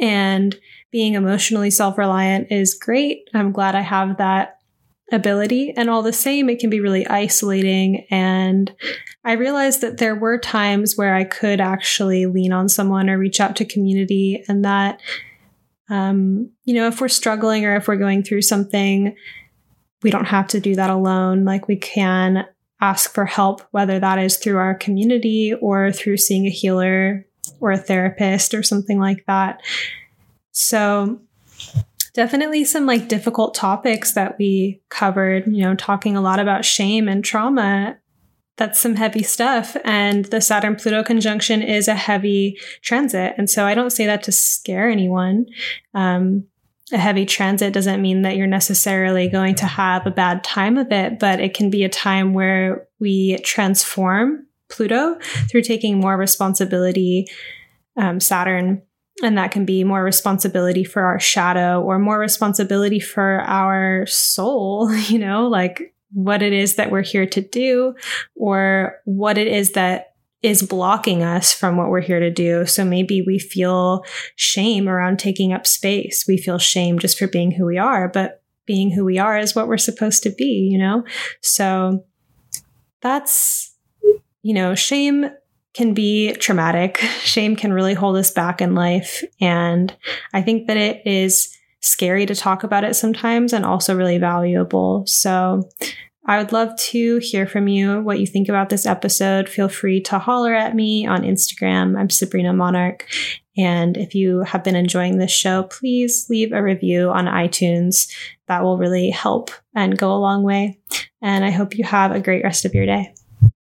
And 0.00 0.58
being 0.90 1.14
emotionally 1.14 1.70
self 1.70 1.98
reliant 1.98 2.50
is 2.50 2.74
great. 2.74 3.28
I'm 3.34 3.52
glad 3.52 3.74
I 3.74 3.80
have 3.80 4.18
that 4.18 4.57
ability. 5.12 5.72
And 5.76 5.88
all 5.88 6.02
the 6.02 6.12
same, 6.12 6.48
it 6.48 6.58
can 6.58 6.70
be 6.70 6.80
really 6.80 7.06
isolating. 7.06 8.06
And 8.10 8.72
I 9.24 9.32
realized 9.32 9.80
that 9.80 9.98
there 9.98 10.14
were 10.14 10.38
times 10.38 10.96
where 10.96 11.14
I 11.14 11.24
could 11.24 11.60
actually 11.60 12.26
lean 12.26 12.52
on 12.52 12.68
someone 12.68 13.08
or 13.08 13.18
reach 13.18 13.40
out 13.40 13.56
to 13.56 13.64
community, 13.64 14.44
and 14.48 14.64
that, 14.64 15.00
um, 15.90 16.50
you 16.64 16.74
know, 16.74 16.86
if 16.86 17.00
we're 17.00 17.08
struggling 17.08 17.64
or 17.64 17.76
if 17.76 17.88
we're 17.88 17.96
going 17.96 18.22
through 18.22 18.42
something, 18.42 19.14
we 20.02 20.10
don't 20.10 20.26
have 20.26 20.48
to 20.48 20.60
do 20.60 20.74
that 20.76 20.90
alone. 20.90 21.44
Like 21.44 21.68
we 21.68 21.76
can 21.76 22.46
ask 22.80 23.12
for 23.12 23.24
help, 23.24 23.62
whether 23.72 23.98
that 23.98 24.18
is 24.18 24.36
through 24.36 24.56
our 24.56 24.74
community 24.74 25.52
or 25.60 25.90
through 25.90 26.16
seeing 26.16 26.46
a 26.46 26.50
healer 26.50 27.26
or 27.60 27.72
a 27.72 27.78
therapist 27.78 28.54
or 28.54 28.62
something 28.62 29.00
like 29.00 29.24
that. 29.26 29.60
So, 30.52 31.20
definitely 32.18 32.64
some 32.64 32.84
like 32.84 33.06
difficult 33.06 33.54
topics 33.54 34.14
that 34.14 34.36
we 34.40 34.82
covered, 34.88 35.46
you 35.46 35.62
know, 35.62 35.76
talking 35.76 36.16
a 36.16 36.20
lot 36.20 36.40
about 36.40 36.64
shame 36.64 37.06
and 37.06 37.24
trauma. 37.24 37.96
That's 38.56 38.80
some 38.80 38.96
heavy 38.96 39.22
stuff. 39.22 39.76
And 39.84 40.24
the 40.24 40.40
Saturn 40.40 40.74
Pluto 40.74 41.04
conjunction 41.04 41.62
is 41.62 41.86
a 41.86 41.94
heavy 41.94 42.58
transit. 42.82 43.34
And 43.38 43.48
so 43.48 43.66
I 43.66 43.74
don't 43.74 43.92
say 43.92 44.04
that 44.06 44.24
to 44.24 44.32
scare 44.32 44.90
anyone. 44.90 45.46
Um, 45.94 46.48
a 46.92 46.98
heavy 46.98 47.24
transit 47.24 47.72
doesn't 47.72 48.02
mean 48.02 48.22
that 48.22 48.34
you're 48.34 48.48
necessarily 48.48 49.28
going 49.28 49.54
to 49.54 49.66
have 49.66 50.04
a 50.04 50.10
bad 50.10 50.42
time 50.42 50.76
of 50.76 50.90
it, 50.90 51.20
but 51.20 51.38
it 51.38 51.54
can 51.54 51.70
be 51.70 51.84
a 51.84 51.88
time 51.88 52.34
where 52.34 52.88
we 52.98 53.38
transform 53.44 54.44
Pluto 54.68 55.20
through 55.48 55.62
taking 55.62 56.00
more 56.00 56.16
responsibility. 56.16 57.28
Um, 57.96 58.18
Saturn 58.18 58.82
and 59.22 59.36
that 59.36 59.50
can 59.50 59.64
be 59.64 59.84
more 59.84 60.02
responsibility 60.02 60.84
for 60.84 61.02
our 61.02 61.18
shadow 61.18 61.82
or 61.82 61.98
more 61.98 62.18
responsibility 62.18 63.00
for 63.00 63.40
our 63.42 64.06
soul, 64.06 64.92
you 65.08 65.18
know, 65.18 65.48
like 65.48 65.94
what 66.12 66.42
it 66.42 66.52
is 66.52 66.76
that 66.76 66.90
we're 66.90 67.02
here 67.02 67.26
to 67.26 67.40
do 67.40 67.94
or 68.34 68.96
what 69.04 69.36
it 69.36 69.46
is 69.46 69.72
that 69.72 70.14
is 70.40 70.62
blocking 70.62 71.22
us 71.22 71.52
from 71.52 71.76
what 71.76 71.88
we're 71.88 72.00
here 72.00 72.20
to 72.20 72.30
do. 72.30 72.64
So 72.64 72.84
maybe 72.84 73.22
we 73.22 73.38
feel 73.38 74.04
shame 74.36 74.88
around 74.88 75.18
taking 75.18 75.52
up 75.52 75.66
space. 75.66 76.24
We 76.28 76.38
feel 76.38 76.58
shame 76.58 76.98
just 76.98 77.18
for 77.18 77.26
being 77.26 77.50
who 77.50 77.66
we 77.66 77.76
are, 77.76 78.08
but 78.08 78.42
being 78.64 78.90
who 78.90 79.04
we 79.04 79.18
are 79.18 79.36
is 79.36 79.56
what 79.56 79.66
we're 79.66 79.78
supposed 79.78 80.22
to 80.22 80.30
be, 80.30 80.68
you 80.70 80.78
know? 80.78 81.04
So 81.40 82.04
that's, 83.00 83.74
you 84.42 84.54
know, 84.54 84.74
shame 84.76 85.30
can 85.74 85.94
be 85.94 86.32
traumatic. 86.34 86.98
Shame 87.22 87.56
can 87.56 87.72
really 87.72 87.94
hold 87.94 88.16
us 88.16 88.30
back 88.30 88.60
in 88.60 88.74
life. 88.74 89.22
And 89.40 89.94
I 90.32 90.42
think 90.42 90.66
that 90.66 90.76
it 90.76 91.02
is 91.06 91.54
scary 91.80 92.26
to 92.26 92.34
talk 92.34 92.64
about 92.64 92.84
it 92.84 92.94
sometimes 92.94 93.52
and 93.52 93.64
also 93.64 93.96
really 93.96 94.18
valuable. 94.18 95.04
So 95.06 95.68
I 96.26 96.36
would 96.36 96.52
love 96.52 96.76
to 96.76 97.18
hear 97.18 97.46
from 97.46 97.68
you 97.68 98.02
what 98.02 98.20
you 98.20 98.26
think 98.26 98.50
about 98.50 98.68
this 98.68 98.84
episode. 98.84 99.48
Feel 99.48 99.68
free 99.68 100.00
to 100.02 100.18
holler 100.18 100.54
at 100.54 100.74
me 100.74 101.06
on 101.06 101.22
Instagram. 101.22 101.98
I'm 101.98 102.10
Sabrina 102.10 102.52
Monarch. 102.52 103.06
And 103.56 103.96
if 103.96 104.14
you 104.14 104.40
have 104.40 104.62
been 104.62 104.76
enjoying 104.76 105.18
this 105.18 105.32
show, 105.32 105.64
please 105.64 106.26
leave 106.28 106.52
a 106.52 106.62
review 106.62 107.10
on 107.10 107.24
iTunes. 107.24 108.12
That 108.46 108.62
will 108.62 108.78
really 108.78 109.10
help 109.10 109.50
and 109.74 109.98
go 109.98 110.12
a 110.12 110.20
long 110.20 110.42
way. 110.42 110.78
And 111.22 111.44
I 111.44 111.50
hope 111.50 111.76
you 111.76 111.84
have 111.84 112.12
a 112.12 112.20
great 112.20 112.44
rest 112.44 112.64
of 112.64 112.74
your 112.74 112.86
day. 112.86 113.14